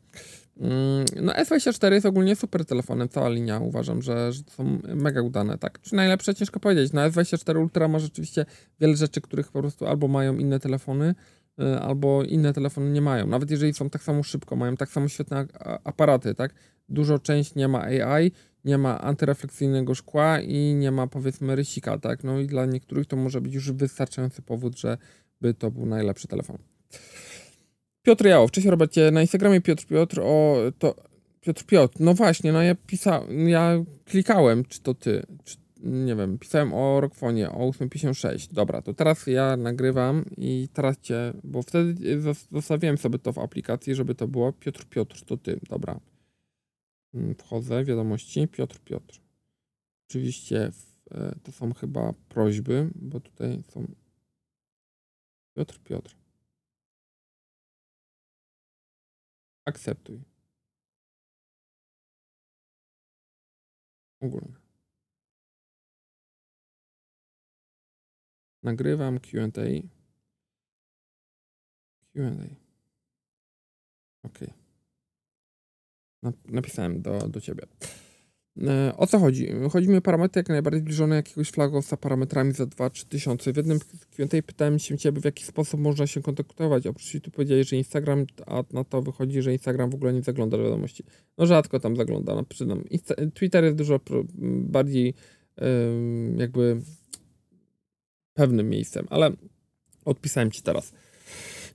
Mm, 0.59 1.05
no 1.21 1.33
S24 1.33 1.91
jest 1.91 2.05
ogólnie 2.05 2.35
super 2.35 2.65
telefonem, 2.65 3.09
cała 3.09 3.29
linia 3.29 3.59
uważam, 3.59 4.01
że, 4.01 4.33
że 4.33 4.43
są 4.47 4.79
mega 4.83 5.21
udane, 5.21 5.57
tak? 5.57 5.81
Czy 5.81 5.95
najlepsze 5.95 6.35
ciężko 6.35 6.59
powiedzieć. 6.59 6.93
No 6.93 7.01
S24 7.09 7.61
Ultra 7.61 7.87
ma 7.87 7.99
rzeczywiście 7.99 8.45
wiele 8.79 8.95
rzeczy, 8.95 9.21
których 9.21 9.51
po 9.51 9.59
prostu 9.61 9.87
albo 9.87 10.07
mają 10.07 10.37
inne 10.37 10.59
telefony, 10.59 11.15
y, 11.59 11.79
albo 11.79 12.23
inne 12.23 12.53
telefony 12.53 12.89
nie 12.89 13.01
mają. 13.01 13.27
Nawet 13.27 13.51
jeżeli 13.51 13.73
są 13.73 13.89
tak 13.89 14.03
samo 14.03 14.23
szybko, 14.23 14.55
mają 14.55 14.77
tak 14.77 14.89
samo 14.89 15.07
świetne 15.07 15.45
aparaty, 15.83 16.35
tak? 16.35 16.53
Dużo 16.89 17.19
część 17.19 17.55
nie 17.55 17.67
ma 17.67 17.81
AI, 17.81 18.31
nie 18.65 18.77
ma 18.77 19.01
antyrefleksyjnego 19.01 19.95
szkła 19.95 20.39
i 20.39 20.75
nie 20.75 20.91
ma 20.91 21.07
powiedzmy 21.07 21.55
rysika, 21.55 21.97
tak? 21.97 22.23
No 22.23 22.39
i 22.39 22.47
dla 22.47 22.65
niektórych 22.65 23.07
to 23.07 23.15
może 23.15 23.41
być 23.41 23.53
już 23.53 23.71
wystarczający 23.71 24.41
powód, 24.41 24.79
żeby 24.79 25.53
to 25.53 25.71
był 25.71 25.85
najlepszy 25.85 26.27
telefon. 26.27 26.57
Piotr 28.03 28.25
Jałow, 28.25 28.51
cześć 28.51 28.67
Robercie, 28.67 29.11
na 29.11 29.21
Instagramie 29.21 29.61
Piotr 29.61 29.85
Piotr, 29.85 30.19
o 30.23 30.57
to 30.79 30.95
Piotr 31.41 31.65
Piotr, 31.65 31.99
no 31.99 32.13
właśnie, 32.13 32.51
no 32.51 32.61
ja 32.61 32.75
pisałem, 32.75 33.49
ja 33.49 33.83
klikałem, 34.05 34.65
czy 34.65 34.81
to 34.81 34.93
ty, 34.93 35.25
czy, 35.43 35.57
nie 35.83 36.15
wiem, 36.15 36.37
pisałem 36.37 36.73
o 36.73 37.01
Rockfonie, 37.01 37.49
o 37.49 37.67
856, 37.67 38.53
dobra, 38.53 38.81
to 38.81 38.93
teraz 38.93 39.27
ja 39.27 39.57
nagrywam 39.57 40.25
i 40.37 40.67
teraz 40.73 40.97
cię, 40.99 41.33
bo 41.43 41.61
wtedy 41.61 42.21
zostawiłem 42.51 42.97
sobie 42.97 43.19
to 43.19 43.33
w 43.33 43.37
aplikacji, 43.37 43.95
żeby 43.95 44.15
to 44.15 44.27
było 44.27 44.53
Piotr 44.53 44.85
Piotr, 44.85 45.25
to 45.25 45.37
ty, 45.37 45.59
dobra. 45.69 45.99
Mm, 47.13 47.35
wchodzę, 47.35 47.85
wiadomości, 47.85 48.47
Piotr 48.47 48.79
Piotr. 48.79 49.19
Oczywiście 50.09 50.71
e, 51.11 51.35
to 51.43 51.51
są 51.51 51.73
chyba 51.73 52.13
prośby, 52.29 52.89
bo 52.95 53.19
tutaj 53.19 53.63
są. 53.63 53.87
Piotr 55.55 55.79
Piotr. 55.79 56.18
Akceptuj. 59.69 60.19
Ogólnie. 64.21 64.55
Nagrywam 68.63 69.19
QA. 69.19 69.47
QA. 72.13 72.55
Ok. 74.23 74.39
Napisałem 76.45 77.01
do, 77.01 77.19
do 77.19 77.41
ciebie. 77.41 77.63
E, 78.67 78.97
o 78.97 79.07
co 79.07 79.19
chodzi? 79.19 79.47
Chodzi 79.71 79.89
mi 79.89 79.97
o 79.97 80.01
parametry 80.01 80.39
jak 80.39 80.49
najbardziej 80.49 80.81
zbliżone 80.81 81.15
jakiegoś 81.15 81.49
flagowca 81.49 81.97
parametrami 81.97 82.53
za 82.53 82.63
2-3 82.63 83.07
tysiące. 83.07 83.53
W 83.53 83.57
jednym 83.57 83.79
Q&A 84.15 84.41
pytałem 84.41 84.79
się 84.79 84.97
ciebie, 84.97 85.21
w 85.21 85.25
jaki 85.25 85.43
sposób 85.43 85.79
można 85.79 86.07
się 86.07 86.21
kontaktować. 86.21 86.87
Oprócz 86.87 87.21
tu 87.23 87.31
powiedziałeś, 87.31 87.69
że 87.69 87.75
Instagram, 87.75 88.25
a 88.45 88.63
na 88.73 88.83
to 88.83 89.01
wychodzi, 89.01 89.41
że 89.41 89.53
Instagram 89.53 89.89
w 89.89 89.95
ogóle 89.95 90.13
nie 90.13 90.21
zagląda 90.21 90.57
do 90.57 90.63
wiadomości. 90.63 91.03
No 91.37 91.45
rzadko 91.45 91.79
tam 91.79 91.95
zagląda. 91.95 92.35
No, 92.35 92.43
przydam. 92.43 92.83
Twitter 93.33 93.63
jest 93.63 93.77
dużo 93.77 93.99
bardziej 94.61 95.13
jakby 96.37 96.81
pewnym 98.33 98.69
miejscem, 98.69 99.07
ale 99.09 99.31
odpisałem 100.05 100.51
ci 100.51 100.61
teraz. 100.61 100.93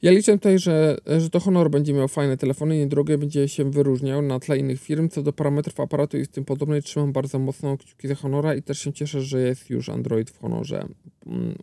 Ja 0.04 0.10
liczę 0.10 0.32
tutaj, 0.32 0.58
że, 0.58 0.96
że 1.18 1.30
to 1.30 1.40
Honor 1.40 1.70
będzie 1.70 1.92
miał 1.92 2.08
fajne 2.08 2.36
telefony, 2.36 2.78
niedrogie, 2.78 3.18
będzie 3.18 3.48
się 3.48 3.70
wyróżniał 3.70 4.22
na 4.22 4.40
tle 4.40 4.58
innych 4.58 4.80
firm. 4.80 5.08
Co 5.08 5.22
do 5.22 5.32
parametrów 5.32 5.80
aparatu 5.80 6.18
i 6.18 6.26
tym 6.26 6.44
podobnej, 6.44 6.82
trzymam 6.82 7.12
bardzo 7.12 7.38
mocno 7.38 7.76
kciuki 7.78 8.08
za 8.08 8.14
Honora 8.14 8.54
i 8.54 8.62
też 8.62 8.78
się 8.78 8.92
cieszę, 8.92 9.20
że 9.20 9.40
jest 9.40 9.70
już 9.70 9.88
Android 9.88 10.30
w 10.30 10.38
Honorze. 10.38 10.86
Mm, 11.26 11.54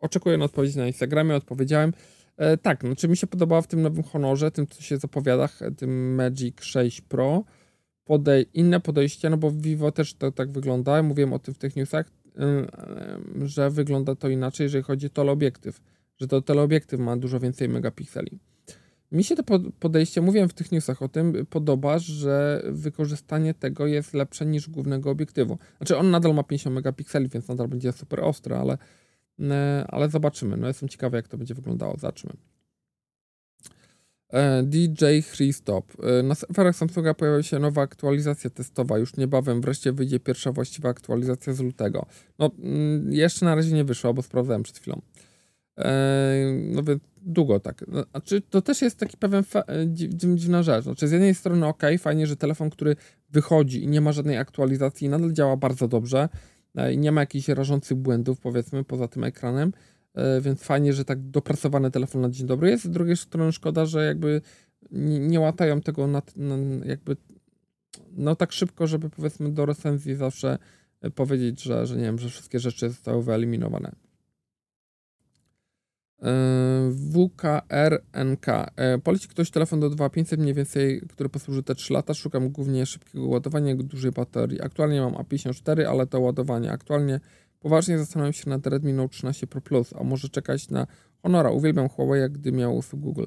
oczekuję 0.00 0.38
na 0.38 0.44
odpowiedź 0.44 0.74
na 0.74 0.86
Instagramie, 0.86 1.34
odpowiedziałem. 1.34 1.92
E, 2.36 2.56
tak, 2.56 2.84
no, 2.84 2.96
czy 2.96 3.08
mi 3.08 3.16
się 3.16 3.26
podobała 3.26 3.62
w 3.62 3.66
tym 3.66 3.82
nowym 3.82 4.02
Honorze, 4.02 4.50
tym 4.50 4.66
co 4.66 4.82
się 4.82 4.96
zapowiada, 4.96 5.48
tym 5.76 6.14
Magic 6.14 6.62
6 6.62 7.00
Pro, 7.00 7.44
podej 8.04 8.46
inne 8.54 8.80
podejście, 8.80 9.30
no 9.30 9.36
bo 9.36 9.50
Vivo 9.50 9.92
też 9.92 10.14
to 10.14 10.32
tak 10.32 10.52
wygląda, 10.52 11.02
mówiłem 11.02 11.32
o 11.32 11.38
tym 11.38 11.54
w 11.54 11.58
tych 11.58 11.76
newsach, 11.76 12.12
y, 13.42 13.48
że 13.48 13.70
wygląda 13.70 14.14
to 14.14 14.28
inaczej, 14.28 14.64
jeżeli 14.64 14.84
chodzi 14.84 15.06
o 15.06 15.10
teleobiektyw 15.10 15.80
że 16.20 16.26
to 16.28 16.42
teleobiektyw 16.42 17.00
ma 17.00 17.16
dużo 17.16 17.40
więcej 17.40 17.68
megapikseli. 17.68 18.38
Mi 19.12 19.24
się 19.24 19.36
to 19.36 19.42
podejście, 19.80 20.20
mówiłem 20.20 20.48
w 20.48 20.54
tych 20.54 20.72
newsach 20.72 21.02
o 21.02 21.08
tym, 21.08 21.46
podoba, 21.50 21.98
że 21.98 22.62
wykorzystanie 22.70 23.54
tego 23.54 23.86
jest 23.86 24.14
lepsze 24.14 24.46
niż 24.46 24.68
głównego 24.68 25.10
obiektywu. 25.10 25.58
Znaczy 25.76 25.96
on 25.96 26.10
nadal 26.10 26.34
ma 26.34 26.42
50 26.42 26.74
megapikseli, 26.74 27.28
więc 27.28 27.48
nadal 27.48 27.68
będzie 27.68 27.92
super 27.92 28.20
ostry, 28.20 28.54
ale, 28.54 28.78
e, 29.40 29.84
ale 29.88 30.08
zobaczymy. 30.08 30.56
No 30.56 30.68
jestem 30.68 30.88
ciekawy, 30.88 31.16
jak 31.16 31.28
to 31.28 31.38
będzie 31.38 31.54
wyglądało. 31.54 31.96
Zobaczymy. 31.96 32.32
E, 34.32 34.62
DJ 34.62 35.04
Christop. 35.34 35.92
E, 36.02 36.22
na 36.22 36.34
serwerach 36.34 36.76
Samsunga 36.76 37.14
pojawiła 37.14 37.42
się 37.42 37.58
nowa 37.58 37.82
aktualizacja 37.82 38.50
testowa. 38.50 38.98
Już 38.98 39.16
niebawem 39.16 39.60
wreszcie 39.60 39.92
wyjdzie 39.92 40.20
pierwsza 40.20 40.52
właściwa 40.52 40.88
aktualizacja 40.88 41.52
z 41.52 41.60
lutego. 41.60 42.06
No, 42.38 42.50
mm, 42.58 43.12
jeszcze 43.12 43.44
na 43.44 43.54
razie 43.54 43.74
nie 43.74 43.84
wyszła, 43.84 44.12
bo 44.12 44.22
sprawdzałem 44.22 44.62
przed 44.62 44.78
chwilą. 44.78 45.00
No 46.70 46.82
więc 46.82 47.02
długo 47.22 47.60
tak. 47.60 47.84
No, 47.88 48.04
znaczy, 48.10 48.40
to 48.40 48.62
też 48.62 48.82
jest 48.82 48.98
taki 48.98 49.16
pewien 49.16 49.44
e, 49.54 49.86
dziwna 50.34 50.62
rzecz. 50.62 50.84
Znaczy, 50.84 51.08
z 51.08 51.12
jednej 51.12 51.34
strony 51.34 51.66
ok, 51.66 51.82
fajnie, 51.98 52.26
że 52.26 52.36
telefon, 52.36 52.70
który 52.70 52.96
wychodzi 53.30 53.84
i 53.84 53.88
nie 53.88 54.00
ma 54.00 54.12
żadnej 54.12 54.36
aktualizacji, 54.36 55.08
nadal 55.08 55.32
działa 55.32 55.56
bardzo 55.56 55.88
dobrze 55.88 56.28
e, 56.76 56.92
i 56.92 56.98
nie 56.98 57.12
ma 57.12 57.20
jakichś 57.20 57.48
rażących 57.48 57.96
błędów, 57.96 58.40
powiedzmy, 58.40 58.84
poza 58.84 59.08
tym 59.08 59.24
ekranem, 59.24 59.72
e, 60.14 60.40
więc 60.40 60.62
fajnie, 60.62 60.92
że 60.92 61.04
tak 61.04 61.20
dopracowany 61.20 61.90
telefon 61.90 62.20
na 62.20 62.30
dzień 62.30 62.46
dobry 62.46 62.70
jest. 62.70 62.84
Z 62.84 62.90
drugiej 62.90 63.16
strony 63.16 63.52
szkoda, 63.52 63.86
że 63.86 64.06
jakby 64.06 64.40
nie, 64.90 65.18
nie 65.18 65.40
łatają 65.40 65.80
tego 65.80 66.06
na, 66.06 66.22
na, 66.36 66.56
jakby 66.84 67.16
no 68.12 68.36
tak 68.36 68.52
szybko, 68.52 68.86
żeby 68.86 69.10
powiedzmy 69.10 69.52
do 69.52 69.66
recenzji 69.66 70.14
zawsze 70.14 70.58
powiedzieć, 71.14 71.62
że, 71.62 71.86
że 71.86 71.96
nie 71.96 72.02
wiem, 72.02 72.18
że 72.18 72.28
wszystkie 72.28 72.58
rzeczy 72.58 72.88
zostały 72.88 73.22
wyeliminowane. 73.22 73.92
WKRNK. 76.90 78.46
E, 78.76 78.98
poleci 78.98 79.28
ktoś 79.28 79.50
telefon 79.50 79.80
do 79.80 79.90
2500 79.90 80.40
mniej 80.40 80.54
więcej, 80.54 81.02
który 81.08 81.28
posłuży 81.28 81.62
te 81.62 81.74
3 81.74 81.92
lata. 81.92 82.14
Szukam 82.14 82.48
głównie 82.48 82.86
szybkiego 82.86 83.26
ładowania, 83.26 83.74
dużej 83.76 84.12
baterii. 84.12 84.62
Aktualnie 84.62 85.00
mam 85.00 85.12
A54, 85.12 85.82
ale 85.82 86.06
to 86.06 86.20
ładowanie 86.20 86.72
aktualnie 86.72 87.20
poważnie 87.60 87.98
zastanawiam 87.98 88.32
się 88.32 88.50
nad 88.50 88.66
Redmi 88.66 88.92
Note 88.92 89.08
13 89.08 89.46
Pro 89.46 89.60
Plus, 89.60 89.94
a 90.00 90.04
może 90.04 90.28
czekać 90.28 90.68
na 90.68 90.86
Honora. 91.22 91.50
Uwielbiam 91.50 91.88
Huawei, 91.88 92.30
gdy 92.30 92.52
miał 92.52 92.76
usług 92.76 93.02
Google. 93.02 93.24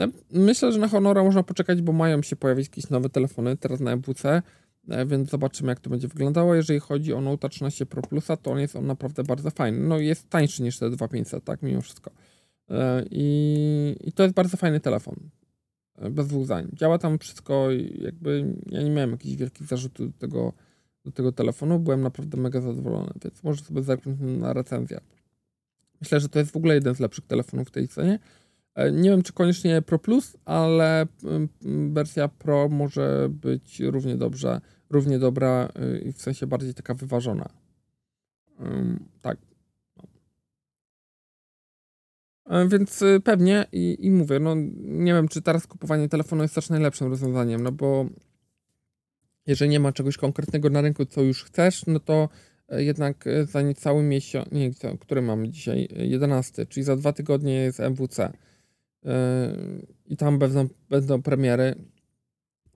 E, 0.00 0.08
myślę, 0.32 0.72
że 0.72 0.78
na 0.78 0.88
Honora 0.88 1.24
można 1.24 1.42
poczekać, 1.42 1.82
bo 1.82 1.92
mają 1.92 2.22
się 2.22 2.36
pojawić 2.36 2.66
jakieś 2.66 2.90
nowe 2.90 3.08
telefony 3.08 3.56
teraz 3.56 3.80
na 3.80 3.96
MWC. 3.96 4.42
E, 4.88 5.06
więc 5.06 5.30
zobaczymy 5.30 5.68
jak 5.68 5.80
to 5.80 5.90
będzie 5.90 6.08
wyglądało. 6.08 6.54
Jeżeli 6.54 6.80
chodzi 6.80 7.12
o 7.12 7.20
Note 7.20 7.48
13 7.48 7.86
Pro 7.86 8.02
Plusa, 8.02 8.36
to 8.36 8.50
on 8.50 8.58
jest 8.58 8.76
on 8.76 8.86
naprawdę 8.86 9.24
bardzo 9.24 9.50
fajny. 9.50 9.78
No 9.78 9.98
jest 9.98 10.30
tańszy 10.30 10.62
niż 10.62 10.78
te 10.78 10.90
2500, 10.90 11.44
tak, 11.44 11.62
mimo 11.62 11.80
wszystko. 11.80 12.10
E, 12.70 13.04
I, 13.10 13.96
I 14.00 14.12
to 14.12 14.22
jest 14.22 14.34
bardzo 14.34 14.56
fajny 14.56 14.80
telefon. 14.80 15.16
E, 15.98 16.10
bez 16.10 16.26
dwóch 16.26 16.44
zdań. 16.44 16.68
Działa 16.72 16.98
tam 16.98 17.18
wszystko 17.18 17.68
jakby 17.98 18.54
ja 18.66 18.82
nie 18.82 18.90
miałem 18.90 19.10
jakichś 19.10 19.36
wielkich 19.36 19.66
zarzutów 19.66 20.12
do 20.12 20.18
tego, 20.18 20.52
do 21.04 21.12
tego 21.12 21.32
telefonu. 21.32 21.78
Byłem 21.78 22.00
naprawdę 22.00 22.36
mega 22.36 22.60
zadowolony, 22.60 23.12
więc 23.24 23.42
może 23.42 23.64
sobie 23.64 23.82
zerknąć 23.82 24.18
na 24.20 24.52
recenzję. 24.52 25.00
Myślę, 26.00 26.20
że 26.20 26.28
to 26.28 26.38
jest 26.38 26.50
w 26.50 26.56
ogóle 26.56 26.74
jeden 26.74 26.94
z 26.94 27.00
lepszych 27.00 27.26
telefonów 27.26 27.68
w 27.68 27.70
tej 27.70 27.88
cenie. 27.88 28.18
Nie 28.92 29.10
wiem, 29.10 29.22
czy 29.22 29.32
koniecznie 29.32 29.82
Pro 29.82 29.98
Plus, 29.98 30.36
ale 30.44 31.06
wersja 31.92 32.28
Pro 32.28 32.68
może 32.68 33.28
być 33.30 33.80
równie 33.80 34.16
dobrze, 34.16 34.60
równie 34.90 35.18
dobra 35.18 35.68
y, 35.94 35.98
i 35.98 36.12
w 36.12 36.22
sensie 36.22 36.46
bardziej 36.46 36.74
taka 36.74 36.94
wyważona. 36.94 37.48
Tak. 39.22 39.38
E, 42.46 42.68
więc 42.68 43.02
y, 43.02 43.20
pewnie 43.24 43.66
i, 43.72 43.96
i 44.00 44.10
mówię, 44.10 44.40
no 44.40 44.54
nie 44.78 45.14
wiem, 45.14 45.28
czy 45.28 45.42
teraz 45.42 45.66
kupowanie 45.66 46.08
telefonu 46.08 46.42
jest 46.42 46.54
też 46.54 46.70
najlepszym 46.70 47.08
rozwiązaniem, 47.08 47.62
no 47.62 47.72
bo 47.72 48.06
jeżeli 49.46 49.70
nie 49.70 49.80
ma 49.80 49.92
czegoś 49.92 50.16
konkretnego 50.16 50.70
na 50.70 50.80
rynku, 50.80 51.06
co 51.06 51.22
już 51.22 51.44
chcesz, 51.44 51.86
no 51.86 52.00
to 52.00 52.28
e, 52.68 52.82
jednak 52.82 53.24
za 53.44 53.62
niecały 53.62 54.02
miesiąc, 54.02 54.52
nie, 54.52 54.70
który 55.00 55.22
mamy 55.22 55.48
dzisiaj, 55.48 55.88
11, 55.96 56.66
czyli 56.66 56.84
za 56.84 56.96
dwa 56.96 57.12
tygodnie 57.12 57.54
jest 57.54 57.80
MWC 57.80 58.32
i 60.06 60.16
tam 60.16 60.38
będą, 60.38 60.68
będą 60.90 61.22
premiery. 61.22 61.74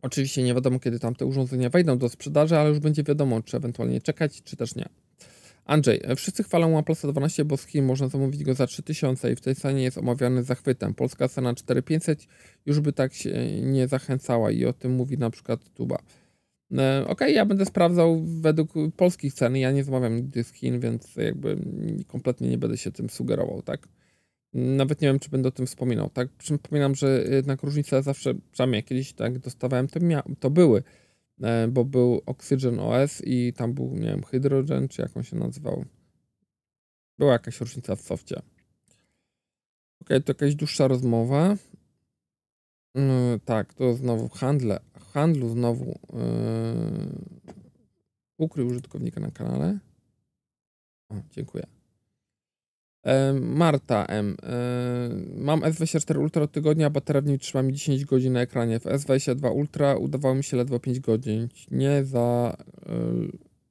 Oczywiście 0.03 0.43
nie 0.43 0.55
wiadomo, 0.55 0.81
kiedy 0.81 0.99
tam 0.99 1.15
te 1.15 1.27
urządzenia 1.27 1.71
wejdą 1.71 1.99
do 1.99 2.09
sprzedaży, 2.09 2.59
ale 2.59 2.69
już 2.69 2.79
będzie 2.79 3.03
wiadomo, 3.03 3.43
czy 3.43 3.57
ewentualnie 3.57 4.01
czekać, 4.01 4.43
czy 4.43 4.57
też 4.57 4.75
nie. 4.75 4.89
Andrzej, 5.65 6.01
wszyscy 6.17 6.43
chwalą 6.43 6.77
OnePlus 6.77 7.03
12, 7.03 7.45
bo 7.45 7.57
z 7.57 7.67
Chin 7.67 7.85
można 7.85 8.09
zamówić 8.09 8.45
go 8.45 8.55
za 8.55 8.67
3000 8.67 9.33
i 9.33 9.37
w 9.37 9.41
tej 9.41 9.55
cenie 9.55 9.83
jest 9.83 9.99
omawiany 9.99 10.43
zachwytem. 10.43 10.95
Polska 10.95 11.29
cena 11.29 11.55
4500 11.55 12.27
już 12.67 12.81
by 12.81 12.93
tak 12.93 13.15
się 13.15 13.63
nie 13.63 13.89
zachęcała 13.89 14.51
i 14.51 14.65
o 14.65 14.73
tym 14.73 14.93
mówi 14.93 15.19
na 15.19 15.31
przykład 15.31 15.61
Tuba. 15.75 15.99
E, 16.79 17.05
ok, 17.07 17.21
ja 17.21 17.47
będę 17.47 17.67
sprawdzał 17.67 18.25
według 18.25 18.73
polskich 18.97 19.35
cen. 19.35 19.57
Ja 19.57 19.73
nie 19.73 19.85
zamawiam 19.85 20.17
nigdy 20.17 20.45
z 20.45 20.53
Chin, 20.53 20.81
więc 20.81 21.17
jakby 21.17 21.57
kompletnie 22.07 22.49
nie 22.49 22.59
będę 22.59 22.77
się 22.77 22.93
tym 22.93 23.11
sugerował, 23.11 23.63
tak? 23.63 23.89
Nawet 24.53 25.01
nie 25.01 25.09
wiem, 25.09 25.19
czy 25.19 25.31
będę 25.31 25.49
o 25.49 25.53
tym 25.53 25.67
wspominał. 25.67 26.11
Tak, 26.11 26.29
przypominam, 26.29 26.95
że 26.95 27.25
jednak 27.31 27.63
różnice 27.63 28.03
zawsze, 28.03 28.35
przynajmniej 28.53 28.85
kiedyś 28.85 29.13
tak 29.13 29.39
dostawałem, 29.39 29.89
to, 29.89 30.01
mia- 30.01 30.37
to 30.41 30.51
były, 30.51 30.83
e, 31.43 31.69
bo 31.69 31.85
był 31.85 32.23
Oxygen 32.27 32.81
OS 32.81 33.23
i 33.25 33.53
tam 33.53 33.73
był, 33.73 33.95
nie 33.95 34.07
wiem, 34.07 34.23
Hydrogen, 34.25 34.89
czy 34.89 35.03
jak 35.03 35.17
on 35.17 35.23
się 35.23 35.37
nazywał. 35.37 35.85
Była 37.19 37.33
jakaś 37.33 37.61
różnica 37.61 37.97
w 37.97 38.01
softie. 38.01 38.43
Ok, 40.01 40.09
to 40.09 40.31
jakaś 40.31 40.55
dłuższa 40.55 40.89
rozmowa. 40.89 41.57
Yy, 42.95 43.03
tak, 43.45 43.75
to 43.75 43.95
znowu 43.95 44.29
handle, 44.29 44.81
handlu 45.13 45.49
znowu 45.49 45.99
yy, 46.13 47.41
Ukryj 48.41 48.67
użytkownika 48.67 49.21
na 49.21 49.31
kanale. 49.31 49.79
O, 51.09 51.15
dziękuję. 51.31 51.80
E, 53.03 53.33
Marta 53.33 54.07
M. 54.07 54.37
E, 54.43 55.09
mam 55.37 55.61
S24 55.61 56.19
Ultra 56.19 56.43
od 56.43 56.53
tygodnia, 56.53 56.91
bateria 56.91 57.21
w 57.21 57.27
nim 57.27 57.39
trzyma 57.39 57.63
mi 57.63 57.73
10 57.73 58.05
godzin 58.05 58.33
na 58.33 58.41
ekranie. 58.41 58.81
W 58.81 58.85
S22 58.85 59.53
Ultra 59.55 59.97
udawało 59.97 60.35
mi 60.35 60.45
się 60.45 60.57
ledwo 60.57 60.81
5 60.81 61.01
godzin. 61.01 61.49
Nie 61.71 62.05
za... 62.05 62.57
E, 62.87 62.93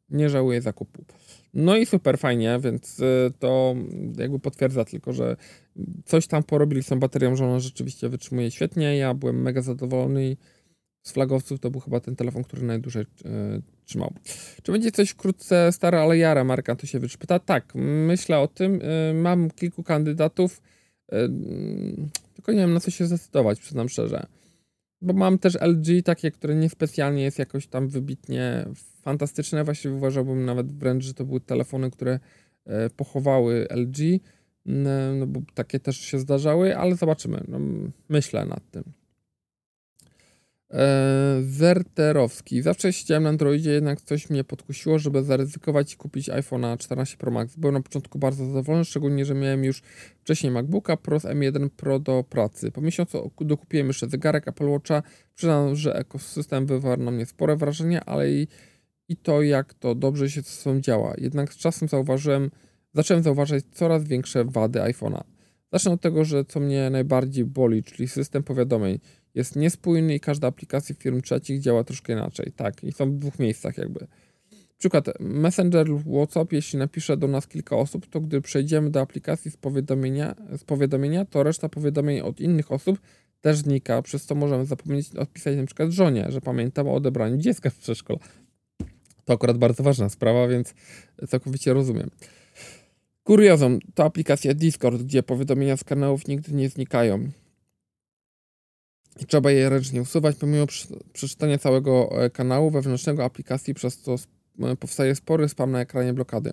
nie 0.09 0.29
żałuję 0.29 0.61
zakupu. 0.61 1.05
No 1.53 1.77
i 1.77 1.85
super 1.85 2.17
fajnie, 2.17 2.59
więc 2.63 3.01
to 3.39 3.75
jakby 4.17 4.39
potwierdza 4.39 4.85
tylko, 4.85 5.13
że 5.13 5.37
coś 6.05 6.27
tam 6.27 6.43
porobili 6.43 6.83
z 6.83 6.87
tą 6.87 6.99
baterią, 6.99 7.35
że 7.35 7.45
ona 7.45 7.59
rzeczywiście 7.59 8.09
wytrzymuje 8.09 8.51
świetnie. 8.51 8.97
Ja 8.97 9.13
byłem 9.13 9.41
mega 9.41 9.61
zadowolony 9.61 10.37
z 11.03 11.11
flagowców 11.11 11.59
to 11.59 11.71
był 11.71 11.81
chyba 11.81 11.99
ten 11.99 12.15
telefon, 12.15 12.43
który 12.43 12.61
najdłużej 12.61 13.05
e, 13.25 13.61
trzymał. 13.85 14.13
Czy 14.63 14.71
będzie 14.71 14.91
coś 14.91 15.09
wkrótce 15.09 15.71
stare, 15.71 16.01
ale 16.01 16.17
jara 16.17 16.43
marka, 16.43 16.75
to 16.75 16.87
się 16.87 16.99
pyta. 17.19 17.39
Tak, 17.39 17.75
myślę 18.07 18.39
o 18.39 18.47
tym. 18.47 18.79
E, 18.83 19.13
mam 19.13 19.51
kilku 19.51 19.83
kandydatów, 19.83 20.61
e, 21.11 21.29
tylko 22.33 22.51
nie 22.51 22.59
wiem 22.59 22.73
na 22.73 22.79
co 22.79 22.91
się 22.91 23.05
zdecydować, 23.05 23.59
przyznam 23.59 23.89
szczerze. 23.89 24.25
Bo 25.01 25.13
mam 25.13 25.37
też 25.37 25.55
LG 25.61 26.03
takie, 26.03 26.31
które 26.31 26.55
niespecjalnie 26.55 27.23
jest 27.23 27.39
jakoś 27.39 27.67
tam 27.67 27.87
wybitnie 27.87 28.65
fantastyczne. 29.01 29.63
Właściwie 29.63 29.93
uważałbym 29.93 30.45
nawet 30.45 30.71
wręcz, 30.71 31.03
że 31.03 31.13
to 31.13 31.25
były 31.25 31.41
telefony, 31.41 31.91
które 31.91 32.19
pochowały 32.95 33.67
LG. 33.69 33.97
No 35.19 35.27
bo 35.27 35.41
takie 35.53 35.79
też 35.79 35.97
się 35.97 36.19
zdarzały, 36.19 36.77
ale 36.77 36.95
zobaczymy. 36.95 37.43
No, 37.47 37.59
myślę 38.09 38.45
nad 38.45 38.71
tym. 38.71 38.83
Eee, 40.71 41.41
Werterowski. 41.41 42.61
Zawsze 42.61 42.93
siedziałem 42.93 43.23
na 43.23 43.29
Androidzie, 43.29 43.71
jednak 43.71 44.01
coś 44.01 44.29
mnie 44.29 44.43
podkusiło, 44.43 44.99
żeby 44.99 45.23
zaryzykować 45.23 45.93
i 45.93 45.97
kupić 45.97 46.29
iPhone'a 46.29 46.77
14 46.77 47.17
Pro 47.17 47.31
Max. 47.31 47.55
Byłem 47.55 47.73
na 47.73 47.81
początku 47.81 48.19
bardzo 48.19 48.45
zadowolony, 48.45 48.85
szczególnie, 48.85 49.25
że 49.25 49.35
miałem 49.35 49.63
już 49.63 49.81
wcześniej 50.21 50.51
MacBooka 50.51 50.97
Pro 50.97 51.19
z 51.19 51.23
M1 51.23 51.69
Pro 51.69 51.99
do 51.99 52.23
pracy. 52.29 52.71
Po 52.71 52.81
miesiącu 52.81 53.31
dokupiłem 53.41 53.87
jeszcze 53.87 54.09
zegarek 54.09 54.47
Apple 54.47 54.69
Watcha. 54.69 55.03
Przyznam, 55.35 55.75
że 55.75 55.95
ekosystem 55.95 56.65
wywarł 56.65 57.03
na 57.03 57.11
mnie 57.11 57.25
spore 57.25 57.55
wrażenie, 57.55 58.03
ale 58.03 58.31
i, 58.31 58.47
i 59.07 59.17
to, 59.17 59.41
jak 59.41 59.73
to 59.73 59.95
dobrze 59.95 60.29
się 60.29 60.41
ze 60.41 60.49
sobą 60.49 60.81
działa. 60.81 61.13
Jednak 61.17 61.53
z 61.53 61.57
czasem 61.57 61.87
zauważyłem, 61.87 62.51
zacząłem 62.93 63.23
zauważać 63.23 63.63
coraz 63.71 64.03
większe 64.03 64.45
wady 64.45 64.79
iPhone'a. 64.79 65.23
Zacznę 65.73 65.91
od 65.91 66.01
tego, 66.01 66.25
że 66.25 66.45
co 66.45 66.59
mnie 66.59 66.89
najbardziej 66.89 67.45
boli, 67.45 67.83
czyli 67.83 68.07
system 68.07 68.43
powiadomień 68.43 68.99
jest 69.39 69.55
niespójny 69.55 70.15
i 70.15 70.19
każda 70.19 70.47
aplikacja 70.47 70.95
firm 70.95 71.21
trzecich 71.21 71.59
działa 71.59 71.83
troszkę 71.83 72.13
inaczej. 72.13 72.51
Tak, 72.55 72.83
i 72.83 72.91
są 72.91 73.11
w 73.11 73.15
dwóch 73.15 73.39
miejscach 73.39 73.77
jakby. 73.77 74.07
Przykład 74.77 75.05
Messenger 75.19 75.87
lub 75.87 76.03
WhatsApp, 76.03 76.53
jeśli 76.53 76.79
napisze 76.79 77.17
do 77.17 77.27
nas 77.27 77.47
kilka 77.47 77.75
osób, 77.75 78.07
to 78.07 78.21
gdy 78.21 78.41
przejdziemy 78.41 78.89
do 78.89 79.01
aplikacji 79.01 79.51
z 79.51 79.57
powiadomienia, 79.57 80.35
z 80.57 80.63
powiadomienia 80.63 81.25
to 81.25 81.43
reszta 81.43 81.69
powiadomień 81.69 82.19
od 82.19 82.39
innych 82.39 82.71
osób 82.71 82.99
też 83.41 83.57
znika, 83.57 84.01
przez 84.01 84.25
co 84.25 84.35
możemy 84.35 84.65
zapomnieć 84.65 85.15
odpisać 85.15 85.57
na 85.57 85.65
przykład 85.65 85.91
żonie, 85.91 86.25
że 86.29 86.41
pamiętam 86.41 86.87
o 86.87 86.93
odebraniu 86.93 87.37
dziecka 87.37 87.69
w 87.69 87.75
przedszkolu. 87.75 88.19
To 89.25 89.33
akurat 89.33 89.57
bardzo 89.57 89.83
ważna 89.83 90.09
sprawa, 90.09 90.47
więc 90.47 90.73
całkowicie 91.27 91.73
rozumiem. 91.73 92.09
Kuriozum 93.23 93.79
to 93.93 94.03
aplikacja 94.03 94.53
Discord, 94.53 95.01
gdzie 95.01 95.23
powiadomienia 95.23 95.77
z 95.77 95.83
kanałów 95.83 96.27
nigdy 96.27 96.53
nie 96.53 96.69
znikają 96.69 97.29
trzeba 99.27 99.51
je 99.51 99.69
ręcznie 99.69 100.01
usuwać, 100.01 100.35
pomimo 100.35 100.65
przeczytania 101.13 101.57
całego 101.57 102.09
e, 102.23 102.29
kanału 102.29 102.71
wewnętrznego 102.71 103.25
aplikacji, 103.25 103.73
przez 103.73 103.97
co 103.97 104.15
e, 104.59 104.75
powstaje 104.75 105.15
spory 105.15 105.49
spam 105.49 105.71
na 105.71 105.81
ekranie 105.81 106.13
blokady. 106.13 106.51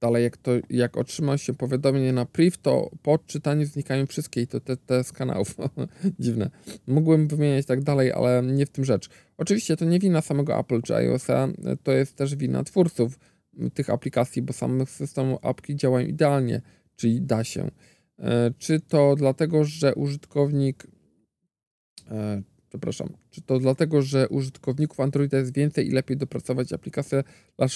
Dalej, 0.00 0.24
jak, 0.24 0.36
to, 0.36 0.50
jak 0.70 0.96
otrzyma 0.96 1.38
się 1.38 1.54
powiadomienie 1.54 2.12
na 2.12 2.26
priv, 2.26 2.56
to 2.62 2.90
po 3.02 3.12
odczytaniu 3.12 3.66
znikają 3.66 4.06
wszystkie 4.06 4.42
i 4.42 4.46
te, 4.46 4.60
te 4.60 5.04
z 5.04 5.12
kanałów. 5.12 5.54
Dziwne. 6.20 6.50
Mógłbym 6.86 7.28
wymieniać 7.28 7.66
tak 7.66 7.82
dalej, 7.82 8.12
ale 8.12 8.42
nie 8.42 8.66
w 8.66 8.70
tym 8.70 8.84
rzecz. 8.84 9.08
Oczywiście 9.36 9.76
to 9.76 9.84
nie 9.84 9.98
wina 9.98 10.20
samego 10.20 10.58
Apple 10.58 10.82
czy 10.82 10.94
iOSa, 10.94 11.48
e, 11.64 11.76
to 11.76 11.92
jest 11.92 12.16
też 12.16 12.36
wina 12.36 12.64
twórców 12.64 13.18
tych 13.74 13.90
aplikacji, 13.90 14.42
bo 14.42 14.52
samych 14.52 14.90
systemów 14.90 15.38
apki 15.42 15.76
działają 15.76 16.06
idealnie, 16.06 16.62
czyli 16.96 17.22
da 17.22 17.44
się. 17.44 17.70
Czy 18.58 18.80
to 18.80 19.14
dlatego, 19.16 19.64
że 19.64 19.94
użytkownik 19.94 20.86
E, 22.08 22.42
przepraszam, 22.68 23.08
czy 23.30 23.42
to 23.42 23.58
dlatego, 23.58 24.02
że 24.02 24.28
użytkowników 24.28 25.00
Androida 25.00 25.38
jest 25.38 25.54
więcej 25.54 25.88
i 25.88 25.90
lepiej 25.90 26.16
dopracować 26.16 26.72
aplikację 26.72 27.24
dla 27.56 27.66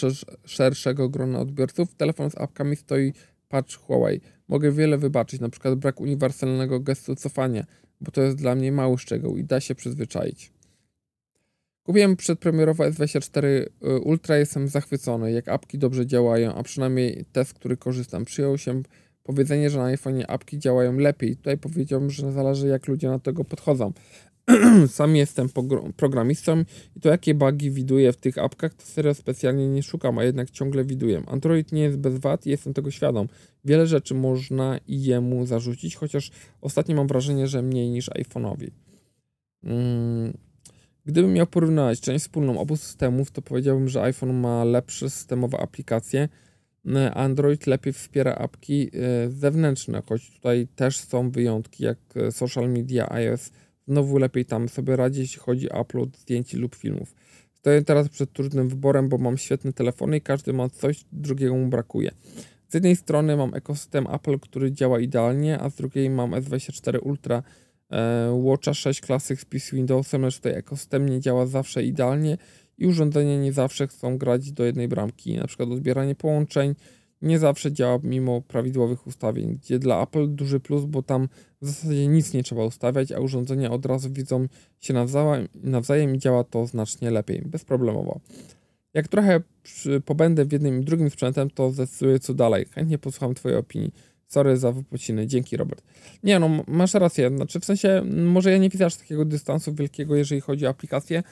szerszego 0.45 1.09
grona 1.09 1.41
odbiorców? 1.41 1.95
Telefon 1.95 2.30
z 2.30 2.39
apkami 2.39 2.76
stoi 2.76 3.12
patch 3.49 3.74
Huawei. 3.74 4.20
Mogę 4.49 4.72
wiele 4.72 4.99
wybaczyć, 4.99 5.41
na 5.41 5.49
przykład 5.49 5.74
brak 5.74 6.01
uniwersalnego 6.01 6.80
gestu 6.80 7.16
cofania, 7.16 7.64
bo 8.01 8.11
to 8.11 8.22
jest 8.22 8.37
dla 8.37 8.55
mnie 8.55 8.72
mały 8.72 8.99
szczegół 8.99 9.37
i 9.37 9.45
da 9.45 9.61
się 9.61 9.74
przyzwyczaić. 9.74 10.53
Kupiłem 11.83 12.16
przedpremierowo 12.16 12.85
S24 12.85 13.45
y, 13.45 13.68
Ultra, 14.05 14.37
jestem 14.37 14.68
zachwycony, 14.68 15.33
jak 15.33 15.49
apki 15.49 15.78
dobrze 15.78 16.07
działają, 16.07 16.55
a 16.55 16.62
przynajmniej 16.62 17.24
test, 17.33 17.55
który 17.55 17.76
korzystam. 17.76 18.24
Przyjął 18.24 18.59
się 18.59 18.83
powiedzenie, 19.23 19.70
że 19.70 19.79
na 19.79 19.85
iPhone 19.85 20.23
apki 20.29 20.59
działają 20.59 20.97
lepiej. 20.97 21.37
Tutaj 21.37 21.59
powiedziałbym, 21.59 22.11
że 22.11 22.33
zależy 22.33 22.68
jak 22.68 22.89
ludzie 22.89 23.09
na 23.09 23.18
tego 23.18 23.45
podchodzą. 23.45 23.93
Sam 24.89 25.16
jestem 25.16 25.49
programistą 25.97 26.64
i 26.97 27.01
to 27.01 27.09
jakie 27.09 27.35
bugi 27.35 27.70
widuję 27.70 28.12
w 28.12 28.16
tych 28.16 28.39
apkach, 28.39 28.75
to 28.75 28.87
serio 28.87 29.14
specjalnie 29.14 29.68
nie 29.68 29.83
szukam, 29.83 30.18
a 30.18 30.25
jednak 30.25 30.51
ciągle 30.51 30.85
widuję. 30.85 31.23
Android 31.27 31.73
nie 31.73 31.83
jest 31.83 31.99
bez 31.99 32.18
wad 32.18 32.47
i 32.47 32.51
jestem 32.51 32.75
tego 32.75 32.91
świadom. 32.91 33.29
Wiele 33.64 33.87
rzeczy 33.87 34.14
można 34.14 34.79
jemu 34.89 35.47
zarzucić, 35.47 35.97
chociaż 35.97 36.31
ostatnio 36.61 36.97
mam 36.97 37.07
wrażenie, 37.07 37.47
że 37.47 37.62
mniej 37.62 37.91
niż 37.91 38.11
iPhone'owi. 38.11 38.70
Hmm. 39.64 40.33
Gdybym 41.07 41.33
miał 41.33 41.47
porównywać 41.47 42.01
część 42.01 42.25
wspólną 42.25 42.59
obu 42.59 42.77
systemów, 42.77 43.31
to 43.31 43.43
powiedziałbym, 43.43 43.89
że 43.89 44.03
iPhone 44.03 44.41
ma 44.41 44.64
lepsze 44.64 45.11
systemowe 45.11 45.59
aplikacje, 45.59 46.29
Android 47.14 47.66
lepiej 47.66 47.93
wspiera 47.93 48.35
apki 48.35 48.91
e, 48.93 49.30
zewnętrzne, 49.30 50.03
choć 50.09 50.30
tutaj 50.30 50.68
też 50.76 50.99
są 50.99 51.30
wyjątki, 51.30 51.85
jak 51.85 51.99
e, 52.16 52.33
social 52.33 52.70
media, 52.70 53.12
iOS 53.12 53.51
znowu 53.89 54.18
lepiej 54.18 54.45
tam 54.45 54.68
sobie 54.68 54.97
radzi, 54.97 55.20
jeśli 55.20 55.41
chodzi 55.41 55.70
o 55.70 55.80
upload 55.80 56.16
zdjęć 56.16 56.55
lub 56.55 56.74
filmów. 56.74 57.14
Stoję 57.55 57.83
teraz 57.83 58.09
przed 58.09 58.33
trudnym 58.33 58.68
wyborem, 58.68 59.09
bo 59.09 59.18
mam 59.18 59.39
świetne 59.39 59.72
telefony 59.72 60.16
i 60.16 60.20
każdy 60.20 60.53
ma 60.53 60.68
coś, 60.68 61.05
drugiego 61.12 61.57
mu 61.57 61.66
brakuje. 61.66 62.11
Z 62.68 62.74
jednej 62.74 62.97
strony 62.97 63.37
mam 63.37 63.55
ekosystem 63.55 64.07
Apple, 64.12 64.39
który 64.39 64.72
działa 64.72 65.01
idealnie, 65.01 65.59
a 65.61 65.70
z 65.70 65.74
drugiej 65.74 66.11
mam 66.11 66.30
S24 66.30 66.99
Ultra 67.03 67.43
Watcha 68.33 68.74
6 68.74 69.01
Classic 69.01 69.41
z 69.41 69.45
PC 69.45 69.76
Windowsem, 69.76 70.22
lecz 70.22 70.37
tutaj 70.37 70.55
ekosystem 70.55 71.09
nie 71.09 71.20
działa 71.20 71.47
zawsze 71.47 71.83
idealnie 71.83 72.39
i 72.83 72.87
urządzenia 72.87 73.39
nie 73.39 73.53
zawsze 73.53 73.87
chcą 73.87 74.18
grać 74.18 74.53
do 74.53 74.64
jednej 74.64 74.89
bramki. 74.89 75.37
Na 75.37 75.47
przykład 75.47 75.68
odbieranie 75.68 76.14
połączeń 76.14 76.74
nie 77.22 77.39
zawsze 77.39 77.72
działa 77.72 77.99
mimo 78.03 78.41
prawidłowych 78.41 79.07
ustawień, 79.07 79.59
gdzie 79.62 79.78
dla 79.78 80.03
Apple 80.03 80.35
duży 80.35 80.61
plus, 80.61 80.85
bo 80.85 81.03
tam 81.03 81.28
w 81.61 81.66
zasadzie 81.66 82.07
nic 82.07 82.33
nie 82.33 82.43
trzeba 82.43 82.64
ustawiać, 82.64 83.12
a 83.12 83.20
urządzenia 83.20 83.70
od 83.70 83.87
razu 83.87 84.11
widzą 84.11 84.47
się 84.80 84.95
nawzajem, 84.95 85.49
nawzajem 85.55 86.14
i 86.14 86.18
działa 86.18 86.45
to 86.45 86.66
znacznie 86.66 87.11
lepiej, 87.11 87.43
bezproblemowo. 87.47 88.20
Jak 88.95 89.09
trochę 89.09 89.41
przy, 89.62 90.01
pobędę 90.01 90.45
w 90.45 90.53
jednym 90.53 90.80
i 90.80 90.85
drugim 90.85 91.11
sprzętem, 91.11 91.51
to 91.51 91.70
zdecyduję 91.70 92.18
co 92.18 92.35
dalej. 92.35 92.66
Chętnie 92.70 92.99
posłucham 92.99 93.35
Twojej 93.35 93.59
opinii. 93.59 93.95
Sorry 94.26 94.57
za 94.57 94.72
wypociny. 94.72 95.26
Dzięki, 95.26 95.57
Robert. 95.57 95.83
Nie, 96.22 96.39
no, 96.39 96.49
masz 96.66 96.95
rację. 96.95 97.30
Znaczy, 97.37 97.61
w 97.61 97.64
sensie, 97.64 98.03
może 98.12 98.51
ja 98.51 98.59
nie 98.59 98.68
widzę 98.68 98.87
aż 98.87 98.97
takiego 98.97 99.24
dystansu 99.24 99.74
wielkiego, 99.74 100.16
jeżeli 100.16 100.41
chodzi 100.41 100.66
o 100.66 100.68
aplikacje, 100.68 101.22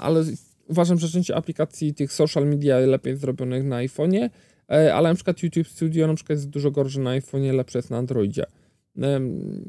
ale 0.00 0.24
uważam, 0.68 0.98
że 0.98 1.08
część 1.08 1.30
aplikacji 1.30 1.94
tych 1.94 2.12
social 2.12 2.46
media 2.46 2.78
lepiej 2.78 3.16
zrobionych 3.16 3.64
na 3.64 3.76
iPhone'ie, 3.76 4.30
e, 4.70 4.94
ale 4.94 5.08
na 5.08 5.14
przykład 5.14 5.42
YouTube 5.42 5.68
Studio 5.68 6.06
na 6.06 6.14
przykład 6.14 6.36
jest 6.38 6.48
dużo 6.48 6.70
gorsze 6.70 7.00
na 7.00 7.10
iPhone'ie, 7.10 7.54
lepsze 7.54 7.78
jest 7.78 7.90
na 7.90 7.98
Androidzie. 7.98 8.44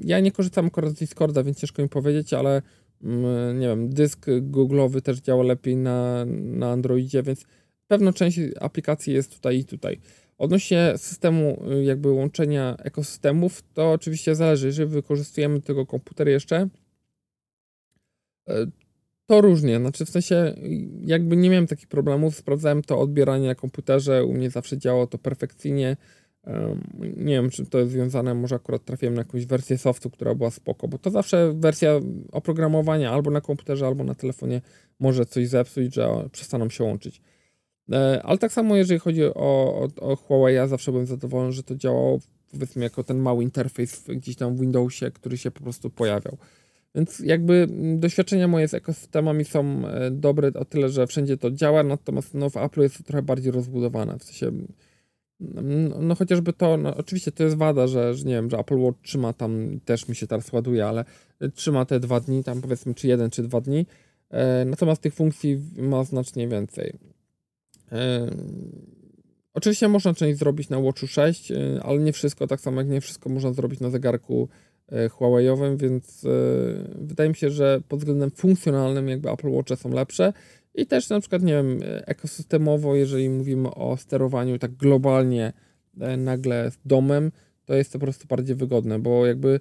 Ja 0.04 0.20
nie 0.20 0.32
korzystam 0.32 0.66
akurat 0.66 0.91
z 0.91 0.94
Discorda, 0.94 1.44
więc 1.44 1.60
ciężko 1.60 1.82
mi 1.82 1.89
powiedzieć, 1.89 2.34
ale 2.34 2.62
mm, 3.04 3.60
nie 3.60 3.68
wiem, 3.68 3.89
dysk 3.89 4.26
Google'owy 4.28 5.02
też 5.02 5.20
działa 5.20 5.44
lepiej 5.44 5.76
na, 5.78 6.26
na 6.28 6.72
Androidzie, 6.72 7.24
więc 7.24 7.46
pewna 7.88 8.14
część 8.14 8.39
aplikacji 8.60 9.14
jest 9.14 9.36
tutaj 9.36 9.58
i 9.58 9.66
tutaj. 9.66 10.00
Odnośnie 10.38 10.94
systemu 10.98 11.64
y, 11.72 11.84
jakby 11.84 12.12
łączenia 12.12 12.78
ekosystemów, 12.78 13.64
to 13.74 13.91
oczywiście 13.91 14.36
zależy, 14.36 14.68
jeżeli 14.68 14.89
wykorzystujemy 14.89 15.62
tego 15.62 15.86
komputer 15.86 16.28
jeszcze, 16.28 16.70
e, 18.50 18.66
to 19.26 19.41
różnie, 19.41 19.78
znaczy 19.78 20.05
w 20.05 20.09
sensie 20.09 20.55
jakby 21.05 21.38
nie 21.38 21.49
miałem 21.49 21.67
takich 21.67 21.88
problemów, 21.88 22.36
sprawdzałem 22.36 22.82
to 22.82 22.99
odbieranie 22.99 23.47
na 23.47 23.55
komputerze, 23.55 24.26
u 24.26 24.34
mnie 24.34 24.49
zawsze 24.49 24.78
działało 24.78 25.07
to 25.07 25.17
perfekcyjnie. 25.17 25.97
Nie 26.99 27.34
wiem, 27.34 27.49
czy 27.49 27.65
to 27.65 27.80
jest 27.80 27.91
związane, 27.91 28.34
może 28.34 28.55
akurat 28.55 28.86
trafiłem 28.86 29.13
na 29.13 29.21
jakąś 29.21 29.45
wersję 29.45 29.78
softu, 29.78 30.09
która 30.09 30.36
była 30.36 30.51
spoko, 30.51 30.88
bo 30.88 30.97
to 30.97 31.09
zawsze 31.09 31.53
wersja 31.55 31.99
oprogramowania 32.32 33.11
albo 33.11 33.32
na 33.32 33.41
komputerze, 33.41 33.88
albo 33.88 34.03
na 34.03 34.15
telefonie 34.15 34.61
może 34.99 35.26
coś 35.26 35.47
zepsuć, 35.47 35.95
że 35.95 36.30
przestaną 36.32 36.69
się 36.69 36.84
łączyć. 36.84 37.21
Ale 38.24 38.38
tak 38.38 38.53
samo 38.53 38.76
jeżeli 38.76 38.99
chodzi 38.99 39.24
o, 39.24 39.34
o, 39.36 39.88
o 39.95 40.15
Huawei, 40.15 40.55
ja 40.55 40.67
zawsze 40.67 40.91
byłem 40.91 41.05
zadowolony, 41.05 41.51
że 41.51 41.63
to 41.63 41.76
działało 41.76 42.19
powiedzmy 42.51 42.84
jako 42.84 43.03
ten 43.03 43.17
mały 43.17 43.43
interfejs 43.43 44.03
gdzieś 44.07 44.36
tam 44.36 44.55
w 44.55 44.59
Windowsie, 44.59 45.11
który 45.11 45.38
się 45.38 45.51
po 45.51 45.63
prostu 45.63 45.89
pojawiał. 45.89 46.38
Więc 46.96 47.20
jakby 47.20 47.54
mm, 47.54 48.00
doświadczenia 48.00 48.48
moje 48.48 48.68
z 48.68 48.74
ekosystemami 48.74 49.46
są 49.46 49.88
e, 49.88 50.12
dobre 50.12 50.52
o 50.54 50.66
tyle, 50.66 50.89
że 50.89 51.08
wszędzie 51.08 51.38
to 51.38 51.52
działa, 51.52 51.84
natomiast 51.84 52.34
no, 52.34 52.50
w 52.50 52.58
Apple 52.58 52.82
jest 52.82 52.98
to 52.98 53.04
trochę 53.04 53.22
bardziej 53.22 53.52
rozbudowane. 53.52 54.20
W 54.20 54.24
sensie, 54.24 54.52
no, 55.39 56.02
no 56.02 56.16
chociażby 56.16 56.54
to, 56.54 56.78
no, 56.78 56.98
oczywiście 56.98 57.32
to 57.32 57.44
jest 57.44 57.58
wada, 57.58 57.88
że, 57.88 58.16
że 58.16 58.26
nie 58.26 58.34
wiem, 58.34 58.50
że 58.50 58.58
Apple 58.58 58.78
Watch 58.78 59.02
trzyma 59.02 59.34
tam, 59.34 59.80
też 59.86 60.08
mi 60.08 60.16
się 60.16 60.28
teraz 60.28 60.54
ładuje, 60.54 60.86
ale 60.86 61.06
trzyma 61.56 61.86
te 61.86 62.00
dwa 62.00 62.20
dni, 62.20 62.44
tam 62.44 62.62
powiedzmy 62.62 62.94
czy 62.94 63.08
jeden, 63.08 63.30
czy 63.30 63.44
dwa 63.44 63.62
dni, 63.62 63.86
e, 64.30 64.66
natomiast 64.66 65.02
tych 65.02 65.14
funkcji 65.14 65.62
ma 65.78 66.04
znacznie 66.04 66.48
więcej. 66.48 66.94
E, 67.91 68.28
oczywiście 69.54 69.88
można 69.88 70.14
część 70.14 70.39
zrobić 70.39 70.70
na 70.70 70.80
Watchu 70.80 71.08
6, 71.08 71.52
e, 71.52 71.80
ale 71.84 72.00
nie 72.00 72.14
wszystko, 72.14 72.48
tak 72.48 72.62
samo 72.62 72.82
jak 72.82 72.89
nie 72.89 73.02
wszystko 73.02 73.30
można 73.30 73.54
zrobić 73.54 73.80
na 73.80 73.89
zegarku 73.89 74.50
E, 74.50 74.72
Huawei'owym, 74.91 75.77
więc 75.77 76.25
e, 76.25 76.29
wydaje 76.95 77.29
mi 77.29 77.36
się, 77.36 77.49
że 77.49 77.81
pod 77.88 77.99
względem 77.99 78.31
funkcjonalnym 78.31 79.07
jakby 79.09 79.31
Apple 79.31 79.51
Watche 79.51 79.75
są 79.75 79.89
lepsze 79.89 80.34
i 80.75 80.86
też 80.86 81.09
na 81.09 81.19
przykład, 81.19 81.43
nie 81.43 81.53
wiem, 81.53 81.79
ekosystemowo, 82.05 82.95
jeżeli 82.95 83.29
mówimy 83.29 83.73
o 83.73 83.97
sterowaniu 83.97 84.59
tak 84.59 84.71
globalnie 84.71 85.53
e, 85.99 86.17
nagle 86.17 86.71
z 86.71 86.77
domem, 86.86 87.31
to 87.65 87.73
jest 87.75 87.93
to 87.93 87.99
po 87.99 88.05
prostu 88.05 88.27
bardziej 88.27 88.55
wygodne, 88.55 88.99
bo 88.99 89.25
jakby 89.25 89.59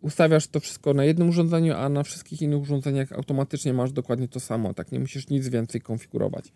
ustawiasz 0.00 0.46
to 0.46 0.60
wszystko 0.60 0.94
na 0.94 1.04
jednym 1.04 1.28
urządzeniu, 1.28 1.74
a 1.74 1.88
na 1.88 2.02
wszystkich 2.02 2.42
innych 2.42 2.62
urządzeniach 2.62 3.12
automatycznie 3.12 3.72
masz 3.72 3.92
dokładnie 3.92 4.28
to 4.28 4.40
samo, 4.40 4.74
tak 4.74 4.92
nie 4.92 5.00
musisz 5.00 5.28
nic 5.28 5.48
więcej 5.48 5.80
konfigurować. 5.80 6.52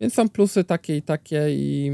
Więc 0.00 0.14
są 0.14 0.28
plusy 0.28 0.64
takie 0.64 0.96
i 0.96 1.02
takie 1.02 1.46
i 1.50 1.92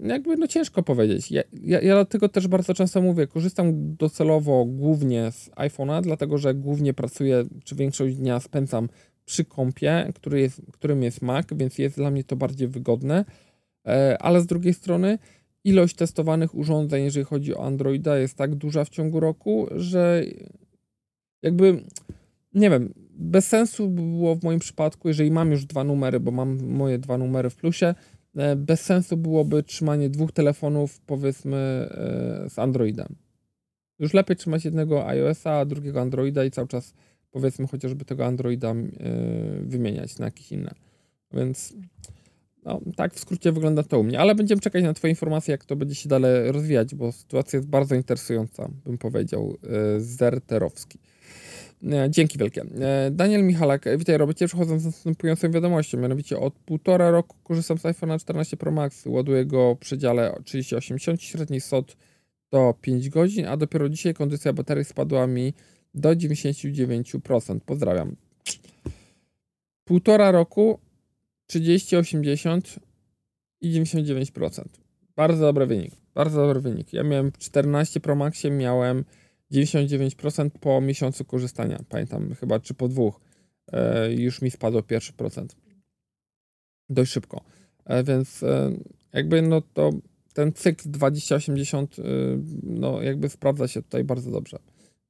jakby 0.00 0.36
no 0.36 0.46
ciężko 0.46 0.82
powiedzieć. 0.82 1.30
Ja, 1.30 1.42
ja, 1.62 1.80
ja 1.80 1.94
dlatego 1.94 2.28
też 2.28 2.48
bardzo 2.48 2.74
często 2.74 3.02
mówię, 3.02 3.26
korzystam 3.26 3.96
docelowo 3.96 4.64
głównie 4.64 5.32
z 5.32 5.50
iPhone'a, 5.50 6.02
dlatego 6.02 6.38
że 6.38 6.54
głównie 6.54 6.94
pracuję, 6.94 7.44
czy 7.64 7.74
większość 7.74 8.16
dnia 8.16 8.40
spędzam 8.40 8.88
przy 9.24 9.44
kompie, 9.44 10.12
który 10.14 10.40
jest, 10.40 10.62
którym 10.72 11.02
jest 11.02 11.22
Mac, 11.22 11.46
więc 11.52 11.78
jest 11.78 11.96
dla 11.96 12.10
mnie 12.10 12.24
to 12.24 12.36
bardziej 12.36 12.68
wygodne, 12.68 13.24
e, 13.86 14.16
ale 14.20 14.40
z 14.40 14.46
drugiej 14.46 14.74
strony 14.74 15.18
ilość 15.64 15.96
testowanych 15.96 16.54
urządzeń, 16.54 17.04
jeżeli 17.04 17.24
chodzi 17.24 17.54
o 17.54 17.66
Androida, 17.66 18.18
jest 18.18 18.36
tak 18.36 18.54
duża 18.54 18.84
w 18.84 18.88
ciągu 18.88 19.20
roku, 19.20 19.66
że 19.70 20.24
jakby 21.42 21.84
nie 22.54 22.70
wiem, 22.70 22.94
bez 23.10 23.48
sensu 23.48 23.88
było 23.88 24.36
w 24.36 24.42
moim 24.42 24.58
przypadku, 24.58 25.08
jeżeli 25.08 25.30
mam 25.30 25.50
już 25.50 25.64
dwa 25.64 25.84
numery, 25.84 26.20
bo 26.20 26.30
mam 26.30 26.66
moje 26.66 26.98
dwa 26.98 27.18
numery 27.18 27.50
w 27.50 27.56
plusie, 27.56 27.94
bez 28.56 28.80
sensu 28.80 29.16
byłoby 29.16 29.62
trzymanie 29.62 30.10
dwóch 30.10 30.32
telefonów, 30.32 31.00
powiedzmy, 31.00 31.56
e, 31.56 32.50
z 32.50 32.58
Androidem. 32.58 33.16
Już 33.98 34.14
lepiej 34.14 34.36
trzymać 34.36 34.64
jednego 34.64 35.06
iOS-a, 35.06 35.58
a 35.58 35.64
drugiego 35.64 36.00
Androida 36.00 36.44
i 36.44 36.50
cały 36.50 36.68
czas, 36.68 36.94
powiedzmy, 37.30 37.66
chociażby 37.66 38.04
tego 38.04 38.26
Androida 38.26 38.70
e, 38.70 38.74
wymieniać 39.62 40.18
na 40.18 40.24
jakieś 40.24 40.52
inne. 40.52 40.74
Więc 41.32 41.74
no, 42.64 42.80
tak 42.96 43.14
w 43.14 43.20
skrócie 43.20 43.52
wygląda 43.52 43.82
to 43.82 44.00
u 44.00 44.02
mnie, 44.02 44.20
ale 44.20 44.34
będziemy 44.34 44.60
czekać 44.60 44.84
na 44.84 44.94
Twoje 44.94 45.10
informacje, 45.10 45.52
jak 45.52 45.64
to 45.64 45.76
będzie 45.76 45.94
się 45.94 46.08
dalej 46.08 46.52
rozwijać, 46.52 46.94
bo 46.94 47.12
sytuacja 47.12 47.56
jest 47.56 47.68
bardzo 47.68 47.94
interesująca, 47.94 48.68
bym 48.84 48.98
powiedział, 48.98 49.56
zerterowski. 49.98 50.98
Dzięki 52.08 52.38
wielkie. 52.38 52.62
E, 52.80 53.10
Daniel 53.10 53.44
Michalak, 53.44 53.84
witaj 53.98 54.18
Robercie, 54.18 54.46
przechodzę 54.46 54.80
z 54.80 54.84
następującą 54.84 55.50
wiadomością, 55.50 55.98
mianowicie 55.98 56.38
od 56.38 56.54
półtora 56.54 57.10
roku 57.10 57.36
korzystam 57.44 57.78
z 57.78 57.82
iPhone'a 57.82 58.20
14 58.20 58.56
Pro 58.56 58.70
Max, 58.70 59.06
ładuję 59.06 59.46
go 59.46 59.74
w 59.74 59.78
przedziale 59.78 60.40
3080, 60.44 61.22
średni 61.22 61.60
SOT 61.60 61.96
to 62.50 62.74
5 62.80 63.08
godzin, 63.08 63.46
a 63.46 63.56
dopiero 63.56 63.88
dzisiaj 63.88 64.14
kondycja 64.14 64.52
baterii 64.52 64.84
spadła 64.84 65.26
mi 65.26 65.54
do 65.94 66.10
99%. 66.10 67.60
Pozdrawiam. 67.66 68.16
Półtora 69.84 70.30
roku 70.30 70.78
30, 71.46 71.96
80 71.96 72.76
i 73.60 73.80
99%. 73.80 74.64
Bardzo 75.16 75.42
dobry 75.42 75.66
wynik. 75.66 75.92
Bardzo 76.14 76.46
dobry 76.46 76.60
wynik. 76.60 76.92
Ja 76.92 77.02
miałem 77.02 77.32
14 77.38 78.00
Pro 78.00 78.14
Maxie, 78.16 78.50
miałem 78.50 79.04
99% 79.52 80.50
po 80.60 80.80
miesiącu 80.80 81.24
korzystania. 81.24 81.78
Pamiętam, 81.88 82.34
chyba 82.34 82.60
czy 82.60 82.74
po 82.74 82.88
dwóch 82.88 83.20
e, 83.72 84.12
już 84.12 84.42
mi 84.42 84.50
spadło 84.50 84.82
pierwszy 84.82 85.12
procent. 85.12 85.56
Dość 86.88 87.12
szybko. 87.12 87.40
E, 87.84 88.04
więc 88.04 88.42
e, 88.42 88.72
jakby 89.12 89.42
no 89.42 89.60
to 89.60 89.90
ten 90.34 90.52
cykl 90.52 90.90
2080 90.90 91.98
e, 91.98 92.02
no 92.62 93.02
jakby 93.02 93.28
sprawdza 93.28 93.68
się 93.68 93.82
tutaj 93.82 94.04
bardzo 94.04 94.30
dobrze. 94.30 94.58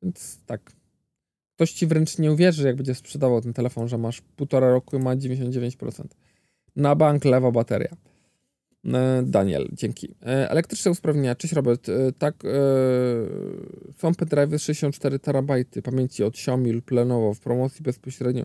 Więc 0.02 0.44
tak. 0.46 0.72
Ktoś 1.54 1.72
ci 1.72 1.86
wręcz 1.86 2.18
nie 2.18 2.32
uwierzy, 2.32 2.66
jak 2.66 2.76
będzie 2.76 2.94
sprzedawał 2.94 3.40
ten 3.40 3.52
telefon, 3.52 3.88
że 3.88 3.98
masz 3.98 4.20
półtora 4.20 4.70
roku 4.70 4.96
i 4.96 4.98
ma 4.98 5.16
99%. 5.16 6.04
Na 6.76 6.94
bank 6.94 7.24
lewa 7.24 7.50
bateria. 7.50 7.96
E, 8.84 9.22
Daniel, 9.26 9.68
dzięki. 9.72 10.14
E, 10.22 10.50
elektryczne 10.50 10.90
usprawnienia. 10.90 11.34
Cześć 11.34 11.54
Robert. 11.54 11.88
E, 11.88 12.12
tak, 12.12 12.42
są 13.98 14.14
pendrive 14.14 14.62
64 14.62 15.18
terabajty 15.18 15.82
pamięci 15.82 16.24
od 16.24 16.34
Xiaomi 16.34 16.72
lub 16.72 16.90
Lenovo 16.90 17.34
w 17.34 17.40
promocji 17.40 17.82
bezpośrednio 17.82 18.44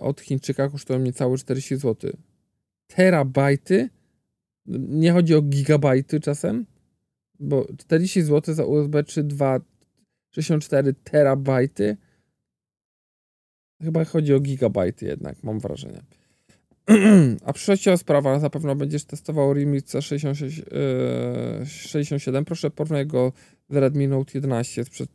od 0.00 0.20
Chińczyka 0.20 0.68
kosztują 0.68 0.98
niecałe 0.98 1.38
40 1.38 1.76
zł. 1.76 2.12
Terabajty? 2.86 3.88
Nie 4.88 5.12
chodzi 5.12 5.34
o 5.34 5.42
gigabajty 5.42 6.20
czasem? 6.20 6.66
Bo 7.40 7.66
40 7.78 8.22
zł 8.22 8.54
za 8.54 8.64
USB 8.64 9.04
czy 9.04 9.22
2 9.22 9.60
64 10.30 10.94
terabajty? 10.94 11.96
Chyba 13.82 14.04
chodzi 14.04 14.34
o 14.34 14.40
gigabajty 14.40 15.06
jednak, 15.06 15.42
mam 15.42 15.60
wrażenie. 15.60 16.02
A 17.44 17.52
przyszłościowa 17.52 17.96
sprawa, 17.96 18.38
na 18.38 18.50
pewno 18.50 18.76
będziesz 18.76 19.04
testował 19.04 19.54
Realme 19.54 19.76
C66, 19.76 20.62
yy, 21.58 21.66
67. 21.66 22.44
Proszę 22.44 22.70
porównaj 22.70 23.06
go 23.06 23.32
z 23.70 23.76
Redmi 23.76 24.08
Note 24.08 24.30
11 24.34 24.84
sprzed 24.84 25.10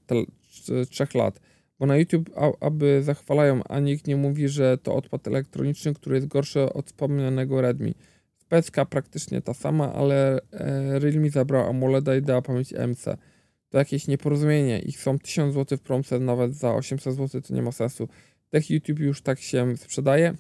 3 0.90 1.08
lat. 1.16 1.40
Bo 1.80 1.86
na 1.86 1.98
YouTube, 1.98 2.30
aby 2.60 3.04
zachwalają, 3.04 3.64
a 3.64 3.80
nikt 3.80 4.08
nie 4.08 4.16
mówi, 4.16 4.50
że 4.50 4.78
to 4.78 4.96
odpad 4.96 5.28
elektroniczny, 5.28 5.94
który 5.94 6.16
jest 6.16 6.28
gorszy 6.28 6.74
od 6.74 6.86
wspomnianego 6.86 7.62
Redmi. 7.62 7.94
Specka 8.38 8.86
praktycznie 8.86 9.42
ta 9.42 9.54
sama, 9.54 9.94
ale 9.94 10.40
e, 10.52 11.00
Realme 11.00 11.30
zabrał 11.30 11.70
AMOLED 11.70 12.06
i 12.20 12.22
dała 12.22 12.42
pamięć 12.42 12.74
MC. 12.74 13.18
To 13.70 13.78
jakieś 13.78 14.08
nieporozumienie. 14.08 14.80
Ich 14.80 15.00
są 15.00 15.20
1000 15.20 15.54
zł 15.54 15.78
w 15.78 15.82
promce, 15.82 16.20
nawet 16.20 16.54
za 16.54 16.74
800 16.74 17.16
zł 17.16 17.42
to 17.42 17.54
nie 17.54 17.62
ma 17.62 17.72
sensu. 17.72 18.08
Tech 18.50 18.70
YouTube 18.70 19.00
już 19.00 19.22
tak 19.22 19.40
się 19.40 19.78
sprzedaje. 19.78 20.34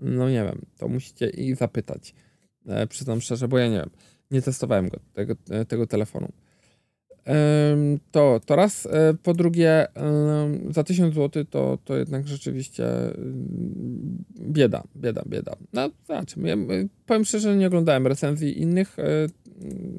No 0.00 0.30
nie 0.30 0.44
wiem, 0.44 0.62
to 0.78 0.88
musicie 0.88 1.30
i 1.30 1.54
zapytać. 1.54 2.14
E, 2.66 2.86
przyznam 2.86 3.20
szczerze, 3.20 3.48
bo 3.48 3.58
ja 3.58 3.68
nie 3.68 3.76
wiem. 3.76 3.90
Nie 4.30 4.42
testowałem 4.42 4.88
go, 4.88 4.98
tego, 5.14 5.34
e, 5.50 5.64
tego 5.64 5.86
telefonu. 5.86 6.32
E, 7.26 7.76
to, 8.10 8.40
to 8.46 8.56
raz. 8.56 8.86
E, 8.86 9.14
po 9.22 9.34
drugie, 9.34 9.86
za 10.70 10.84
1000 10.84 11.14
zł 11.14 11.44
to, 11.44 11.78
to 11.84 11.96
jednak 11.96 12.28
rzeczywiście 12.28 12.86
bieda, 14.40 14.82
bieda, 14.96 15.22
bieda. 15.26 15.56
No, 15.72 15.90
zobaczymy. 16.08 16.48
Ja, 16.48 16.56
powiem 17.06 17.24
szczerze, 17.24 17.56
nie 17.56 17.66
oglądałem 17.66 18.06
recenzji 18.06 18.60
innych, 18.62 18.98
e, 18.98 19.26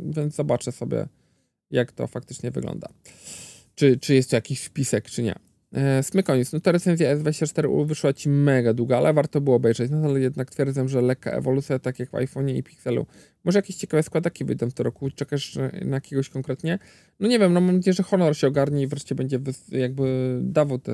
więc 0.09 0.35
zobaczę 0.35 0.71
sobie, 0.71 1.07
jak 1.71 1.91
to 1.91 2.07
faktycznie 2.07 2.51
wygląda. 2.51 2.89
Czy, 3.75 3.97
czy 3.97 4.15
jest 4.15 4.29
to 4.29 4.35
jakiś 4.35 4.63
wpisek, 4.63 5.05
czy 5.05 5.23
nie. 5.23 5.46
E, 5.71 6.03
Smykoniec, 6.03 6.53
no 6.53 6.59
ta 6.59 6.71
recenzja 6.71 7.17
S24U 7.17 7.85
wyszła 7.85 8.13
Ci 8.13 8.29
mega 8.29 8.73
długa, 8.73 8.97
ale 8.97 9.13
warto 9.13 9.41
było 9.41 9.55
obejrzeć, 9.55 9.91
no 9.91 9.97
ale 9.97 10.19
jednak 10.19 10.51
twierdzę, 10.51 10.89
że 10.89 11.01
lekka 11.01 11.31
ewolucja, 11.31 11.79
tak 11.79 11.99
jak 11.99 12.09
w 12.09 12.13
iPhone'ie 12.13 12.55
i 12.55 12.63
Pixelu. 12.63 13.05
Może 13.43 13.59
jakieś 13.59 13.75
ciekawe 13.75 14.03
składaki 14.03 14.45
wyjdą 14.45 14.69
w 14.69 14.73
tym 14.73 14.83
roku, 14.83 15.11
czekasz 15.11 15.55
na 15.85 15.95
jakiegoś 15.95 16.29
konkretnie? 16.29 16.79
No 17.19 17.27
nie 17.27 17.39
wiem, 17.39 17.53
no 17.53 17.61
mam 17.61 17.75
nadzieję, 17.75 17.93
że 17.93 18.03
Honor 18.03 18.37
się 18.37 18.47
ogarnie 18.47 18.81
i 18.81 18.87
wreszcie 18.87 19.15
będzie 19.15 19.39
jakby 19.69 20.37
dawał 20.41 20.79
te 20.79 20.93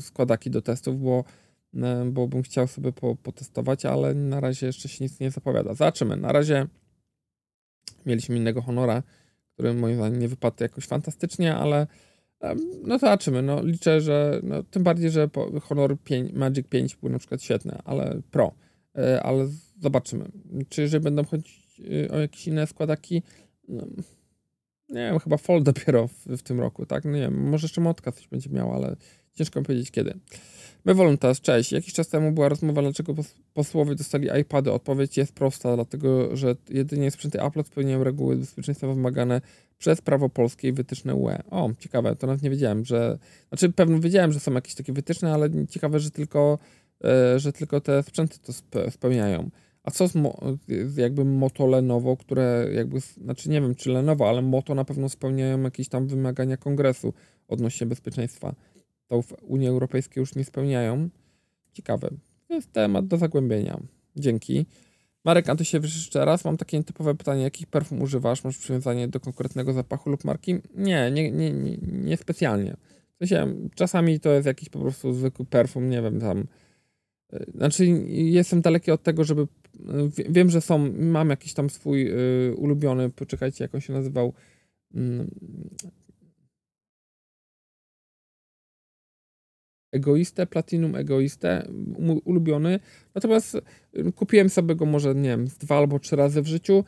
składaki 0.00 0.50
do 0.50 0.62
testów, 0.62 1.02
bo, 1.02 1.24
e, 1.74 2.04
bo 2.12 2.28
bym 2.28 2.42
chciał 2.42 2.66
sobie 2.66 2.92
po, 2.92 3.16
potestować, 3.16 3.84
ale 3.86 4.14
na 4.14 4.40
razie 4.40 4.66
jeszcze 4.66 4.88
się 4.88 5.04
nic 5.04 5.20
nie 5.20 5.30
zapowiada. 5.30 5.74
Zobaczymy, 5.74 6.16
na 6.16 6.32
razie 6.32 6.66
mieliśmy 8.06 8.36
innego 8.36 8.62
Honora, 8.62 9.02
który 9.52 9.74
moim 9.74 9.96
zdaniem 9.96 10.18
nie 10.18 10.28
wypadł 10.28 10.56
jakoś 10.60 10.86
fantastycznie, 10.86 11.54
ale 11.54 11.86
no 12.84 12.98
zobaczymy, 12.98 13.42
no 13.42 13.62
liczę, 13.62 14.00
że 14.00 14.40
no, 14.42 14.62
tym 14.62 14.82
bardziej, 14.82 15.10
że 15.10 15.28
Honor 15.62 15.98
5, 16.04 16.32
Magic 16.32 16.68
5 16.68 16.96
był 16.96 17.10
na 17.10 17.18
przykład 17.18 17.42
świetny, 17.42 17.78
ale 17.84 18.20
Pro, 18.30 18.54
e, 18.98 19.22
ale 19.22 19.48
zobaczymy. 19.80 20.24
Czy 20.68 20.82
jeżeli 20.82 21.04
będą 21.04 21.24
chodzić 21.24 21.80
e, 22.04 22.10
o 22.10 22.18
jakieś 22.18 22.46
inne 22.46 22.66
składaki, 22.66 23.22
no, 23.68 23.86
nie 24.88 25.10
wiem, 25.10 25.18
chyba 25.18 25.36
Fold 25.36 25.64
dopiero 25.64 26.08
w, 26.08 26.26
w, 26.26 26.42
tym 26.42 26.60
roku, 26.60 26.86
tak? 26.86 27.04
No 27.04 27.10
nie 27.10 27.20
wiem, 27.20 27.48
może 27.48 27.64
jeszcze 27.64 27.80
Motka 27.80 28.12
coś 28.12 28.28
będzie 28.28 28.50
miała, 28.50 28.74
ale 28.74 28.96
ciężko 29.34 29.60
mi 29.60 29.66
powiedzieć 29.66 29.90
kiedy. 29.90 30.14
My 30.84 30.94
Voluntas, 30.94 31.40
cześć. 31.40 31.72
Jakiś 31.72 31.92
czas 31.94 32.08
temu 32.08 32.32
była 32.32 32.48
rozmowa, 32.48 32.82
dlaczego 32.82 33.14
posłowie 33.54 33.94
dostali 33.94 34.28
iPady. 34.40 34.72
Odpowiedź 34.72 35.16
jest 35.16 35.32
prosta, 35.32 35.74
dlatego 35.74 36.36
że 36.36 36.56
jedynie 36.68 37.10
sprzęty 37.10 37.42
Apple 37.42 37.64
spełniają 37.64 38.04
reguły 38.04 38.36
bezpieczeństwa 38.36 38.86
wymagane 38.86 39.40
przez 39.78 40.00
prawo 40.00 40.28
polskie 40.28 40.68
i 40.68 40.72
wytyczne 40.72 41.14
UE. 41.14 41.38
O, 41.50 41.70
ciekawe, 41.78 42.16
to 42.16 42.26
nawet 42.26 42.42
nie 42.42 42.50
wiedziałem, 42.50 42.84
że... 42.84 43.18
Znaczy 43.48 43.72
pewno 43.72 44.00
wiedziałem, 44.00 44.32
że 44.32 44.40
są 44.40 44.52
jakieś 44.52 44.74
takie 44.74 44.92
wytyczne, 44.92 45.34
ale 45.34 45.50
ciekawe, 45.66 46.00
że 46.00 46.10
tylko, 46.10 46.58
e, 47.04 47.38
że 47.38 47.52
tylko 47.52 47.80
te 47.80 48.02
sprzęty 48.02 48.38
to 48.70 48.90
spełniają. 48.90 49.50
A 49.82 49.90
co 49.90 50.08
z, 50.08 50.14
mo, 50.14 50.38
z 50.86 50.96
jakby 50.96 51.24
Moto 51.24 51.66
Lenovo, 51.66 52.16
które 52.16 52.68
jakby, 52.74 53.00
znaczy 53.00 53.50
nie 53.50 53.60
wiem 53.60 53.74
czy 53.74 53.90
Lenovo, 53.90 54.28
ale 54.28 54.42
Moto 54.42 54.74
na 54.74 54.84
pewno 54.84 55.08
spełniają 55.08 55.62
jakieś 55.62 55.88
tam 55.88 56.06
wymagania 56.06 56.56
kongresu 56.56 57.14
odnośnie 57.48 57.86
bezpieczeństwa. 57.86 58.54
To 59.06 59.22
w 59.22 59.32
Unii 59.42 59.68
Europejskiej 59.68 60.20
już 60.20 60.34
nie 60.34 60.44
spełniają. 60.44 61.08
Ciekawe. 61.72 62.10
To 62.48 62.54
jest 62.54 62.72
temat 62.72 63.06
do 63.06 63.16
zagłębienia. 63.16 63.80
Dzięki. 64.16 64.66
Marek, 65.24 65.48
a 65.48 65.56
ty 65.56 65.64
się 65.64 65.78
jeszcze 65.78 66.24
raz. 66.24 66.44
Mam 66.44 66.56
takie 66.56 66.84
typowe 66.84 67.14
pytanie. 67.14 67.42
Jakich 67.42 67.66
perfum 67.66 68.02
używasz? 68.02 68.44
Masz 68.44 68.58
przywiązanie 68.58 69.08
do 69.08 69.20
konkretnego 69.20 69.72
zapachu 69.72 70.10
lub 70.10 70.24
marki? 70.24 70.54
Nie, 70.74 71.10
nie, 71.10 71.30
nie, 71.30 71.52
nie, 71.52 71.76
nie 71.82 72.16
specjalnie. 72.16 72.76
W 73.14 73.18
sensie, 73.18 73.54
czasami 73.74 74.20
to 74.20 74.30
jest 74.30 74.46
jakiś 74.46 74.68
po 74.68 74.78
prostu 74.78 75.12
zwykły 75.12 75.46
perfum, 75.46 75.90
nie 75.90 76.02
wiem, 76.02 76.20
tam 76.20 76.46
znaczy, 77.54 77.86
jestem 78.08 78.60
daleki 78.60 78.90
od 78.90 79.02
tego, 79.02 79.24
żeby. 79.24 79.46
Wiem, 80.28 80.50
że 80.50 80.60
są. 80.60 80.92
Mam 80.98 81.30
jakiś 81.30 81.54
tam 81.54 81.70
swój 81.70 82.10
y, 82.10 82.54
ulubiony. 82.56 83.10
Poczekajcie, 83.10 83.64
jak 83.64 83.74
on 83.74 83.80
się 83.80 83.92
nazywał. 83.92 84.32
Mm, 84.94 85.30
egoistę, 89.94 90.46
Platinum 90.46 90.96
Egoistę, 90.96 91.68
mój 91.98 92.20
ulubiony. 92.24 92.80
Natomiast 93.14 93.54
y, 93.54 94.12
kupiłem 94.12 94.50
sobie 94.50 94.74
go 94.74 94.86
może, 94.86 95.14
nie 95.14 95.28
wiem, 95.28 95.46
dwa 95.60 95.76
albo 95.78 95.98
trzy 95.98 96.16
razy 96.16 96.42
w 96.42 96.46
życiu. 96.46 96.84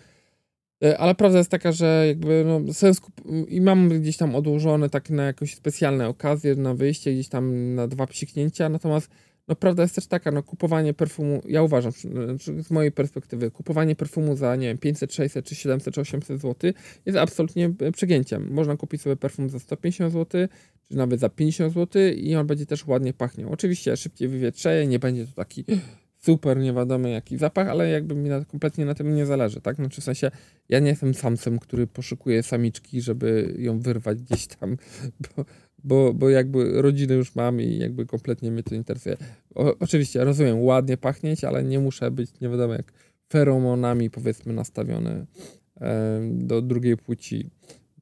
Y, 0.85 0.99
ale 0.99 1.15
prawda 1.15 1.39
jest 1.39 1.51
taka, 1.51 1.73
że 1.73 2.05
jakby 2.07 2.45
no, 2.47 2.73
sens 2.73 3.01
i 3.49 3.61
mam 3.61 3.89
gdzieś 3.89 4.17
tam 4.17 4.35
odłożone 4.35 4.91
tak 4.91 5.11
na 5.11 5.25
jakąś 5.25 5.55
specjalne 5.55 6.09
okazje, 6.09 6.55
na 6.55 6.75
wyjście, 6.75 7.13
gdzieś 7.13 7.29
tam 7.29 7.75
na 7.75 7.89
dwa 7.89 8.07
psiknięcia, 8.07 8.69
natomiast 8.69 9.11
no 9.49 9.57
prawda 9.57 9.83
jest 9.83 9.95
też 9.95 10.07
taka, 10.07 10.31
no 10.31 10.43
kupowanie 10.43 10.95
perfumu, 10.95 11.43
ja 11.49 11.63
uważam, 11.63 11.93
znaczy, 11.93 12.63
z 12.63 12.71
mojej 12.71 12.93
perspektywy, 12.93 13.51
kupowanie 13.51 13.97
perfumu 13.97 14.37
za, 14.37 14.57
nie 14.57 14.67
wiem, 14.67 14.79
500, 14.79 15.15
600, 15.15 15.47
czy 15.47 15.55
700, 15.55 15.95
czy 15.95 16.01
800 16.01 16.41
zł 16.41 16.73
jest 17.07 17.19
absolutnie 17.19 17.73
e, 17.81 17.93
przegięciem. 17.93 18.53
Można 18.53 18.77
kupić 18.77 19.03
sobie 19.03 19.17
perfum 19.17 19.51
za 19.51 19.59
150 19.59 20.13
zł, 20.13 20.49
czy 20.89 20.97
nawet 20.97 21.21
za 21.21 21.29
50 21.29 21.75
zł 21.75 22.03
i 22.17 22.35
on 22.35 22.47
będzie 22.47 22.67
też 22.67 22.87
ładnie 22.87 23.13
pachniał. 23.13 23.53
Oczywiście 23.53 23.97
szybciej 23.97 24.29
wywietrzeje, 24.29 24.87
nie 24.87 24.99
będzie 24.99 25.27
to 25.27 25.33
taki 25.33 25.65
super, 26.19 26.59
nie 26.59 26.73
wiadomo 26.73 27.09
jaki 27.09 27.39
zapach, 27.39 27.69
ale 27.69 27.91
jakby 27.91 28.15
mi 28.15 28.29
na, 28.29 28.45
kompletnie 28.45 28.85
na 28.85 28.95
tym 28.95 29.15
nie 29.15 29.27
zależy, 29.27 29.61
tak? 29.61 29.77
Znaczy 29.77 30.01
w 30.01 30.05
sensie, 30.05 30.31
ja 30.69 30.79
nie 30.79 30.89
jestem 30.89 31.15
samcem, 31.15 31.59
który 31.59 31.87
poszukuje 31.87 32.43
samiczki, 32.43 33.01
żeby 33.01 33.55
ją 33.59 33.81
wyrwać 33.81 34.23
gdzieś 34.23 34.47
tam, 34.47 34.77
bo 35.37 35.45
bo, 35.87 36.15
bo 36.15 36.31
jakby 36.31 36.83
rodzinę 36.83 37.15
już 37.15 37.35
mam 37.35 37.61
i 37.61 37.79
jakby 37.79 38.07
kompletnie 38.07 38.51
mnie 38.51 38.63
to 38.63 38.75
interesuje. 38.75 39.17
O, 39.55 39.79
oczywiście 39.79 40.25
rozumiem, 40.25 40.63
ładnie 40.63 40.97
pachnieć, 40.97 41.45
ale 41.45 41.65
nie 41.65 41.79
muszę 41.79 42.11
być, 42.11 42.41
nie 42.41 42.49
wiadomo 42.49 42.75
jak, 42.75 42.93
feromonami 43.29 44.11
powiedzmy 44.11 44.53
nastawiony 44.53 45.27
e, 45.81 46.21
do 46.33 46.63
drugiej 46.63 46.97
płci 46.97 47.51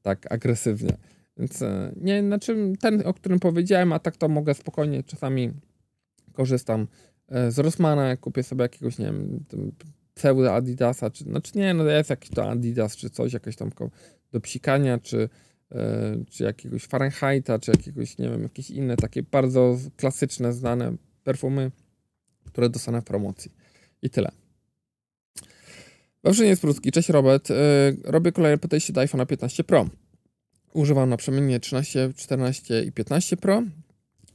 tak 0.01 0.31
agresywnie. 0.31 0.97
Więc 1.37 1.61
e, 1.61 1.93
nie, 2.01 2.21
znaczy 2.21 2.73
ten, 2.79 3.01
o 3.05 3.13
którym 3.13 3.39
powiedziałem, 3.39 3.93
a 3.93 3.99
tak 3.99 4.17
to 4.17 4.27
mogę 4.27 4.53
spokojnie, 4.53 5.03
czasami 5.03 5.51
korzystam 6.33 6.87
e, 7.29 7.51
z 7.51 7.59
Rossmana, 7.59 8.17
kupię 8.17 8.43
sobie 8.43 8.61
jakiegoś, 8.61 8.97
nie 8.97 9.05
wiem, 9.05 9.45
pseudo 10.13 10.53
Adidasa, 10.53 11.09
czy, 11.09 11.23
znaczy 11.23 11.51
nie, 11.55 11.73
no 11.73 11.83
jest 11.83 12.09
jakiś 12.09 12.29
to 12.29 12.49
Adidas, 12.49 12.95
czy 12.95 13.09
coś, 13.09 13.33
jakieś 13.33 13.55
tam 13.55 13.69
do 14.31 14.41
psikania, 14.41 14.97
czy 14.97 15.29
czy 16.29 16.43
jakiegoś 16.43 16.83
Fahrenheita, 16.83 17.59
czy 17.59 17.71
jakiegoś, 17.71 18.17
nie 18.17 18.29
wiem, 18.29 18.43
jakieś 18.43 18.69
inne 18.69 18.97
takie 18.97 19.23
bardzo 19.23 19.77
klasyczne, 19.97 20.53
znane 20.53 20.93
perfumy, 21.23 21.71
które 22.45 22.69
dostanę 22.69 23.01
w 23.01 23.03
promocji. 23.03 23.51
I 24.01 24.09
tyle. 24.09 24.31
Wawrzyniec 26.23 26.59
Pruski, 26.59 26.91
cześć 26.91 27.09
Robert. 27.09 27.51
E, 27.51 27.55
robię 28.03 28.31
kolejne 28.31 28.57
podejście 28.57 28.93
do 28.93 29.01
iPhone'a 29.01 29.25
15 29.25 29.63
Pro. 29.63 29.89
Używam 30.73 31.09
naprzemiennie 31.09 31.59
13, 31.59 32.13
14 32.15 32.83
i 32.83 32.91
15 32.91 33.37
Pro. 33.37 33.63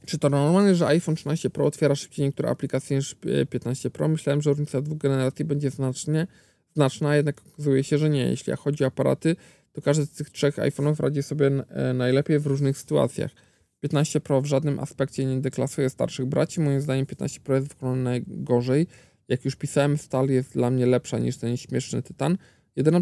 Czy 0.05 0.19
to 0.19 0.29
normalne, 0.29 0.75
że 0.75 0.87
iPhone 0.87 1.15
13 1.15 1.49
Pro 1.49 1.65
otwiera 1.65 1.95
szybciej 1.95 2.25
niektóre 2.25 2.49
aplikacje 2.49 2.97
niż 2.97 3.15
15 3.49 3.89
Pro? 3.89 4.07
Myślałem, 4.07 4.41
że 4.41 4.49
różnica 4.49 4.81
dwóch 4.81 4.97
generacji 4.97 5.45
będzie 5.45 5.69
znacznie, 5.69 6.27
znaczna, 6.75 7.15
jednak 7.15 7.41
okazuje 7.53 7.83
się, 7.83 7.97
że 7.97 8.09
nie. 8.09 8.25
Jeśli 8.25 8.53
chodzi 8.53 8.83
o 8.83 8.87
aparaty, 8.87 9.35
to 9.71 9.81
każdy 9.81 10.05
z 10.05 10.11
tych 10.11 10.29
trzech 10.29 10.55
iPhone'ów 10.55 10.99
radzi 10.99 11.23
sobie 11.23 11.47
e, 11.47 11.93
najlepiej 11.93 12.39
w 12.39 12.45
różnych 12.45 12.77
sytuacjach. 12.77 13.31
15 13.79 14.19
Pro 14.19 14.41
w 14.41 14.45
żadnym 14.45 14.79
aspekcie 14.79 15.25
nie 15.25 15.41
deklasuje 15.41 15.89
starszych 15.89 16.25
braci. 16.25 16.61
Moim 16.61 16.81
zdaniem 16.81 17.05
15 17.05 17.39
Pro 17.39 17.55
jest 17.55 17.67
wykonany 17.67 18.03
najgorzej. 18.03 18.87
Jak 19.27 19.45
już 19.45 19.55
pisałem, 19.55 19.97
stal 19.97 20.29
jest 20.29 20.53
dla 20.53 20.69
mnie 20.69 20.85
lepsza 20.85 21.19
niż 21.19 21.37
ten 21.37 21.57
śmieszny 21.57 22.01
Tytan. 22.01 22.37
Jedyna 22.75 22.99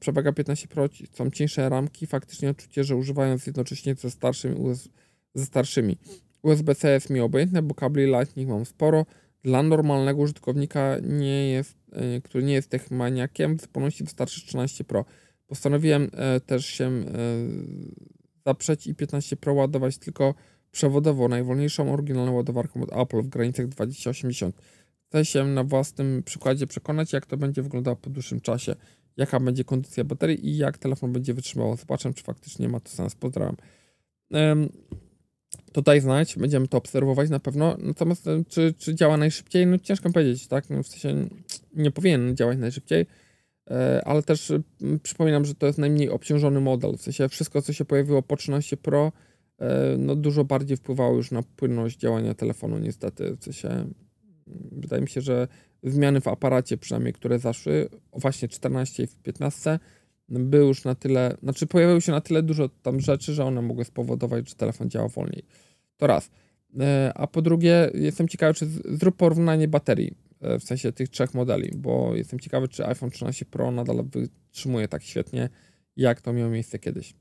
przewaga 0.00 0.32
15 0.32 0.68
Pro 0.68 0.88
są 1.12 1.30
cieńsze 1.30 1.68
ramki, 1.68 2.06
faktycznie 2.06 2.50
odczucie, 2.50 2.84
że 2.84 2.96
używając 2.96 3.46
jednocześnie 3.46 3.94
ze 3.94 4.10
starszymi, 4.10 4.56
ze 5.34 5.46
starszymi. 5.46 5.98
USB-C 6.42 6.92
jest 6.92 7.10
mi 7.10 7.20
obojętne, 7.20 7.62
bo 7.62 7.74
kabli 7.74 8.04
Lightning 8.06 8.48
mam 8.48 8.66
sporo. 8.66 9.06
Dla 9.42 9.62
normalnego 9.62 10.20
użytkownika, 10.22 10.96
nie 11.02 11.50
jest, 11.50 11.76
e, 11.92 12.20
który 12.20 12.44
nie 12.44 12.54
jest 12.54 12.70
techmaniakiem, 12.70 13.58
w 13.58 13.60
zupełności 13.60 14.04
wystarczy 14.04 14.46
13 14.46 14.84
Pro. 14.84 15.04
Postanowiłem 15.46 16.10
e, 16.12 16.40
też 16.40 16.66
się 16.66 16.84
e, 16.84 17.04
zaprzeć 18.46 18.86
i 18.86 18.94
15 18.94 19.36
Pro 19.36 19.54
ładować 19.54 19.98
tylko 19.98 20.34
przewodowo 20.72 21.28
najwolniejszą 21.28 21.92
oryginalną 21.92 22.32
ładowarką 22.32 22.82
od 22.82 22.92
Apple 22.92 23.22
w 23.22 23.28
granicach 23.28 23.68
2080. 23.68 24.56
Chcę 25.08 25.24
się 25.24 25.44
na 25.44 25.64
własnym 25.64 26.22
przykładzie 26.22 26.66
przekonać, 26.66 27.12
jak 27.12 27.26
to 27.26 27.36
będzie 27.36 27.62
wyglądało 27.62 27.96
po 27.96 28.10
dłuższym 28.10 28.40
czasie, 28.40 28.76
jaka 29.16 29.40
będzie 29.40 29.64
kondycja 29.64 30.04
baterii 30.04 30.48
i 30.48 30.56
jak 30.56 30.78
telefon 30.78 31.12
będzie 31.12 31.34
wytrzymał. 31.34 31.76
Zobaczę, 31.76 32.14
czy 32.14 32.24
faktycznie 32.24 32.68
ma 32.68 32.80
to 32.80 32.90
sens. 32.90 33.14
Pozdrawiam. 33.14 33.56
to 35.72 35.82
daj 35.82 36.00
znać, 36.00 36.36
będziemy 36.36 36.68
to 36.68 36.78
obserwować 36.78 37.30
na 37.30 37.40
pewno. 37.40 37.76
Natomiast 37.78 38.26
e, 38.26 38.44
czy, 38.48 38.74
czy 38.78 38.94
działa 38.94 39.16
najszybciej? 39.16 39.66
No 39.66 39.78
ciężko 39.78 40.10
powiedzieć, 40.10 40.46
tak? 40.46 40.70
No, 40.70 40.82
w 40.82 40.88
sensie 40.88 41.28
nie 41.74 41.90
powinien 41.90 42.36
działać 42.36 42.58
najszybciej 42.58 43.06
ale 44.04 44.22
też 44.22 44.52
przypominam, 45.02 45.44
że 45.44 45.54
to 45.54 45.66
jest 45.66 45.78
najmniej 45.78 46.10
obciążony 46.10 46.60
model. 46.60 46.96
W 46.96 47.02
sensie 47.02 47.28
wszystko, 47.28 47.62
co 47.62 47.72
się 47.72 47.84
pojawiło 47.84 48.22
po 48.22 48.36
13 48.36 48.76
Pro, 48.76 49.12
e, 49.58 49.96
no 49.98 50.16
dużo 50.16 50.44
bardziej 50.44 50.76
wpływało 50.76 51.16
już 51.16 51.30
na 51.30 51.42
płynność 51.42 51.98
działania 51.98 52.34
telefonu, 52.34 52.78
niestety. 52.78 53.36
W 53.36 53.44
sensie 53.44 53.86
wydaje 54.72 55.02
mi 55.02 55.08
się, 55.08 55.20
że 55.20 55.48
zmiany 55.82 56.20
w 56.20 56.28
aparacie, 56.28 56.76
przynajmniej 56.76 57.12
które 57.12 57.38
zaszły, 57.38 57.88
właśnie 58.12 58.48
14 58.48 59.02
i 59.02 59.08
15, 59.22 59.78
były 60.28 60.66
już 60.66 60.84
na 60.84 60.94
tyle, 60.94 61.36
znaczy 61.42 61.66
pojawiło 61.66 62.00
się 62.00 62.12
na 62.12 62.20
tyle 62.20 62.42
dużo 62.42 62.68
tam 62.68 63.00
rzeczy, 63.00 63.34
że 63.34 63.44
one 63.44 63.62
mogły 63.62 63.84
spowodować, 63.84 64.48
że 64.48 64.54
telefon 64.54 64.90
działa 64.90 65.08
wolniej. 65.08 65.42
To 65.96 66.06
raz. 66.06 66.30
E, 66.80 67.12
a 67.14 67.26
po 67.26 67.42
drugie, 67.42 67.90
jestem 67.94 68.28
ciekawy, 68.28 68.54
czy 68.54 68.66
zrób 68.84 69.16
porównanie 69.16 69.68
baterii 69.68 70.25
E, 70.25 70.25
w 70.40 70.62
sensie 70.62 70.92
tych 70.92 71.08
trzech 71.08 71.34
modeli, 71.34 71.70
bo 71.76 72.14
jestem 72.14 72.40
ciekawy, 72.40 72.68
czy 72.68 72.86
iPhone 72.86 73.10
13 73.10 73.44
Pro 73.44 73.70
nadal 73.70 74.04
wytrzymuje 74.04 74.88
tak 74.88 75.02
świetnie, 75.02 75.48
jak 75.96 76.20
to 76.20 76.32
miało 76.32 76.50
miejsce 76.50 76.78
kiedyś. 76.78 77.14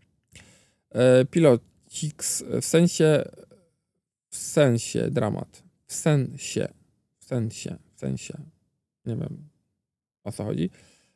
E, 0.89 1.25
Pilotix 1.25 2.43
w 2.61 2.65
sensie, 2.65 3.23
w 4.29 4.35
sensie 4.35 5.11
dramat, 5.11 5.63
w 5.85 5.93
sensie, 5.93 6.67
w 7.19 7.25
sensie, 7.25 7.77
w 7.95 7.99
sensie, 7.99 8.37
nie 9.05 9.15
wiem 9.15 9.49
o 10.23 10.31
co 10.31 10.43
chodzi. 10.43 10.69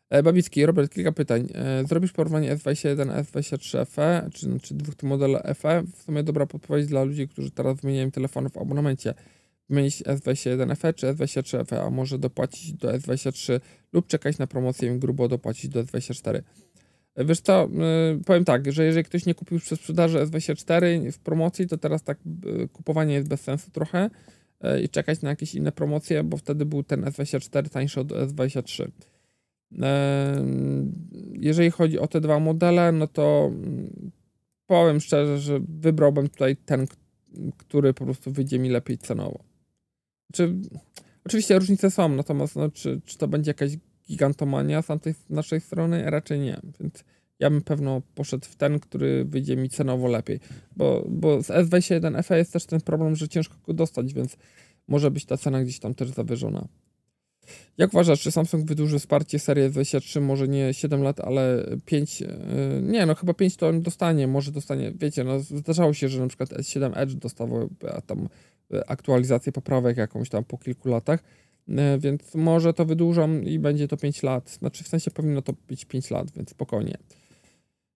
E, 0.10 0.24
Babicki, 0.24 0.66
Robert, 0.66 0.94
kilka 0.94 1.12
pytań. 1.12 1.48
Zrobisz 1.88 2.12
porównanie 2.12 2.56
S21, 2.56 3.24
S23 3.24 3.86
FE, 3.86 4.30
czy, 4.34 4.60
czy 4.60 4.74
dwóch 4.74 5.04
modeli 5.04 5.36
FE? 5.56 5.84
W 5.84 6.04
sumie 6.04 6.24
dobra 6.24 6.46
podpowiedź 6.46 6.88
dla 6.88 7.04
ludzi, 7.04 7.28
którzy 7.28 7.52
teraz 7.52 7.82
wymieniają 7.82 8.12
telefony 8.12 8.50
w 8.50 8.58
abonamencie 8.58 9.14
wymienić 9.70 10.04
S21 10.04 10.76
FE 10.76 10.94
czy 10.94 11.08
S23 11.08 11.66
FE, 11.66 11.82
a 11.82 11.90
może 11.90 12.20
dopłacić 12.20 12.74
do 12.74 12.92
S23 12.92 13.60
lub 13.94 14.08
czekać 14.08 14.38
na 14.38 14.48
promocję 14.48 14.96
i 14.96 15.00
grubo 15.00 15.28
dopłacić 15.28 15.70
do 15.70 15.84
S24. 15.84 16.42
Wiesz 17.18 17.42
co, 17.42 17.70
yy, 18.14 18.24
powiem 18.26 18.46
tak, 18.46 18.72
że 18.72 18.86
jeżeli 18.86 19.04
ktoś 19.04 19.26
nie 19.26 19.36
kupił 19.36 19.60
przez 19.60 19.80
sprzedaży 19.80 20.18
S24 20.20 21.12
w 21.12 21.20
promocji, 21.20 21.68
to 21.68 21.78
teraz 21.78 22.04
tak 22.04 22.20
yy, 22.46 22.68
kupowanie 22.68 23.14
jest 23.14 23.28
bez 23.28 23.42
sensu 23.42 23.72
trochę 23.72 24.10
yy, 24.64 24.82
i 24.82 24.90
czekać 24.90 25.22
na 25.22 25.30
jakieś 25.30 25.56
inne 25.56 25.72
promocje, 25.72 26.24
bo 26.24 26.38
wtedy 26.38 26.66
był 26.66 26.84
ten 26.84 27.02
S24 27.02 27.70
tańszy 27.70 28.00
od 28.00 28.08
S23. 28.08 28.88
Jeżeli 31.34 31.72
chodzi 31.72 32.00
o 32.00 32.08
te 32.08 32.22
dwa 32.22 32.40
modele, 32.40 32.92
no 32.92 33.08
to 33.08 33.52
powiem 34.66 35.00
szczerze, 35.00 35.40
że 35.40 35.60
wybrałbym 35.68 36.30
tutaj 36.30 36.56
ten, 36.56 36.88
który 37.58 37.94
po 37.94 38.06
prostu 38.06 38.32
wyjdzie 38.32 38.60
mi 38.60 38.70
lepiej 38.70 38.98
cenowo. 38.98 39.49
Czy, 40.34 40.56
oczywiście 41.26 41.60
różnice 41.60 41.92
są, 41.92 42.10
natomiast 42.10 42.56
no, 42.56 42.70
czy, 42.70 43.02
czy 43.06 43.18
to 43.18 43.28
będzie 43.28 43.50
jakaś 43.50 43.72
gigantomania 44.08 44.82
z 44.82 44.88
tej 45.02 45.16
naszej 45.30 45.62
strony? 45.62 46.10
Raczej 46.10 46.40
nie. 46.40 46.60
Więc 46.80 47.04
ja 47.40 47.50
bym 47.50 47.62
pewno 47.62 48.02
poszedł 48.16 48.46
w 48.46 48.56
ten, 48.56 48.80
który 48.80 49.26
wyjdzie 49.26 49.56
mi 49.56 49.70
cenowo 49.70 50.08
lepiej. 50.08 50.40
Bo, 50.76 51.06
bo 51.10 51.44
z 51.44 51.48
S21 51.48 52.24
FE 52.24 52.38
jest 52.38 52.54
też 52.54 52.66
ten 52.66 52.82
problem, 52.82 53.16
że 53.16 53.30
ciężko 53.30 53.56
go 53.68 53.74
dostać, 53.74 54.14
więc 54.14 54.38
może 54.88 55.12
być 55.12 55.26
ta 55.26 55.38
cena 55.38 55.64
gdzieś 55.64 55.80
tam 55.80 55.94
też 55.94 56.10
zawyżona. 56.10 56.68
Jak 57.78 57.94
uważasz, 57.94 58.22
czy 58.22 58.32
Samsung 58.32 58.66
wydłuży 58.66 59.00
wsparcie 59.00 59.40
serii 59.40 59.70
S23, 59.70 60.22
może 60.22 60.48
nie 60.48 60.74
7 60.74 61.04
lat, 61.04 61.20
ale 61.20 61.66
5, 61.86 62.22
yy, 62.22 62.28
nie 62.82 63.06
no 63.06 63.16
chyba 63.16 63.34
5 63.34 63.56
to 63.56 63.68
on 63.68 63.82
dostanie, 63.82 64.28
może 64.28 64.52
dostanie, 64.52 64.92
wiecie, 64.96 65.24
no 65.24 65.40
zdarzało 65.40 65.94
się, 65.94 66.10
że 66.10 66.22
na 66.22 66.28
przykład 66.28 66.50
S7 66.50 66.92
Edge 66.96 67.14
dostawał 67.14 67.70
tam 68.06 68.30
aktualizację 68.88 69.52
poprawek 69.52 69.98
jakąś 69.98 70.30
tam 70.30 70.44
po 70.44 70.58
kilku 70.58 70.90
latach, 70.90 71.24
yy, 71.68 71.76
więc 72.00 72.36
może 72.36 72.74
to 72.74 72.86
wydłużą 72.86 73.42
i 73.42 73.60
będzie 73.60 73.88
to 73.88 73.98
5 73.98 74.24
lat, 74.24 74.50
znaczy 74.50 74.84
w 74.84 74.88
sensie 74.88 75.12
powinno 75.12 75.42
to 75.42 75.54
być 75.68 75.86
5 75.86 76.12
lat, 76.12 76.32
więc 76.32 76.50
spokojnie. 76.50 76.98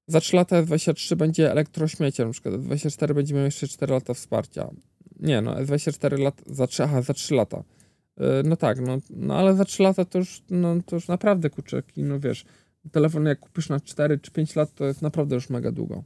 Za 0.07 0.19
3 0.19 0.35
lata 0.35 0.63
S23 0.63 1.15
będzie 1.15 1.51
elektrośmiecie, 1.51 2.25
na 2.25 2.31
przykład 2.31 2.55
S24 2.55 3.13
będzie 3.13 3.35
miał 3.35 3.43
jeszcze 3.43 3.67
4 3.67 3.93
lata 3.93 4.13
wsparcia. 4.13 4.69
Nie 5.19 5.41
no, 5.41 5.55
S24 5.55 6.19
lat, 6.19 6.41
za 6.45 6.67
3, 6.67 6.83
aha, 6.83 7.01
za 7.01 7.13
3 7.13 7.35
lata. 7.35 7.63
E, 8.17 8.43
no 8.43 8.55
tak, 8.55 8.81
no, 8.81 8.97
no 9.09 9.35
ale 9.35 9.55
za 9.55 9.65
3 9.65 9.83
lata 9.83 10.05
to 10.05 10.19
już, 10.19 10.43
no, 10.49 10.75
to 10.85 10.95
już 10.95 11.07
naprawdę 11.07 11.49
kurczaki, 11.49 12.03
no 12.03 12.19
wiesz, 12.19 12.45
telefon 12.91 13.25
jak 13.25 13.39
kupisz 13.39 13.69
na 13.69 13.79
4 13.79 14.19
czy 14.19 14.31
5 14.31 14.55
lat, 14.55 14.73
to 14.73 14.85
jest 14.85 15.01
naprawdę 15.01 15.35
już 15.35 15.49
mega 15.49 15.71
długo. 15.71 16.03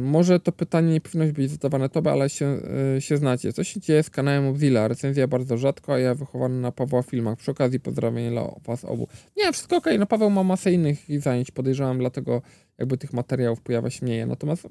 Może 0.00 0.40
to 0.40 0.52
pytanie 0.52 0.92
nie 0.92 1.00
powinno 1.00 1.32
być 1.32 1.50
zadawane 1.50 1.88
tobie, 1.88 2.10
ale 2.10 2.30
się, 2.30 2.60
yy, 2.94 3.00
się 3.00 3.16
znacie. 3.16 3.52
Co 3.52 3.64
się 3.64 3.80
dzieje 3.80 4.02
z 4.02 4.10
kanałem 4.10 4.44
Mozilla? 4.44 4.88
Recenzja 4.88 5.28
bardzo 5.28 5.56
rzadko, 5.56 5.94
a 5.94 5.98
ja 5.98 6.14
wychowany 6.14 6.60
na 6.60 6.72
Pawła 6.72 7.02
filmach. 7.02 7.38
Przy 7.38 7.50
okazji 7.50 7.80
pozdrawiam 7.80 8.30
dla 8.30 8.54
was 8.66 8.84
obu. 8.84 9.08
Nie, 9.36 9.52
wszystko 9.52 9.76
ok, 9.76 9.86
no 9.98 10.06
Paweł 10.06 10.30
ma 10.30 10.42
masę 10.42 10.72
innych 10.72 10.98
zajęć, 11.18 11.50
podejrzewam, 11.50 11.98
dlatego 11.98 12.42
jakby 12.78 12.98
tych 12.98 13.12
materiałów 13.12 13.60
pojawia 13.60 13.90
się 13.90 14.06
mniej. 14.06 14.26
Natomiast 14.26 14.68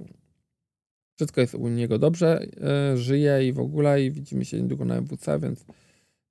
wszystko 1.15 1.41
jest 1.41 1.55
u 1.55 1.67
niego 1.67 1.99
dobrze, 1.99 2.45
e, 2.61 2.97
żyje 2.97 3.47
i 3.47 3.53
w 3.53 3.59
ogóle 3.59 4.03
i 4.03 4.11
widzimy 4.11 4.45
się 4.45 4.61
niedługo 4.61 4.85
na 4.85 4.95
MWC, 4.95 5.39
więc, 5.39 5.65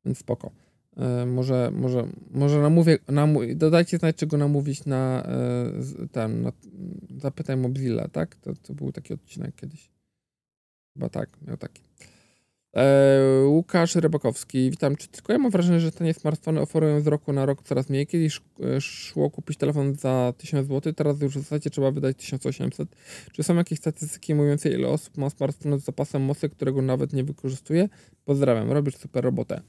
więc 0.05 0.19
spoko. 0.19 0.51
E, 0.97 1.27
może, 1.27 1.71
może, 1.75 2.07
może 2.31 2.61
namówię, 2.61 2.99
namówię, 3.09 3.57
dodajcie 3.57 3.99
znać, 3.99 4.17
czego 4.17 4.37
namówić 4.37 4.85
na 4.85 5.23
e, 5.27 6.07
ten, 6.13 6.43
na, 6.43 6.53
zapytaj 7.19 7.57
Mobzilla, 7.57 8.09
tak? 8.09 8.35
To, 8.35 8.53
to 8.63 8.75
był 8.75 8.93
taki 8.93 9.15
odcinek 9.15 9.55
kiedyś. 9.57 9.91
Chyba 10.95 11.09
tak, 11.09 11.29
miał 11.47 11.57
taki. 11.57 11.83
E, 12.77 13.45
Łukasz 13.47 13.95
Rybakowski, 13.95 14.71
witam. 14.71 14.97
Czy 14.97 15.09
tylko 15.09 15.33
ja 15.33 15.39
mam 15.39 15.51
wrażenie, 15.51 15.81
że 15.81 15.93
te 15.93 16.15
smartfony 16.15 16.61
oferują 16.61 17.01
z 17.01 17.07
roku 17.07 17.33
na 17.33 17.47
rok 17.47 17.63
coraz 17.63 17.91
mniej? 17.91 18.07
Kiedyś 18.07 18.41
e, 18.61 18.81
szło 18.81 19.31
kupić 19.31 19.59
telefon 19.59 19.95
za 19.95 20.33
1000 20.39 20.69
zł, 20.69 20.93
teraz 20.93 21.21
już 21.21 21.39
w 21.39 21.41
zasadzie 21.41 21.71
trzeba 21.71 21.91
wydać 21.91 22.17
1800. 22.17 22.89
Czy 23.33 23.43
są 23.43 23.55
jakieś 23.55 23.79
statystyki 23.79 24.35
mówiące, 24.35 24.71
ile 24.71 24.89
osób 24.89 25.19
ma 25.19 25.31
smartfon 25.31 25.81
z 25.81 25.85
zapasem 25.85 26.23
mocy, 26.23 26.49
którego 26.49 26.83
nawet 26.83 27.13
nie 27.13 27.25
wykorzystuje? 27.25 27.89
Pozdrawiam, 28.25 28.73
robisz 28.73 28.97
super 28.97 29.25
robotę. 29.25 29.61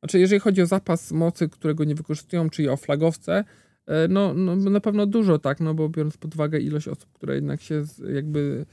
Znaczy, 0.00 0.18
jeżeli 0.18 0.40
chodzi 0.40 0.62
o 0.62 0.66
zapas 0.66 1.12
mocy, 1.12 1.48
którego 1.48 1.84
nie 1.84 1.94
wykorzystują, 1.94 2.50
czyli 2.50 2.68
o 2.68 2.76
flagowce, 2.76 3.44
e, 3.86 4.08
no, 4.08 4.34
no 4.34 4.56
na 4.56 4.80
pewno 4.80 5.06
dużo, 5.06 5.38
tak, 5.38 5.60
no 5.60 5.74
bo 5.74 5.88
biorąc 5.88 6.16
pod 6.16 6.34
uwagę 6.34 6.58
ilość 6.58 6.88
osób, 6.88 7.12
które 7.12 7.34
jednak 7.34 7.60
się 7.60 7.84
jakby 8.14 8.66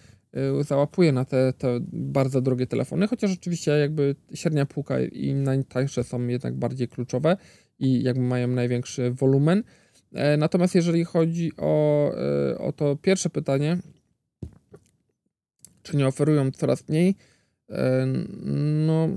Y, 0.59 0.63
załapuje 0.63 1.11
na 1.11 1.25
te, 1.25 1.53
te 1.53 1.79
bardzo 1.91 2.41
drogie 2.41 2.67
telefony, 2.67 3.07
chociaż 3.07 3.31
oczywiście 3.33 3.71
jakby 3.71 4.15
średnia 4.33 4.65
półka 4.65 4.99
i 5.01 5.33
najtańsze 5.33 6.03
są 6.03 6.27
jednak 6.27 6.55
bardziej 6.55 6.87
kluczowe 6.87 7.37
i 7.79 8.03
jakby 8.03 8.21
mają 8.21 8.47
największy 8.47 9.11
wolumen. 9.11 9.63
E, 10.13 10.37
natomiast 10.37 10.75
jeżeli 10.75 11.05
chodzi 11.05 11.51
o, 11.57 12.11
e, 12.51 12.57
o 12.57 12.71
to 12.71 12.95
pierwsze 12.95 13.29
pytanie, 13.29 13.77
czy 15.83 15.97
nie 15.97 16.07
oferują 16.07 16.51
coraz 16.51 16.89
mniej, 16.89 17.15
e, 17.69 18.05
no 18.87 19.09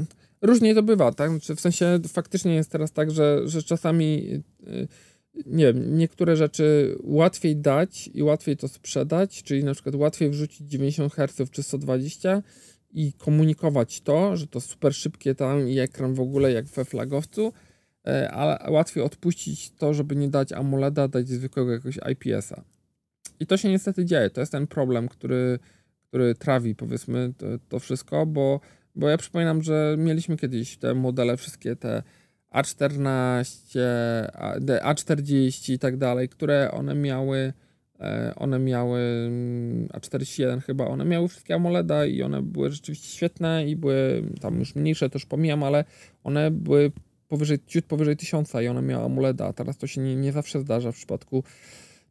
różnie 0.42 0.74
to 0.74 0.82
bywa, 0.82 1.12
tak? 1.12 1.30
Znaczy, 1.30 1.54
w 1.54 1.60
sensie 1.60 1.98
faktycznie 2.08 2.54
jest 2.54 2.70
teraz 2.70 2.92
tak, 2.92 3.10
że, 3.10 3.40
że 3.44 3.62
czasami 3.62 4.42
nie 5.46 5.64
wiem, 5.64 5.98
niektóre 5.98 6.36
rzeczy 6.36 6.96
łatwiej 7.02 7.56
dać 7.56 8.10
i 8.14 8.22
łatwiej 8.22 8.56
to 8.56 8.68
sprzedać, 8.68 9.42
czyli 9.42 9.64
na 9.64 9.74
przykład 9.74 9.94
łatwiej 9.94 10.30
wrzucić 10.30 10.68
90 10.68 11.14
Hz 11.14 11.50
czy 11.50 11.62
120 11.62 12.42
i 12.90 13.12
komunikować 13.12 14.00
to, 14.00 14.36
że 14.36 14.46
to 14.46 14.60
super 14.60 14.94
szybkie 14.94 15.34
tam 15.34 15.68
i 15.68 15.78
ekran 15.78 16.14
w 16.14 16.20
ogóle 16.20 16.52
jak 16.52 16.66
we 16.66 16.84
flagowcu, 16.84 17.52
ale 18.30 18.70
łatwiej 18.70 19.02
odpuścić 19.02 19.70
to, 19.70 19.94
żeby 19.94 20.16
nie 20.16 20.28
dać 20.28 20.52
AMOLEDa, 20.52 21.08
dać 21.08 21.28
zwykłego 21.28 21.72
jakiegoś 21.72 21.98
IPS-a. 22.12 22.64
I 23.40 23.46
to 23.46 23.56
się 23.56 23.68
niestety 23.68 24.04
dzieje. 24.04 24.30
To 24.30 24.40
jest 24.40 24.52
ten 24.52 24.66
problem, 24.66 25.08
który, 25.08 25.58
który 26.08 26.34
trawi 26.34 26.74
powiedzmy 26.74 27.32
to, 27.38 27.46
to 27.68 27.78
wszystko, 27.78 28.26
bo, 28.26 28.60
bo 28.94 29.08
ja 29.08 29.16
przypominam, 29.16 29.62
że 29.62 29.94
mieliśmy 29.98 30.36
kiedyś 30.36 30.76
te 30.76 30.94
modele, 30.94 31.36
wszystkie 31.36 31.76
te 31.76 32.02
a14, 32.54 33.80
A40 34.82 35.72
i 35.72 35.78
tak 35.78 35.96
dalej, 35.96 36.28
które 36.28 36.70
one 36.70 36.94
miały 36.94 37.52
e, 38.00 38.32
one 38.36 38.58
miały 38.58 39.00
mm, 39.00 39.88
A41 39.88 40.60
chyba, 40.60 40.86
one 40.86 41.04
miały 41.04 41.28
wszystkie 41.28 41.54
AMOLEDa 41.54 42.06
i 42.06 42.22
one 42.22 42.42
były 42.42 42.70
rzeczywiście 42.70 43.08
świetne 43.16 43.66
i 43.66 43.76
były 43.76 44.22
tam 44.40 44.58
już 44.58 44.74
mniejsze, 44.74 45.10
też 45.10 45.26
pomijam, 45.26 45.62
ale 45.62 45.84
one 46.24 46.50
były 46.50 46.92
powyżej, 47.28 47.58
ciut 47.66 47.84
powyżej 47.84 48.16
1000 48.16 48.54
i 48.54 48.68
one 48.68 48.82
miały 48.82 49.04
AMOLEDa, 49.04 49.46
a 49.46 49.52
teraz 49.52 49.78
to 49.78 49.86
się 49.86 50.00
nie, 50.00 50.16
nie 50.16 50.32
zawsze 50.32 50.60
zdarza 50.60 50.92
w 50.92 50.96
przypadku 50.96 51.44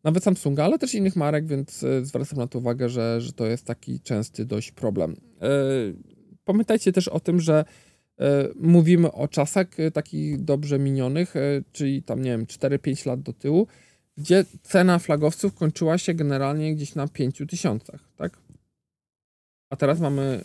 nawet 0.03 0.23
Samsunga, 0.23 0.65
ale 0.65 0.79
też 0.79 0.95
innych 0.95 1.15
marek, 1.15 1.47
więc 1.47 1.83
e, 1.83 2.05
zwracam 2.05 2.39
na 2.39 2.47
to 2.47 2.59
uwagę, 2.59 2.89
że, 2.89 3.21
że 3.21 3.33
to 3.33 3.45
jest 3.45 3.65
taki 3.65 3.99
częsty 3.99 4.45
dość 4.45 4.71
problem. 4.71 5.15
Yy, 5.41 6.18
pamiętajcie 6.53 6.91
też 6.91 7.07
o 7.07 7.19
tym, 7.19 7.39
że 7.39 7.65
E, 8.19 8.47
mówimy 8.55 9.11
o 9.11 9.27
czasach 9.27 9.79
e, 9.79 9.91
takich 9.91 10.43
dobrze 10.43 10.79
minionych, 10.79 11.35
e, 11.35 11.39
czyli 11.71 12.03
tam, 12.03 12.21
nie 12.21 12.31
wiem, 12.31 12.45
4-5 12.45 13.07
lat 13.07 13.21
do 13.21 13.33
tyłu, 13.33 13.67
gdzie 14.17 14.45
cena 14.63 14.99
flagowców 14.99 15.53
kończyła 15.53 15.97
się 15.97 16.13
generalnie 16.13 16.75
gdzieś 16.75 16.95
na 16.95 17.07
5 17.07 17.41
tysiącach, 17.49 17.99
tak? 18.17 18.37
A 19.69 19.75
teraz 19.75 19.99
mamy 19.99 20.43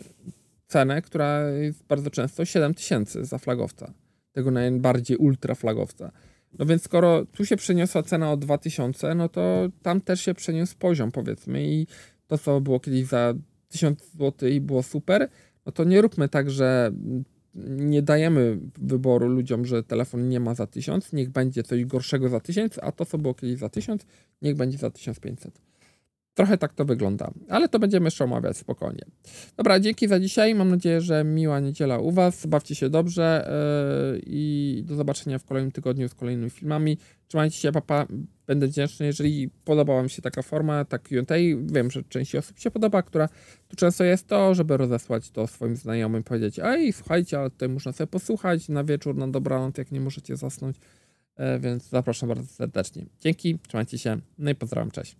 cenę, 0.67 1.01
która 1.01 1.49
jest 1.49 1.83
bardzo 1.83 2.09
często 2.09 2.45
7 2.45 2.73
tysięcy 2.73 3.25
za 3.25 3.37
flagowca, 3.37 3.93
tego 4.31 4.51
najbardziej 4.51 5.17
ultra 5.17 5.55
flagowca. 5.55 6.11
No 6.59 6.65
więc 6.65 6.83
skoro 6.83 7.25
tu 7.25 7.45
się 7.45 7.57
przeniosła 7.57 8.03
cena 8.03 8.31
o 8.31 8.37
2000, 8.37 9.15
no 9.15 9.29
to 9.29 9.69
tam 9.81 10.01
też 10.01 10.21
się 10.21 10.33
przeniósł 10.33 10.75
poziom, 10.77 11.11
powiedzmy, 11.11 11.63
i 11.65 11.87
to, 12.27 12.37
co 12.37 12.61
było 12.61 12.79
kiedyś 12.79 13.05
za 13.05 13.33
1000 13.69 14.11
zł 14.11 14.49
i 14.49 14.61
było 14.61 14.83
super, 14.83 15.29
no 15.65 15.71
to 15.71 15.83
nie 15.83 16.01
róbmy 16.01 16.29
tak, 16.29 16.49
że 16.49 16.91
nie 17.55 18.01
dajemy 18.01 18.59
wyboru 18.77 19.27
ludziom, 19.27 19.65
że 19.65 19.83
telefon 19.83 20.29
nie 20.29 20.39
ma 20.39 20.55
za 20.55 20.67
1000, 20.67 21.13
niech 21.13 21.29
będzie 21.29 21.63
coś 21.63 21.85
gorszego 21.85 22.29
za 22.29 22.39
1000, 22.39 22.79
a 22.81 22.91
to, 22.91 23.05
co 23.05 23.17
było 23.17 23.33
kiedyś 23.33 23.57
za 23.59 23.69
1000, 23.69 24.05
niech 24.41 24.55
będzie 24.55 24.77
za 24.77 24.89
1500. 24.89 25.64
Trochę 26.35 26.57
tak 26.57 26.73
to 26.73 26.85
wygląda, 26.85 27.31
ale 27.49 27.69
to 27.69 27.79
będziemy 27.79 28.05
jeszcze 28.05 28.23
omawiać 28.23 28.57
spokojnie. 28.57 29.05
Dobra, 29.57 29.79
dzięki 29.79 30.07
za 30.07 30.19
dzisiaj. 30.19 30.55
Mam 30.55 30.69
nadzieję, 30.69 31.01
że 31.01 31.23
miła 31.23 31.59
niedziela 31.59 31.99
u 31.99 32.11
Was. 32.11 32.45
Bawcie 32.45 32.75
się 32.75 32.89
dobrze 32.89 33.49
yy, 34.13 34.21
i 34.25 34.83
do 34.85 34.95
zobaczenia 34.95 35.39
w 35.39 35.45
kolejnym 35.45 35.71
tygodniu 35.71 36.09
z 36.09 36.15
kolejnymi 36.15 36.49
filmami. 36.49 36.97
Trzymajcie 37.27 37.57
się, 37.57 37.71
papa. 37.71 38.07
Będę 38.47 38.67
wdzięczny, 38.67 39.05
jeżeli 39.05 39.49
podobała 39.49 40.03
mi 40.03 40.09
się 40.09 40.21
taka 40.21 40.41
forma, 40.41 40.85
tak 40.85 41.01
Q&A. 41.01 41.35
Wiem, 41.73 41.91
że 41.91 42.03
części 42.03 42.37
osób 42.37 42.59
się 42.59 42.71
podoba, 42.71 43.01
która 43.01 43.29
tu 43.67 43.75
często 43.75 44.03
jest 44.03 44.27
to, 44.27 44.55
żeby 44.55 44.77
rozesłać 44.77 45.31
to 45.31 45.47
swoim 45.47 45.75
znajomym, 45.75 46.23
powiedzieć, 46.23 46.59
ej, 46.63 46.93
słuchajcie, 46.93 47.39
ale 47.39 47.49
tutaj 47.49 47.69
można 47.69 47.91
sobie 47.91 48.07
posłuchać 48.07 48.69
na 48.69 48.83
wieczór, 48.83 49.15
na 49.15 49.27
dobranoc, 49.27 49.77
jak 49.77 49.91
nie 49.91 49.99
możecie 49.99 50.35
zasnąć. 50.35 50.77
Yy, 51.39 51.59
więc 51.59 51.89
zapraszam 51.89 52.29
bardzo 52.29 52.47
serdecznie. 52.47 53.05
Dzięki, 53.19 53.59
trzymajcie 53.67 53.97
się, 53.97 54.17
no 54.37 54.51
i 54.51 54.55
pozdrawiam, 54.55 54.91
cześć. 54.91 55.15